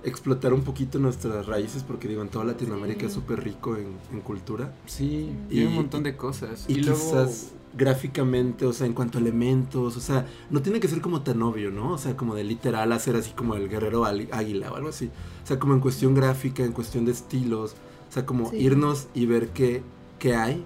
explotar 0.04 0.54
un 0.54 0.64
poquito 0.64 1.00
nuestras 1.00 1.46
raíces, 1.46 1.84
porque 1.84 2.08
digo, 2.08 2.22
en 2.22 2.30
toda 2.30 2.46
Latinoamérica 2.46 3.06
es 3.06 3.14
súper 3.14 3.44
rico 3.44 3.78
en, 3.78 4.22
cultura. 4.22 4.74
Sí, 4.86 5.32
y 5.50 5.60
hay 5.60 5.66
un 5.66 5.76
montón 5.76 6.04
de 6.04 6.16
cosas. 6.16 6.66
Y, 6.68 6.76
quizás 6.76 7.52
gráficamente, 7.76 8.66
o 8.66 8.74
sea, 8.74 8.86
en 8.86 8.94
cuanto 8.94 9.18
a 9.18 9.22
elementos, 9.22 9.98
o 9.98 10.00
sea, 10.00 10.28
no 10.50 10.62
tiene 10.62 10.80
que 10.80 10.88
ser 10.88 11.02
como 11.02 11.22
tan 11.22 11.42
obvio, 11.42 11.72
¿no? 11.72 11.94
O 11.94 11.98
sea, 11.98 12.16
como 12.16 12.36
de 12.36 12.44
literal 12.44 12.92
hacer 12.92 13.16
así 13.16 13.32
como 13.32 13.56
el 13.56 13.68
guerrero 13.68 14.06
águila 14.06 14.72
o 14.72 14.76
algo 14.76 14.90
así. 14.90 15.10
O 15.44 15.48
sea, 15.48 15.60
como 15.60 15.74
en 15.74 15.80
cuestión 15.80 16.14
gráfica, 16.14 16.64
en 16.64 16.72
cuestión 16.72 17.06
de 17.06 17.12
estilos, 17.12 17.76
o 18.10 18.14
sea, 18.14 18.26
como 18.26 18.54
irnos 18.54 19.08
y 19.14 19.26
ver 19.26 19.50
qué, 19.50 19.82
qué 20.20 20.36
hay 20.36 20.64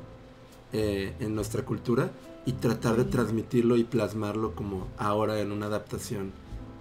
eh, 0.74 1.14
en 1.20 1.34
nuestra 1.34 1.64
cultura 1.64 2.12
y 2.46 2.54
tratar 2.54 2.98
de 2.98 3.06
transmitirlo 3.06 3.78
y 3.78 3.84
plasmarlo 3.84 4.54
como 4.54 4.88
ahora 4.98 5.40
en 5.40 5.52
una 5.52 5.68
adaptación 5.68 6.32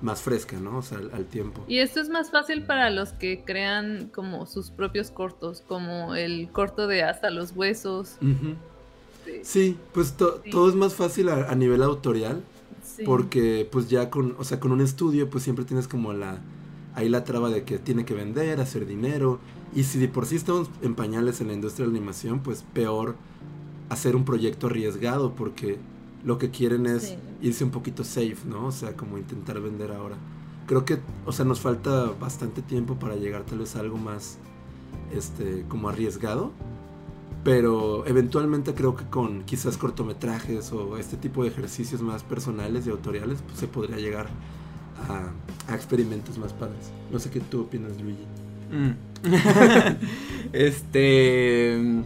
más 0.03 0.23
fresca, 0.23 0.59
¿no? 0.59 0.79
O 0.79 0.83
sea, 0.83 0.99
al, 0.99 1.25
tiempo. 1.27 1.65
Y 1.69 1.79
esto 1.79 2.01
es 2.01 2.09
más 2.09 2.31
fácil 2.31 2.65
para 2.65 2.91
los 2.91 3.13
que 3.13 3.43
crean 3.45 4.11
como 4.15 4.47
sus 4.47 4.71
propios 4.71 5.11
cortos, 5.11 5.63
como 5.67 6.15
el 6.15 6.51
corto 6.51 6.87
de 6.87 7.03
Hasta 7.03 7.31
los 7.31 7.53
Huesos. 7.57 8.17
sí. 9.43 9.77
pues 9.93 10.15
todo 10.17 10.69
es 10.69 10.75
más 10.75 10.95
fácil 10.95 11.29
a, 11.29 11.55
nivel 11.55 11.83
autorial, 11.83 12.43
porque 13.05 13.69
pues 13.71 13.89
ya 13.89 14.11
con, 14.11 14.37
o 14.39 14.45
sea, 14.45 14.61
con 14.61 14.73
un 14.73 14.81
estudio 14.81 15.29
pues 15.29 15.45
siempre 15.45 15.65
tienes 15.65 15.89
como 15.89 16.13
la, 16.13 16.41
ahí 16.95 17.09
la 17.09 17.25
traba 17.25 17.51
de 17.51 17.65
que 17.65 17.79
tiene 17.79 18.05
que 18.05 18.15
vender, 18.15 18.61
hacer 18.61 18.87
dinero, 18.87 19.41
y 19.75 19.85
si 19.85 19.99
de 19.99 20.09
por 20.09 20.27
sí 20.27 20.37
estamos 20.37 20.71
en 20.83 20.95
pañales 20.95 21.41
en 21.41 21.49
la 21.49 21.55
industria 21.55 21.87
de 21.87 21.93
la 21.93 21.99
animación, 21.99 22.41
pues 22.41 22.65
peor 22.73 23.17
hacer 23.89 24.17
un 24.17 24.25
proyecto 24.25 24.69
arriesgado, 24.69 25.35
porque 25.35 25.79
lo 26.25 26.39
que 26.39 26.51
quieren 26.51 26.87
es 26.87 27.17
irse 27.47 27.65
un 27.65 27.71
poquito 27.71 28.05
safe, 28.05 28.39
¿no? 28.47 28.67
O 28.67 28.73
sea, 28.73 28.95
como 28.95 29.19
intentar 29.19 29.61
vender 29.61 29.93
ahora. 29.93 30.17
Creo 30.67 30.85
que, 30.85 30.99
o 31.25 31.33
sea, 31.33 31.45
nos 31.45 31.61
falta 31.61 32.13
bastante 32.21 32.63
tiempo 32.63 32.97
para 32.97 33.15
llegar 33.17 33.45
tal 33.45 33.59
vez 33.61 33.77
a 33.77 33.81
algo 33.81 33.99
más, 33.99 34.39
este, 35.15 35.65
como 35.69 35.89
arriesgado. 35.89 36.53
Pero 37.45 38.05
eventualmente 38.07 38.75
creo 38.75 38.97
que 38.97 39.05
con 39.05 39.45
quizás 39.45 39.77
cortometrajes 39.77 40.73
o 40.73 40.97
este 40.99 41.17
tipo 41.17 41.45
de 41.45 41.51
ejercicios 41.51 42.03
más 42.03 42.25
personales 42.25 42.87
y 42.87 42.91
autoriales, 42.91 43.39
pues 43.47 43.59
se 43.59 43.69
podría 43.69 43.99
llegar 43.99 44.27
a, 45.09 45.73
experimentos 45.73 46.39
más 46.39 46.53
padres. 46.53 46.91
No 47.13 47.21
sé 47.21 47.31
qué 47.31 47.41
tú 47.41 47.63
opinas, 47.63 47.93
Luigi. 48.01 48.25
Mm. 48.73 48.97
este 50.53 52.03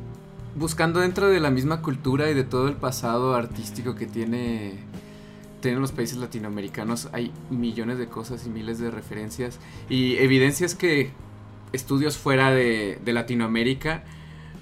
buscando 0.57 1.01
dentro 1.01 1.29
de 1.29 1.41
la 1.41 1.51
misma 1.51 1.81
cultura 1.81 2.31
y 2.31 2.35
de 2.35 2.45
todo 2.45 2.69
el 2.69 2.77
pasado 2.77 3.35
artístico 3.35 3.95
que 3.95 4.07
tiene 4.07 4.90
tienen 5.61 5.81
los 5.81 5.93
países 5.93 6.19
latinoamericanos, 6.19 7.09
hay 7.13 7.33
millones 7.51 7.99
de 7.99 8.07
cosas 8.07 8.47
y 8.47 8.51
miles 8.51 8.79
de 8.79 8.91
referencias 8.91 9.59
y 9.89 10.17
evidencias 10.17 10.75
que 10.75 11.11
estudios 11.73 12.17
fuera 12.17 12.51
de, 12.51 12.99
Latinoamérica 13.05 14.05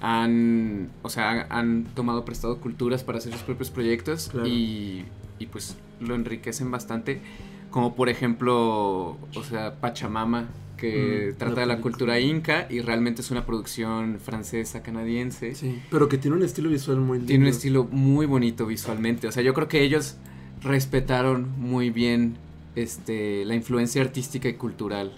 han, 0.01 0.89
o 1.01 1.09
sea, 1.09 1.47
han, 1.49 1.85
tomado 1.95 2.23
prestado 2.25 2.59
culturas 2.59 3.03
para 3.03 3.17
hacer 3.17 3.33
sus 3.33 3.41
propios 3.41 3.69
proyectos 3.69 4.31
y, 4.45 5.03
y, 5.39 5.45
pues 5.47 5.77
lo 5.99 6.15
enriquecen 6.15 6.71
bastante, 6.71 7.21
como 7.69 7.95
por 7.95 8.09
ejemplo, 8.09 9.17
o 9.35 9.43
sea, 9.43 9.75
Pachamama, 9.75 10.47
que 10.79 11.31
mm, 11.33 11.37
trata 11.37 11.61
de 11.61 11.67
la 11.67 11.81
cultura 11.81 12.19
inca 12.19 12.67
y 12.69 12.79
realmente 12.79 13.21
es 13.21 13.31
una 13.31 13.45
producción 13.45 14.19
francesa, 14.19 14.81
canadiense. 14.81 15.53
Sí, 15.55 15.81
pero 15.91 16.07
que 16.07 16.17
tiene 16.17 16.37
un 16.37 16.43
estilo 16.43 16.69
visual 16.69 16.99
muy 16.99 17.17
lindo. 17.17 17.27
Tiene 17.27 17.45
un 17.45 17.49
estilo 17.49 17.83
muy 17.91 18.25
bonito 18.25 18.65
visualmente. 18.65 19.27
O 19.27 19.31
sea, 19.31 19.43
yo 19.43 19.53
creo 19.53 19.67
que 19.67 19.83
ellos 19.83 20.15
respetaron 20.61 21.49
muy 21.57 21.89
bien 21.89 22.37
este, 22.75 23.45
la 23.45 23.55
influencia 23.55 24.01
artística 24.01 24.49
y 24.49 24.53
cultural 24.53 25.13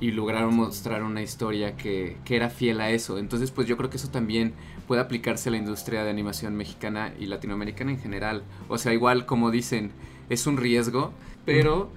y 0.00 0.12
lograron 0.12 0.54
mostrar 0.56 1.02
una 1.02 1.22
historia 1.22 1.76
que, 1.76 2.16
que, 2.24 2.36
era 2.36 2.48
fiel 2.48 2.80
a 2.80 2.90
eso. 2.90 3.18
Entonces, 3.18 3.50
pues 3.50 3.68
yo 3.68 3.76
creo 3.76 3.90
que 3.90 3.98
eso 3.98 4.08
también 4.08 4.54
puede 4.86 5.02
aplicarse 5.02 5.50
a 5.50 5.52
la 5.52 5.58
industria 5.58 6.02
de 6.04 6.10
animación 6.10 6.56
mexicana 6.56 7.12
y 7.18 7.26
latinoamericana 7.26 7.90
en 7.90 8.00
general. 8.00 8.42
O 8.68 8.78
sea, 8.78 8.94
igual 8.94 9.26
como 9.26 9.50
dicen, 9.50 9.92
es 10.30 10.46
un 10.46 10.56
riesgo, 10.56 11.12
pero 11.44 11.90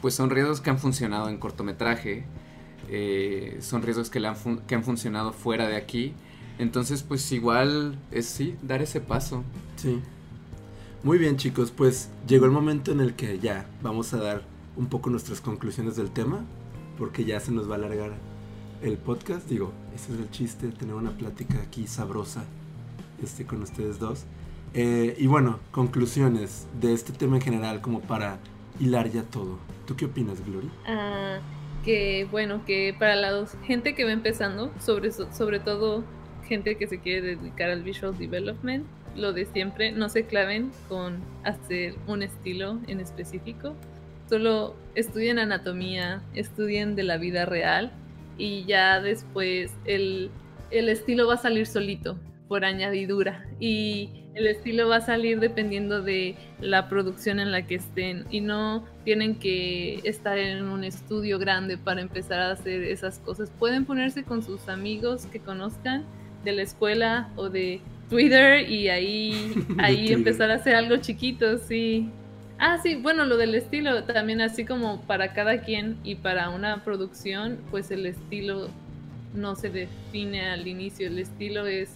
pues 0.00 0.14
son 0.14 0.30
riesgos 0.30 0.60
que 0.60 0.70
han 0.70 0.78
funcionado 0.78 1.28
en 1.28 1.38
cortometraje, 1.38 2.24
eh, 2.88 3.58
son 3.60 3.82
riesgos 3.82 4.10
que, 4.10 4.20
le 4.20 4.28
han 4.28 4.36
que 4.66 4.74
han 4.74 4.84
funcionado 4.84 5.32
fuera 5.32 5.66
de 5.68 5.76
aquí. 5.76 6.14
Entonces, 6.58 7.02
pues 7.02 7.30
igual 7.32 7.98
es 8.10 8.26
sí, 8.26 8.54
dar 8.62 8.80
ese 8.80 9.00
paso. 9.00 9.42
Sí. 9.76 10.00
Muy 11.02 11.16
bien, 11.16 11.38
chicos, 11.38 11.70
pues 11.70 12.10
llegó 12.28 12.44
el 12.44 12.50
momento 12.50 12.92
en 12.92 13.00
el 13.00 13.14
que 13.14 13.38
ya 13.38 13.64
vamos 13.82 14.12
a 14.12 14.18
dar 14.18 14.42
un 14.76 14.86
poco 14.88 15.08
nuestras 15.08 15.40
conclusiones 15.40 15.96
del 15.96 16.10
tema, 16.10 16.44
porque 16.98 17.24
ya 17.24 17.40
se 17.40 17.52
nos 17.52 17.70
va 17.70 17.76
a 17.76 17.78
alargar 17.78 18.10
el 18.82 18.98
podcast. 18.98 19.48
Digo, 19.48 19.72
ese 19.94 20.12
es 20.12 20.18
el 20.18 20.30
chiste, 20.30 20.68
tener 20.68 20.94
una 20.94 21.12
plática 21.12 21.54
aquí 21.62 21.86
sabrosa 21.86 22.44
este, 23.22 23.46
con 23.46 23.62
ustedes 23.62 23.98
dos. 23.98 24.26
Eh, 24.74 25.16
y 25.18 25.26
bueno, 25.26 25.58
conclusiones 25.70 26.66
de 26.82 26.92
este 26.92 27.14
tema 27.14 27.36
en 27.36 27.42
general, 27.42 27.80
como 27.80 28.00
para 28.02 28.38
hilar 28.78 29.10
ya 29.10 29.22
todo. 29.22 29.58
¿Tú 29.86 29.96
qué 29.96 30.04
opinas, 30.04 30.44
Gloria? 30.44 30.68
Ah, 30.86 31.38
que 31.82 32.28
bueno, 32.30 32.62
que 32.66 32.94
para 32.98 33.16
la 33.16 33.46
gente 33.64 33.94
que 33.94 34.04
va 34.04 34.12
empezando, 34.12 34.70
sobre, 34.78 35.12
sobre 35.12 35.60
todo 35.60 36.04
gente 36.46 36.76
que 36.76 36.86
se 36.86 36.98
quiere 36.98 37.36
dedicar 37.36 37.70
al 37.70 37.82
visual 37.82 38.18
development, 38.18 38.84
lo 39.16 39.32
de 39.32 39.46
siempre, 39.46 39.92
no 39.92 40.08
se 40.08 40.26
claven 40.26 40.70
con 40.88 41.18
hacer 41.44 41.94
un 42.06 42.22
estilo 42.22 42.78
en 42.86 43.00
específico. 43.00 43.74
Solo 44.28 44.74
estudien 44.94 45.38
anatomía, 45.38 46.22
estudien 46.34 46.94
de 46.96 47.02
la 47.02 47.16
vida 47.16 47.46
real 47.46 47.92
y 48.38 48.64
ya 48.64 49.00
después 49.00 49.72
el, 49.84 50.30
el 50.70 50.88
estilo 50.88 51.26
va 51.26 51.34
a 51.34 51.38
salir 51.38 51.66
solito 51.66 52.16
por 52.48 52.64
añadidura. 52.64 53.46
Y 53.60 54.20
el 54.34 54.46
estilo 54.46 54.88
va 54.88 54.96
a 54.96 55.00
salir 55.00 55.40
dependiendo 55.40 56.02
de 56.02 56.36
la 56.60 56.88
producción 56.88 57.40
en 57.40 57.52
la 57.52 57.66
que 57.66 57.76
estén 57.76 58.26
y 58.30 58.40
no 58.40 58.84
tienen 59.04 59.38
que 59.38 60.00
estar 60.04 60.38
en 60.38 60.64
un 60.64 60.84
estudio 60.84 61.38
grande 61.38 61.78
para 61.78 62.00
empezar 62.00 62.40
a 62.40 62.52
hacer 62.52 62.82
esas 62.82 63.18
cosas. 63.18 63.50
Pueden 63.58 63.84
ponerse 63.84 64.24
con 64.24 64.42
sus 64.42 64.68
amigos 64.68 65.26
que 65.26 65.40
conozcan 65.40 66.04
de 66.44 66.52
la 66.52 66.62
escuela 66.62 67.30
o 67.36 67.50
de 67.50 67.80
Twitter 68.10 68.68
y 68.68 68.88
ahí, 68.88 69.54
ahí 69.78 70.12
empezar 70.12 70.50
a 70.50 70.56
hacer 70.56 70.74
algo 70.74 70.96
chiquito, 70.98 71.56
sí. 71.58 72.10
Ah, 72.58 72.78
sí, 72.82 72.96
bueno, 72.96 73.24
lo 73.24 73.38
del 73.38 73.54
estilo 73.54 74.04
también 74.04 74.42
así 74.42 74.66
como 74.66 75.00
para 75.02 75.32
cada 75.32 75.62
quien 75.62 75.96
y 76.04 76.16
para 76.16 76.50
una 76.50 76.84
producción, 76.84 77.58
pues 77.70 77.90
el 77.90 78.04
estilo 78.04 78.68
no 79.32 79.56
se 79.56 79.70
define 79.70 80.50
al 80.50 80.66
inicio, 80.66 81.06
el 81.06 81.18
estilo 81.18 81.66
es 81.66 81.88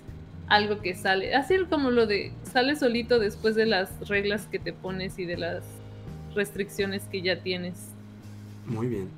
algo 0.47 0.81
que 0.81 0.95
sale, 0.95 1.35
así 1.35 1.57
como 1.69 1.91
lo 1.91 2.07
de 2.07 2.33
sale 2.51 2.77
solito 2.77 3.19
después 3.19 3.55
de 3.55 3.67
las 3.67 4.09
reglas 4.09 4.47
que 4.47 4.59
te 4.59 4.73
pones 4.73 5.19
y 5.19 5.25
de 5.25 5.37
las 5.37 5.65
restricciones 6.35 7.03
que 7.05 7.21
ya 7.21 7.43
tienes. 7.43 7.75
Muy 8.67 8.87
bien. 8.87 9.09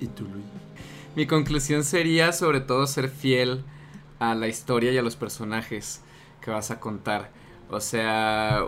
¿Y 0.00 0.06
tú, 0.06 0.24
Luis? 0.24 0.44
Mi 1.14 1.26
conclusión 1.26 1.84
sería 1.84 2.32
sobre 2.32 2.60
todo 2.60 2.86
ser 2.86 3.08
fiel 3.08 3.62
a 4.18 4.34
la 4.34 4.48
historia 4.48 4.92
y 4.92 4.98
a 4.98 5.02
los 5.02 5.14
personajes 5.14 6.00
que 6.44 6.50
vas 6.50 6.70
a 6.70 6.80
contar. 6.80 7.30
O 7.70 7.80
sea, 7.80 8.60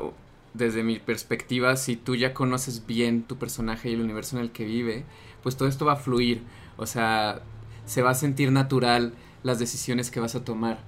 desde 0.54 0.82
mi 0.82 0.98
perspectiva, 0.98 1.76
si 1.76 1.96
tú 1.96 2.14
ya 2.14 2.32
conoces 2.32 2.86
bien 2.86 3.22
tu 3.24 3.36
personaje 3.36 3.90
y 3.90 3.94
el 3.94 4.00
universo 4.00 4.36
en 4.36 4.42
el 4.42 4.50
que 4.50 4.64
vive, 4.64 5.04
pues 5.42 5.56
todo 5.56 5.68
esto 5.68 5.84
va 5.84 5.94
a 5.94 5.96
fluir. 5.96 6.42
O 6.76 6.86
sea, 6.86 7.42
se 7.86 8.02
va 8.02 8.10
a 8.10 8.14
sentir 8.14 8.50
natural 8.52 9.12
las 9.42 9.58
decisiones 9.58 10.10
que 10.10 10.20
vas 10.20 10.34
a 10.34 10.44
tomar 10.44 10.78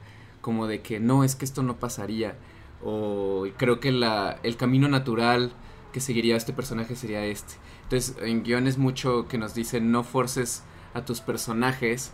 como 0.40 0.66
de 0.66 0.80
que 0.80 1.00
no, 1.00 1.24
es 1.24 1.34
que 1.34 1.44
esto 1.44 1.62
no 1.62 1.76
pasaría, 1.76 2.36
o 2.82 3.46
creo 3.56 3.80
que 3.80 3.88
el 3.88 4.56
camino 4.56 4.88
natural 4.88 5.52
que 5.92 6.00
seguiría 6.00 6.36
este 6.36 6.52
personaje 6.52 6.94
sería 6.94 7.24
este. 7.24 7.54
Entonces, 7.82 8.16
en 8.22 8.44
guiones 8.44 8.78
mucho 8.78 9.26
que 9.28 9.38
nos 9.38 9.54
dicen 9.54 9.90
no 9.90 10.04
forces 10.04 10.62
a 10.94 11.04
tus 11.04 11.20
personajes 11.20 12.12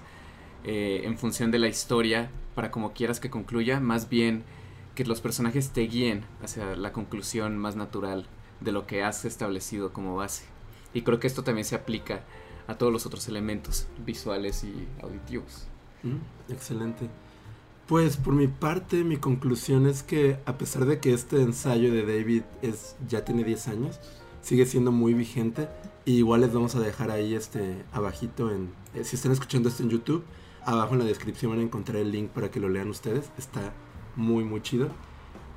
eh, 0.64 1.02
en 1.04 1.18
función 1.18 1.50
de 1.50 1.58
la 1.58 1.68
historia 1.68 2.30
para 2.54 2.70
como 2.70 2.92
quieras 2.92 3.20
que 3.20 3.28
concluya, 3.28 3.80
más 3.80 4.08
bien 4.08 4.44
que 4.94 5.04
los 5.04 5.20
personajes 5.20 5.70
te 5.70 5.82
guíen 5.82 6.24
hacia 6.42 6.76
la 6.76 6.92
conclusión 6.92 7.58
más 7.58 7.76
natural 7.76 8.26
de 8.60 8.72
lo 8.72 8.86
que 8.86 9.02
has 9.02 9.24
establecido 9.24 9.92
como 9.92 10.16
base. 10.16 10.44
Y 10.94 11.02
creo 11.02 11.18
que 11.20 11.26
esto 11.26 11.42
también 11.42 11.64
se 11.64 11.74
aplica 11.74 12.24
a 12.66 12.76
todos 12.76 12.92
los 12.92 13.06
otros 13.06 13.26
elementos 13.28 13.86
visuales 14.04 14.64
y 14.64 14.86
auditivos. 15.02 15.66
Mm, 16.02 16.52
excelente. 16.52 17.08
Pues 17.86 18.16
por 18.16 18.34
mi 18.34 18.46
parte, 18.46 19.04
mi 19.04 19.16
conclusión 19.16 19.86
es 19.86 20.02
que 20.02 20.38
a 20.46 20.56
pesar 20.56 20.84
de 20.86 21.00
que 21.00 21.12
este 21.12 21.42
ensayo 21.42 21.92
de 21.92 22.06
David 22.06 22.42
es, 22.62 22.96
ya 23.08 23.24
tiene 23.24 23.44
10 23.44 23.68
años, 23.68 24.00
sigue 24.40 24.66
siendo 24.66 24.92
muy 24.92 25.14
vigente. 25.14 25.68
Y 26.04 26.16
igual 26.16 26.40
les 26.40 26.52
vamos 26.52 26.74
a 26.74 26.80
dejar 26.80 27.10
ahí 27.10 27.34
este 27.34 27.84
abajito 27.92 28.50
en 28.50 28.70
eh, 28.94 29.04
si 29.04 29.16
están 29.16 29.32
escuchando 29.32 29.68
esto 29.68 29.82
en 29.82 29.90
YouTube, 29.90 30.24
abajo 30.64 30.94
en 30.94 31.00
la 31.00 31.04
descripción 31.06 31.52
van 31.52 31.60
a 31.60 31.62
encontrar 31.62 31.98
el 31.98 32.12
link 32.12 32.30
para 32.30 32.50
que 32.50 32.60
lo 32.60 32.68
lean 32.68 32.88
ustedes. 32.90 33.30
Está 33.38 33.72
muy 34.16 34.44
muy 34.44 34.62
chido. 34.62 34.88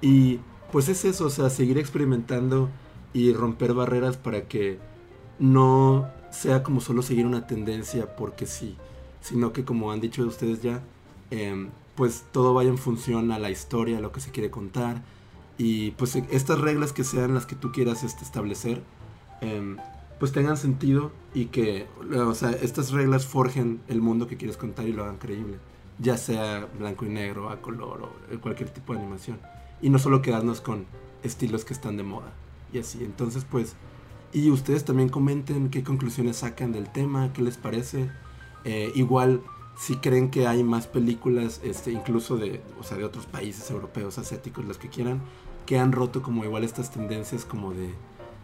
Y 0.02 0.40
pues 0.72 0.90
es 0.90 1.06
eso, 1.06 1.26
o 1.26 1.30
sea, 1.30 1.50
seguir 1.50 1.78
experimentando 1.78 2.70
y 3.14 3.34
romper 3.34 3.74
barreras 3.74 4.18
para 4.18 4.48
que 4.48 4.80
no 5.40 6.10
sea 6.32 6.64
como 6.64 6.82
solo 6.82 7.02
seguir 7.02 7.26
una 7.26 7.48
tendencia 7.48 8.16
porque 8.16 8.46
sí, 8.46 8.76
sino 9.22 9.54
que 9.54 9.64
como 9.64 9.92
han 9.92 10.02
dicho 10.02 10.24
ustedes 10.26 10.62
ya, 10.62 10.84
em, 11.32 11.70
pues 11.96 12.26
todo 12.32 12.54
vaya 12.54 12.70
en 12.70 12.78
función 12.78 13.32
a 13.32 13.40
la 13.40 13.50
historia, 13.50 14.00
a 14.00 14.02
lo 14.02 14.12
que 14.12 14.20
se 14.20 14.32
quiere 14.32 14.52
contar 14.52 15.02
y 15.58 15.92
pues 15.92 16.16
estas 16.16 16.60
reglas 16.60 16.92
que 16.92 17.04
sean 17.04 17.34
las 17.34 17.46
que 17.46 17.56
tú 17.56 17.72
quieras 17.72 18.04
este, 18.04 18.24
establecer, 18.24 18.84
em, 19.42 19.78
pues 20.20 20.32
tengan 20.32 20.58
sentido 20.58 21.12
y 21.34 21.46
que, 21.46 21.88
o 22.14 22.36
sea, 22.36 22.52
estas 22.52 22.92
reglas 22.92 23.26
forjen 23.26 23.82
el 23.88 24.02
mundo 24.02 24.28
que 24.28 24.38
quieres 24.38 24.58
contar 24.58 24.88
y 24.88 24.94
lo 24.94 25.04
hagan 25.04 25.18
creíble, 25.18 25.58
ya 26.00 26.18
sea 26.18 26.68
blanco 26.78 27.06
y 27.06 27.10
negro, 27.10 27.50
a 27.50 27.62
color 27.62 28.04
o 28.04 28.42
cualquier 28.42 28.70
tipo 28.70 28.94
de 28.94 29.00
animación. 29.00 29.40
Y 29.82 29.90
no 29.90 30.00
solo 30.00 30.22
quedarnos 30.22 30.62
con 30.62 30.86
estilos 31.24 31.66
que 31.66 31.74
están 31.74 31.98
de 31.98 32.04
moda 32.04 32.34
y 32.74 32.80
así. 32.80 33.04
Entonces, 33.04 33.46
pues, 33.50 33.76
y 34.34 34.50
ustedes 34.50 34.86
también 34.86 35.10
comenten 35.10 35.70
qué 35.70 35.84
conclusiones 35.84 36.38
sacan 36.38 36.72
del 36.72 36.92
tema, 36.92 37.32
qué 37.34 37.42
les 37.42 37.58
parece. 37.58 38.10
Eh, 38.64 38.92
igual, 38.96 39.42
si 39.78 39.96
creen 39.98 40.32
que 40.32 40.48
hay 40.48 40.64
más 40.64 40.88
películas, 40.88 41.62
este, 41.64 41.92
incluso 41.92 42.38
de, 42.38 42.62
o 42.80 42.84
sea, 42.84 42.98
de 42.98 43.06
otros 43.06 43.26
países 43.26 43.70
europeos, 43.70 44.18
asiáticos, 44.18 44.66
los 44.66 44.78
que 44.78 44.90
quieran, 44.90 45.22
que 45.66 45.80
han 45.80 45.92
roto 45.92 46.22
como 46.22 46.44
igual 46.44 46.64
estas 46.64 46.92
tendencias 46.92 47.46
como 47.46 47.74
de 47.74 47.94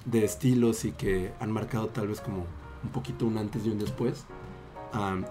de 0.06 0.26
estilos 0.26 0.86
y 0.86 0.92
que 0.92 1.32
han 1.40 1.52
marcado 1.52 1.88
tal 1.88 2.08
vez 2.08 2.22
como 2.22 2.46
un 2.84 2.90
poquito 2.92 3.26
un 3.26 3.38
antes 3.38 3.66
y 3.66 3.70
un 3.70 3.80
después. 3.80 4.26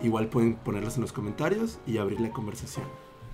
Igual 0.02 0.28
pueden 0.28 0.54
ponerlas 0.54 0.96
en 0.96 1.02
los 1.02 1.12
comentarios 1.12 1.78
y 1.86 1.98
abrir 1.98 2.20
la 2.20 2.30
conversación. 2.30 2.86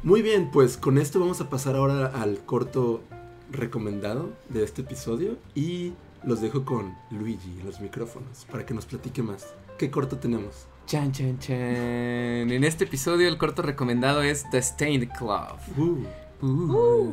Muy 0.03 0.23
bien, 0.23 0.51
pues 0.51 0.77
con 0.77 0.99
esto 0.99 1.19
vamos 1.19 1.41
a 1.41 1.51
pasar 1.51 1.77
ahora 1.77 2.07
al 2.07 2.39
corto 2.45 3.03
recomendado 3.51 4.33
de 4.49 4.65
este 4.65 4.83
episodio 4.83 5.39
y 5.55 5.93
los 6.25 6.41
dejo 6.41 6.65
con 6.65 6.95
Luigi 7.11 7.61
los 7.65 7.81
micrófonos 7.81 8.47
para 8.51 8.67
que 8.67 8.75
nos 8.75 8.87
platique 8.87 9.23
más. 9.23 9.55
¿Qué 9.79 9.91
corto 9.91 10.19
tenemos? 10.19 10.67
Chan, 10.87 11.13
chan, 11.13 11.39
chan. 11.39 11.57
En 11.57 12.65
este 12.65 12.85
episodio 12.85 13.29
el 13.29 13.39
corto 13.39 13.63
recomendado 13.63 14.23
es 14.23 14.49
The 14.51 14.63
Stained 14.63 15.09
Club. 15.19 15.59
Uh. 15.77 16.05
Uh. 16.43 17.13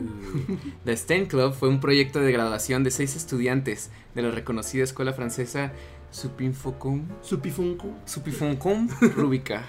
The 0.85 0.93
Stain 0.93 1.27
Club 1.27 1.53
fue 1.53 1.69
un 1.69 1.79
proyecto 1.79 2.19
de 2.19 2.31
graduación 2.31 2.83
de 2.83 2.91
seis 2.91 3.15
estudiantes 3.15 3.89
de 4.15 4.21
la 4.21 4.31
reconocida 4.31 4.83
escuela 4.83 5.13
francesa 5.13 5.71
Supinfocum. 6.13 7.07
Supifuncum. 7.21 7.95
Supifuncum 8.05 8.87
Rubica. 9.15 9.65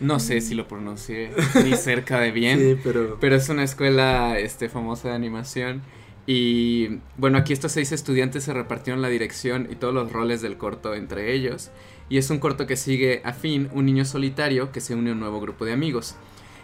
No 0.00 0.18
sé 0.18 0.40
si 0.40 0.54
lo 0.54 0.66
pronuncié 0.66 1.30
ni 1.62 1.76
cerca 1.76 2.18
de 2.18 2.32
bien. 2.32 2.80
pero... 2.82 3.18
pero 3.20 3.36
es 3.36 3.48
una 3.50 3.62
escuela 3.62 4.38
este, 4.38 4.68
famosa 4.68 5.10
de 5.10 5.14
animación. 5.14 5.82
Y 6.26 7.00
bueno, 7.18 7.36
aquí 7.36 7.52
estos 7.52 7.72
seis 7.72 7.92
estudiantes 7.92 8.44
se 8.44 8.54
repartieron 8.54 9.02
la 9.02 9.08
dirección 9.08 9.68
y 9.70 9.76
todos 9.76 9.92
los 9.92 10.10
roles 10.10 10.40
del 10.40 10.56
corto 10.56 10.94
entre 10.94 11.34
ellos. 11.34 11.70
Y 12.08 12.16
es 12.18 12.30
un 12.30 12.38
corto 12.38 12.66
que 12.66 12.76
sigue 12.76 13.20
a 13.24 13.32
Finn, 13.32 13.68
un 13.72 13.84
niño 13.84 14.04
solitario 14.04 14.72
que 14.72 14.80
se 14.80 14.94
une 14.94 15.10
a 15.10 15.12
un 15.12 15.20
nuevo 15.20 15.40
grupo 15.40 15.64
de 15.64 15.72
amigos. 15.72 16.16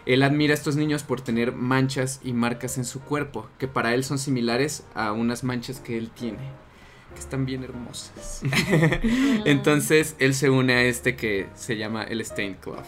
Él 0.05 0.23
admira 0.23 0.53
a 0.53 0.55
estos 0.55 0.75
niños 0.75 1.03
por 1.03 1.21
tener 1.21 1.51
manchas 1.53 2.19
y 2.23 2.33
marcas 2.33 2.79
en 2.79 2.85
su 2.85 2.99
cuerpo, 3.01 3.47
que 3.59 3.67
para 3.67 3.93
él 3.93 4.03
son 4.03 4.17
similares 4.17 4.83
a 4.95 5.11
unas 5.11 5.43
manchas 5.43 5.79
que 5.79 5.97
él 5.97 6.09
tiene, 6.09 6.39
que 7.19 7.23
están 7.23 7.45
bien 7.45 7.63
hermosas. 7.63 8.41
Entonces 9.45 10.15
él 10.19 10.33
se 10.33 10.49
une 10.49 10.73
a 10.73 10.83
este 10.83 11.17
que 11.17 11.47
se 11.53 11.75
llama 11.75 12.03
el 12.03 12.21
Stain 12.21 12.53
Club. 12.55 12.81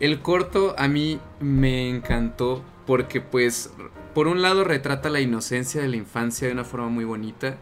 El 0.00 0.20
corto 0.20 0.74
a 0.76 0.88
mí 0.88 1.20
me 1.38 1.88
encantó 1.88 2.64
porque 2.86 3.20
pues 3.20 3.70
por 4.14 4.26
un 4.26 4.42
lado 4.42 4.64
retrata 4.64 5.10
la 5.10 5.20
inocencia 5.20 5.80
de 5.80 5.86
la 5.86 5.96
infancia 5.96 6.48
de 6.48 6.54
una 6.54 6.64
forma 6.64 6.88
muy 6.88 7.04
bonita 7.04 7.58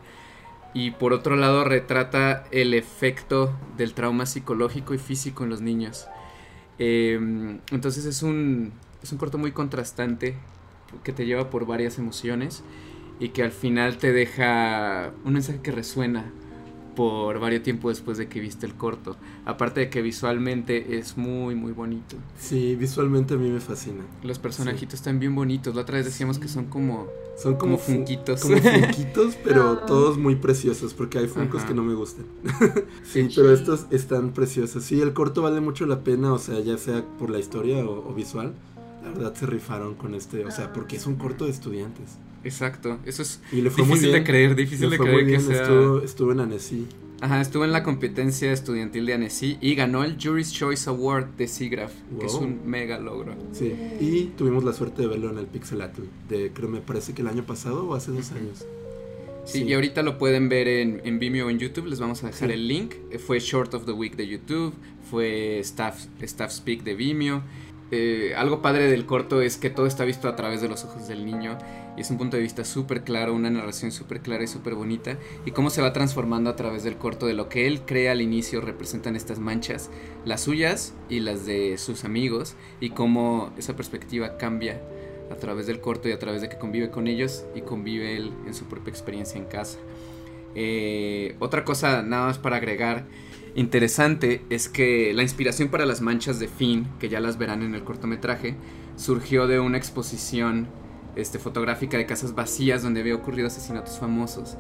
y 0.72 0.92
por 0.92 1.12
otro 1.12 1.36
lado 1.36 1.64
retrata 1.64 2.44
el 2.50 2.72
efecto 2.72 3.54
del 3.76 3.92
trauma 3.92 4.24
psicológico 4.24 4.94
y 4.94 4.98
físico 4.98 5.44
en 5.44 5.50
los 5.50 5.60
niños. 5.60 6.06
Em, 6.78 7.60
entonces 7.70 8.06
es 8.06 8.22
un, 8.22 8.72
es 9.02 9.12
un 9.12 9.18
corto 9.18 9.36
muy 9.36 9.52
contrastante 9.52 10.34
que 11.04 11.12
te 11.12 11.26
lleva 11.26 11.50
por 11.50 11.66
varias 11.66 11.98
emociones 11.98 12.62
y 13.20 13.30
que 13.30 13.42
al 13.42 13.52
final 13.52 13.98
te 13.98 14.12
deja 14.12 15.12
un 15.24 15.34
mensaje 15.34 15.60
que 15.60 15.72
resuena 15.72 16.32
por 16.98 17.38
varios 17.38 17.62
tiempo 17.62 17.90
después 17.90 18.18
de 18.18 18.26
que 18.26 18.40
viste 18.40 18.66
el 18.66 18.74
corto. 18.74 19.16
Aparte 19.44 19.78
de 19.78 19.88
que 19.88 20.02
visualmente 20.02 20.98
es 20.98 21.16
muy, 21.16 21.54
muy 21.54 21.70
bonito. 21.70 22.16
Sí, 22.36 22.74
visualmente 22.74 23.34
a 23.34 23.36
mí 23.36 23.48
me 23.50 23.60
fascina. 23.60 24.02
Los 24.24 24.40
personajitos 24.40 24.94
están 24.94 25.20
bien 25.20 25.32
bonitos. 25.36 25.76
La 25.76 25.82
otra 25.82 25.98
vez 25.98 26.06
decíamos 26.06 26.40
que 26.40 26.48
son 26.48 26.64
como... 26.64 27.06
Son 27.40 27.54
como, 27.54 27.78
funquitos. 27.78 28.40
Como 28.40 28.56
funquitos, 28.60 29.36
pero 29.44 29.78
todos 29.78 30.18
muy 30.18 30.34
preciosos, 30.34 30.92
porque 30.92 31.18
hay 31.18 31.28
funcos 31.28 31.62
que 31.62 31.72
no 31.72 31.84
me 31.84 31.94
gustan. 31.94 32.26
sí, 33.04 33.28
pero 33.32 33.52
estos 33.52 33.86
están 33.90 34.32
preciosos. 34.32 34.82
Sí, 34.82 35.00
el 35.00 35.12
corto 35.12 35.42
vale 35.42 35.60
mucho 35.60 35.86
la 35.86 36.02
pena, 36.02 36.32
o 36.32 36.38
sea, 36.40 36.58
ya 36.58 36.78
sea 36.78 37.04
por 37.16 37.30
la 37.30 37.38
historia 37.38 37.78
o, 37.84 38.12
visual. 38.12 38.54
La 39.04 39.10
verdad 39.10 39.34
se 39.36 39.46
rifaron 39.46 39.94
con 39.94 40.16
este, 40.16 40.44
o 40.44 40.50
sea, 40.50 40.72
porque 40.72 40.96
es 40.96 41.06
un 41.06 41.14
corto 41.14 41.44
de 41.44 41.52
estudiantes. 41.52 42.18
Exacto, 42.45 42.99
eso 43.05 43.22
es 43.22 43.41
y 43.53 43.61
le 43.61 43.70
fue 43.70 43.84
difícil 43.84 44.12
de 44.12 44.24
creer, 44.24 44.55
difícil 44.55 44.91
de 44.91 44.99
creer 44.99 45.26
que 45.26 45.41
sea... 45.41 45.68
Estuvo, 46.05 46.32
en 46.32 46.41
Annecy. 46.41 46.86
Ajá, 47.20 47.41
estuvo 47.41 47.64
en 47.64 47.72
la 47.72 47.82
competencia 47.82 48.53
estudiantil 48.53 49.07
de 49.07 49.14
Annecy 49.14 49.59
y 49.61 49.74
ganó 49.74 50.05
el 50.05 50.16
Jury's 50.22 50.53
Choice 50.53 50.89
Award 50.89 51.36
de 51.36 51.49
SIGGRAPH, 51.49 51.93
que 52.20 52.26
es 52.26 52.34
un 52.34 52.61
mega 52.64 52.99
logro. 52.99 53.34
Sí, 53.53 53.74
y 54.01 54.32
tuvimos 54.36 54.62
la 54.62 54.72
suerte 54.72 55.03
de 55.03 55.09
verlo 55.09 55.30
en 55.30 55.39
el 55.39 55.47
Pixelatl, 55.47 56.03
de 56.28 56.53
creo 56.53 56.68
me 56.68 56.80
parece 56.80 57.14
que 57.14 57.22
el 57.22 57.28
año 57.28 57.45
pasado 57.45 57.89
o 57.89 57.95
hace 57.95 58.12
dos 58.12 58.30
años. 58.32 58.64
Sí, 59.45 59.64
y 59.64 59.72
ahorita 59.72 60.03
lo 60.03 60.18
pueden 60.18 60.51
ver 60.51 60.68
en, 60.68 61.01
en 61.05 61.18
Vimeo 61.18 61.47
o 61.47 61.51
en 61.51 61.59
YouTube, 61.59 61.86
les 61.86 61.99
vamos 61.99 62.22
a 62.22 62.26
dejar 62.26 62.51
el 62.51 62.68
link. 62.68 62.95
Fue 63.18 63.41
Short 63.41 63.72
of 63.72 63.86
the 63.86 63.93
Week 63.93 64.14
de 64.14 64.28
YouTube, 64.28 64.74
fue 65.11 65.59
Staff, 65.61 66.05
Staff 66.20 66.53
Speak 66.53 66.84
de 66.84 66.95
Vimeo. 66.95 67.43
Eh, 67.91 68.34
algo 68.36 68.61
padre 68.61 68.91
del 68.91 69.07
corto 69.07 69.41
es 69.41 69.57
que 69.57 69.70
todo 69.70 69.86
está 69.86 70.05
visto 70.05 70.28
a 70.28 70.36
través 70.36 70.61
de 70.61 70.68
los 70.68 70.84
ojos 70.84 71.09
del 71.09 71.24
niño 71.24 71.57
y 71.99 72.03
es 72.03 72.11
un 72.12 72.16
punto 72.16 72.36
de 72.36 72.44
vista 72.44 72.64
súper 72.64 73.03
claro, 73.03 73.34
una 73.34 73.51
narración 73.51 73.90
súper 73.90 74.20
clara 74.20 74.44
y 74.44 74.46
súper 74.46 74.76
bonita 74.76 75.18
y 75.44 75.51
cómo 75.51 75.68
se 75.68 75.82
va 75.82 75.92
transformando 75.92 76.49
a 76.49 76.55
través 76.55 76.84
del 76.84 76.96
corto 76.96 77.26
de 77.26 77.34
lo 77.34 77.49
que 77.49 77.66
él 77.66 77.80
cree 77.84 78.09
al 78.09 78.20
inicio 78.20 78.61
representan 78.61 79.16
estas 79.16 79.40
manchas, 79.40 79.90
las 80.24 80.42
suyas 80.42 80.94
y 81.09 81.18
las 81.18 81.44
de 81.44 81.76
sus 81.76 82.05
amigos 82.05 82.55
y 82.80 82.90
cómo 82.90 83.53
esa 83.59 83.74
perspectiva 83.74 84.38
cambia 84.38 84.80
a 85.32 85.34
través 85.34 85.66
del 85.66 85.80
corto 85.80 86.09
y 86.09 86.12
a 86.12 86.20
través 86.20 86.40
de 86.40 86.49
que 86.49 86.57
convive 86.57 86.90
con 86.90 87.09
ellos 87.09 87.44
y 87.57 87.62
convive 87.62 88.16
él 88.16 88.32
en 88.46 88.55
su 88.55 88.66
propia 88.66 88.92
experiencia 88.92 89.36
en 89.36 89.46
casa. 89.46 89.78
Eh, 90.55 91.34
otra 91.40 91.64
cosa 91.64 92.03
nada 92.03 92.26
más 92.26 92.38
para 92.38 92.59
agregar 92.59 93.07
interesante 93.57 94.42
es 94.51 94.68
que 94.68 95.12
la 95.14 95.22
inspiración 95.22 95.68
para 95.68 95.84
las 95.84 96.01
manchas 96.01 96.38
de 96.38 96.46
Finn, 96.46 96.86
que 97.01 97.09
ya 97.09 97.18
las 97.18 97.38
verán 97.38 97.62
en 97.62 97.74
el 97.74 97.82
cortometraje, 97.82 98.55
surgió 98.94 99.49
de 99.49 99.59
una 99.59 99.78
exposición 99.78 100.68
este, 101.18 101.38
fotográfica 101.38 101.98
de 101.98 102.06
casas 102.06 102.34
vacías 102.34 102.82
donde 102.82 103.00
había 103.00 103.14
ocurrido 103.14 103.48
asesinatos 103.48 103.98
famosos. 103.98 104.56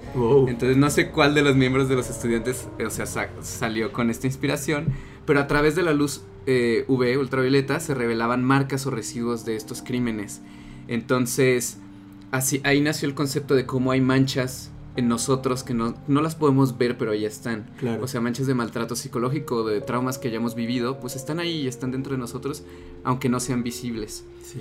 Entonces 0.48 0.76
no 0.76 0.90
sé 0.90 1.10
cuál 1.10 1.34
de 1.34 1.42
los 1.42 1.56
miembros 1.56 1.88
de 1.88 1.94
los 1.94 2.10
estudiantes, 2.10 2.68
o 2.84 2.90
sea, 2.90 3.06
salió 3.06 3.92
con 3.92 4.10
esta 4.10 4.26
inspiración, 4.26 4.88
pero 5.24 5.40
a 5.40 5.46
través 5.46 5.76
de 5.76 5.82
la 5.82 5.92
luz 5.92 6.22
eh, 6.46 6.84
UV 6.88 7.18
ultravioleta 7.18 7.78
se 7.78 7.94
revelaban 7.94 8.42
marcas 8.42 8.86
o 8.86 8.90
residuos 8.90 9.44
de 9.44 9.54
estos 9.56 9.82
crímenes. 9.82 10.40
Entonces, 10.88 11.78
así, 12.30 12.60
ahí 12.64 12.80
nació 12.80 13.08
el 13.08 13.14
concepto 13.14 13.54
de 13.54 13.64
cómo 13.64 13.92
hay 13.92 14.00
manchas 14.00 14.70
en 14.98 15.06
nosotros 15.06 15.62
que 15.62 15.74
no, 15.74 15.94
no, 16.08 16.20
las 16.20 16.34
podemos 16.34 16.76
ver, 16.76 16.98
pero 16.98 17.12
ahí 17.12 17.24
están. 17.24 17.70
Claro. 17.78 18.02
O 18.02 18.08
sea, 18.08 18.20
manchas 18.20 18.48
de 18.48 18.54
maltrato 18.54 18.96
psicológico, 18.96 19.62
de 19.62 19.80
traumas 19.80 20.18
que 20.18 20.26
hayamos 20.26 20.56
vivido, 20.56 20.98
pues 20.98 21.14
están 21.14 21.38
ahí 21.38 21.60
y 21.60 21.68
están 21.68 21.92
dentro 21.92 22.14
de 22.14 22.18
nosotros, 22.18 22.64
aunque 23.04 23.28
no 23.28 23.38
sean 23.38 23.62
visibles. 23.62 24.24
Sí. 24.42 24.58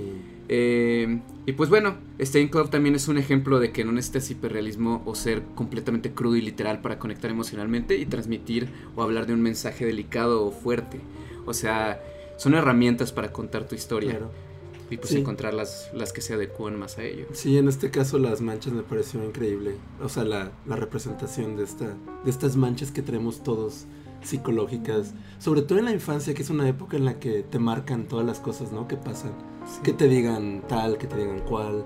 Eh, 0.47 1.21
y 1.47 1.53
pues 1.53 1.71
bueno, 1.71 1.95
Stain 2.19 2.49
Club 2.49 2.69
también 2.69 2.93
es 2.93 3.07
un 3.07 3.17
ejemplo 3.17 3.59
de 3.59 3.71
que 3.71 3.83
no 3.83 3.91
necesitas 3.91 4.29
hiperrealismo 4.29 5.01
o 5.05 5.15
ser 5.15 5.41
completamente 5.55 6.11
crudo 6.11 6.35
y 6.35 6.41
literal 6.41 6.81
para 6.81 6.99
conectar 6.99 7.31
emocionalmente 7.31 7.97
y 7.97 8.05
transmitir 8.05 8.69
o 8.95 9.01
hablar 9.01 9.25
de 9.25 9.33
un 9.33 9.41
mensaje 9.41 9.87
delicado 9.87 10.45
o 10.45 10.51
fuerte. 10.51 11.01
O 11.47 11.53
sea, 11.55 11.99
son 12.37 12.53
herramientas 12.53 13.11
para 13.11 13.33
contar 13.33 13.67
tu 13.67 13.73
historia. 13.73 14.11
Claro 14.11 14.46
y 14.89 14.97
pues 14.97 15.11
encontrar 15.13 15.53
las, 15.53 15.89
las 15.93 16.13
que 16.13 16.21
se 16.21 16.33
adecúan 16.33 16.77
más 16.77 16.97
a 16.97 17.03
ello. 17.03 17.25
Sí, 17.33 17.57
en 17.57 17.67
este 17.67 17.91
caso 17.91 18.19
las 18.19 18.41
manchas 18.41 18.73
me 18.73 18.83
pareció 18.83 19.23
increíble. 19.23 19.75
O 20.01 20.09
sea, 20.09 20.23
la, 20.23 20.51
la 20.65 20.75
representación 20.75 21.55
de, 21.57 21.63
esta, 21.63 21.85
de 22.23 22.29
estas 22.29 22.55
manchas 22.55 22.91
que 22.91 23.01
tenemos 23.01 23.43
todos 23.43 23.85
psicológicas, 24.23 25.13
sobre 25.39 25.61
todo 25.61 25.79
en 25.79 25.85
la 25.85 25.91
infancia, 25.91 26.33
que 26.33 26.41
es 26.41 26.49
una 26.49 26.67
época 26.67 26.97
en 26.97 27.05
la 27.05 27.19
que 27.19 27.43
te 27.43 27.59
marcan 27.59 28.07
todas 28.07 28.25
las 28.25 28.39
cosas, 28.39 28.71
¿no? 28.71 28.87
Que 28.87 28.97
pasan. 28.97 29.31
Que 29.83 29.93
te 29.93 30.07
digan 30.07 30.63
tal, 30.67 30.97
que 30.97 31.07
te 31.07 31.17
digan 31.17 31.41
cual. 31.41 31.85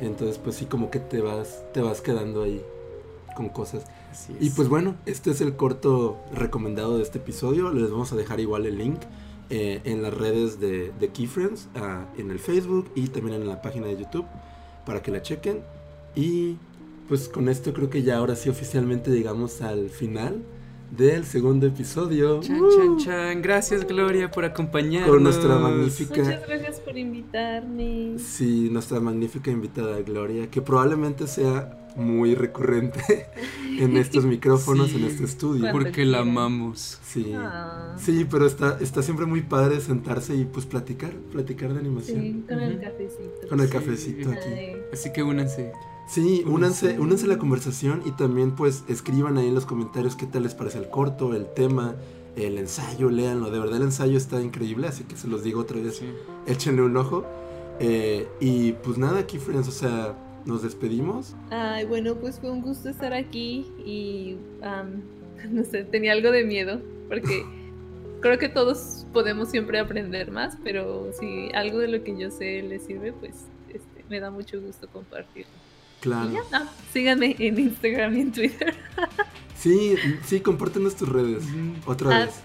Entonces, 0.00 0.38
pues 0.38 0.56
sí, 0.56 0.66
como 0.66 0.90
que 0.90 1.00
te 1.00 1.20
vas, 1.20 1.64
te 1.72 1.80
vas 1.80 2.00
quedando 2.00 2.42
ahí 2.42 2.62
con 3.34 3.48
cosas. 3.48 3.84
Y 4.40 4.50
pues 4.50 4.68
bueno, 4.68 4.96
este 5.04 5.30
es 5.30 5.40
el 5.40 5.56
corto 5.56 6.18
recomendado 6.32 6.96
de 6.96 7.02
este 7.02 7.18
episodio. 7.18 7.72
Les 7.72 7.90
vamos 7.90 8.12
a 8.12 8.16
dejar 8.16 8.40
igual 8.40 8.66
el 8.66 8.78
link 8.78 9.00
eh, 9.50 9.80
en 9.84 10.02
las 10.02 10.12
redes 10.12 10.58
de, 10.60 10.92
de 10.98 11.08
Keyfriends, 11.08 11.68
uh, 11.76 12.20
en 12.20 12.30
el 12.30 12.38
Facebook 12.38 12.90
y 12.94 13.08
también 13.08 13.42
en 13.42 13.48
la 13.48 13.62
página 13.62 13.86
de 13.86 13.96
YouTube 13.96 14.26
para 14.84 15.02
que 15.02 15.10
la 15.10 15.22
chequen. 15.22 15.60
Y 16.14 16.56
pues 17.08 17.28
con 17.28 17.48
esto 17.48 17.72
creo 17.72 17.88
que 17.90 18.02
ya 18.02 18.16
ahora 18.16 18.34
sí 18.34 18.48
oficialmente 18.48 19.10
llegamos 19.10 19.62
al 19.62 19.90
final 19.90 20.42
del 20.90 21.24
segundo 21.24 21.66
episodio. 21.66 22.40
Chan, 22.40 22.60
chan, 22.76 22.98
chan. 22.98 23.42
Gracias, 23.42 23.86
Gloria, 23.86 24.30
por 24.30 24.44
acompañarnos. 24.44 25.10
Con 25.10 25.22
nuestra 25.22 25.56
magnífica. 25.58 26.22
Muchas 26.22 26.46
gracias 26.46 26.80
por 26.80 26.96
invitarme. 26.96 28.18
Sí, 28.18 28.68
nuestra 28.70 29.00
magnífica 29.00 29.50
invitada, 29.50 30.00
Gloria, 30.02 30.50
que 30.50 30.62
probablemente 30.62 31.26
sea 31.26 31.85
muy 31.96 32.34
recurrente 32.34 33.26
en 33.78 33.96
estos 33.96 34.24
micrófonos, 34.26 34.92
en 34.92 35.04
este 35.04 35.24
estudio. 35.24 35.70
Porque 35.72 36.04
la 36.04 36.20
amamos. 36.20 36.98
Sí. 37.04 37.32
Ah. 37.34 37.96
Sí, 37.98 38.26
pero 38.30 38.46
está, 38.46 38.78
está 38.80 39.02
siempre 39.02 39.26
muy 39.26 39.42
padre 39.42 39.80
sentarse 39.80 40.34
y 40.34 40.44
pues 40.44 40.66
platicar, 40.66 41.12
platicar 41.32 41.72
de 41.72 41.80
animación. 41.80 42.20
Sí, 42.20 42.44
con 42.48 42.60
el 42.60 42.80
cafecito. 42.80 43.48
Con 43.48 43.60
el 43.60 43.68
cafecito 43.68 44.30
aquí. 44.30 44.50
Así 44.92 45.12
que 45.12 45.22
únanse. 45.22 45.72
Sí, 46.06 46.44
únanse, 46.46 47.00
únanse 47.00 47.24
a 47.24 47.28
la 47.28 47.38
conversación 47.38 48.02
y 48.04 48.12
también 48.12 48.52
pues 48.54 48.84
escriban 48.86 49.38
ahí 49.38 49.48
en 49.48 49.54
los 49.54 49.66
comentarios 49.66 50.14
qué 50.14 50.26
tal 50.26 50.44
les 50.44 50.54
parece 50.54 50.78
el 50.78 50.88
corto, 50.88 51.34
el 51.34 51.46
tema, 51.52 51.96
el 52.36 52.58
ensayo, 52.58 53.10
léanlo. 53.10 53.50
De 53.50 53.58
verdad 53.58 53.78
el 53.78 53.82
ensayo 53.82 54.16
está 54.16 54.40
increíble, 54.40 54.86
así 54.86 55.02
que 55.04 55.16
se 55.16 55.26
los 55.26 55.42
digo 55.42 55.60
otra 55.60 55.80
vez, 55.80 56.02
échenle 56.46 56.82
un 56.82 56.96
ojo. 56.96 57.24
Eh, 57.80 58.28
y 58.40 58.72
pues 58.72 58.98
nada, 58.98 59.18
aquí 59.18 59.38
friends, 59.38 59.68
o 59.68 59.72
sea, 59.72 60.14
nos 60.46 60.62
despedimos. 60.62 61.34
Ay, 61.50 61.84
bueno, 61.84 62.14
pues 62.14 62.40
fue 62.40 62.50
un 62.50 62.62
gusto 62.62 62.88
estar 62.88 63.12
aquí 63.12 63.66
y 63.84 64.36
no 65.50 65.64
sé, 65.64 65.84
tenía 65.84 66.12
algo 66.12 66.30
de 66.30 66.44
miedo 66.44 66.80
porque 67.08 67.44
creo 68.20 68.38
que 68.38 68.48
todos 68.48 69.06
podemos 69.12 69.50
siempre 69.50 69.78
aprender 69.78 70.30
más, 70.30 70.56
pero 70.64 71.10
si 71.18 71.50
algo 71.54 71.78
de 71.78 71.88
lo 71.88 72.02
que 72.02 72.18
yo 72.18 72.30
sé 72.30 72.62
les 72.62 72.84
sirve, 72.84 73.12
pues 73.12 73.46
este, 73.68 74.04
me 74.08 74.20
da 74.20 74.30
mucho 74.30 74.60
gusto 74.60 74.88
compartirlo. 74.88 75.52
Claro. 76.00 76.30
síganme 76.92 77.34
en 77.38 77.58
Instagram 77.58 78.16
y 78.16 78.20
en 78.20 78.32
Twitter. 78.32 78.74
sí, 79.56 79.96
sí, 80.24 80.40
compártenos 80.40 80.94
tus 80.94 81.08
redes. 81.08 81.44
Otra 81.84 82.26
vez. 82.26 82.40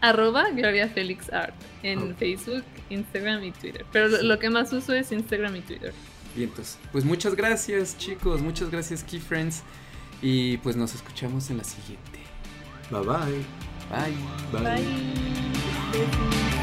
Arroba 0.00 0.50
Gloria 0.50 0.88
Felix 0.88 1.32
Art 1.32 1.54
en 1.82 2.14
Facebook, 2.16 2.64
Instagram 2.90 3.44
y 3.44 3.52
Twitter. 3.52 3.86
Pero 3.92 4.08
lo, 4.08 4.38
que 4.38 4.50
más 4.50 4.72
uso 4.72 4.92
es 4.92 5.12
Instagram 5.12 5.56
y 5.56 5.60
Twitter. 5.60 5.94
Y 6.36 6.44
entonces, 6.44 6.78
pues 6.92 7.04
muchas 7.04 7.34
gracias 7.34 7.96
chicos, 7.96 8.40
muchas 8.42 8.70
gracias 8.70 9.04
Key 9.04 9.20
Friends. 9.20 9.62
Y 10.22 10.56
pues 10.58 10.76
nos 10.76 10.94
escuchamos 10.94 11.50
en 11.50 11.58
la 11.58 11.64
siguiente. 11.64 12.20
Bye 12.90 13.00
bye. 13.00 13.44
Bye. 13.90 14.14
Bye. 14.52 14.84
bye. 15.92 16.53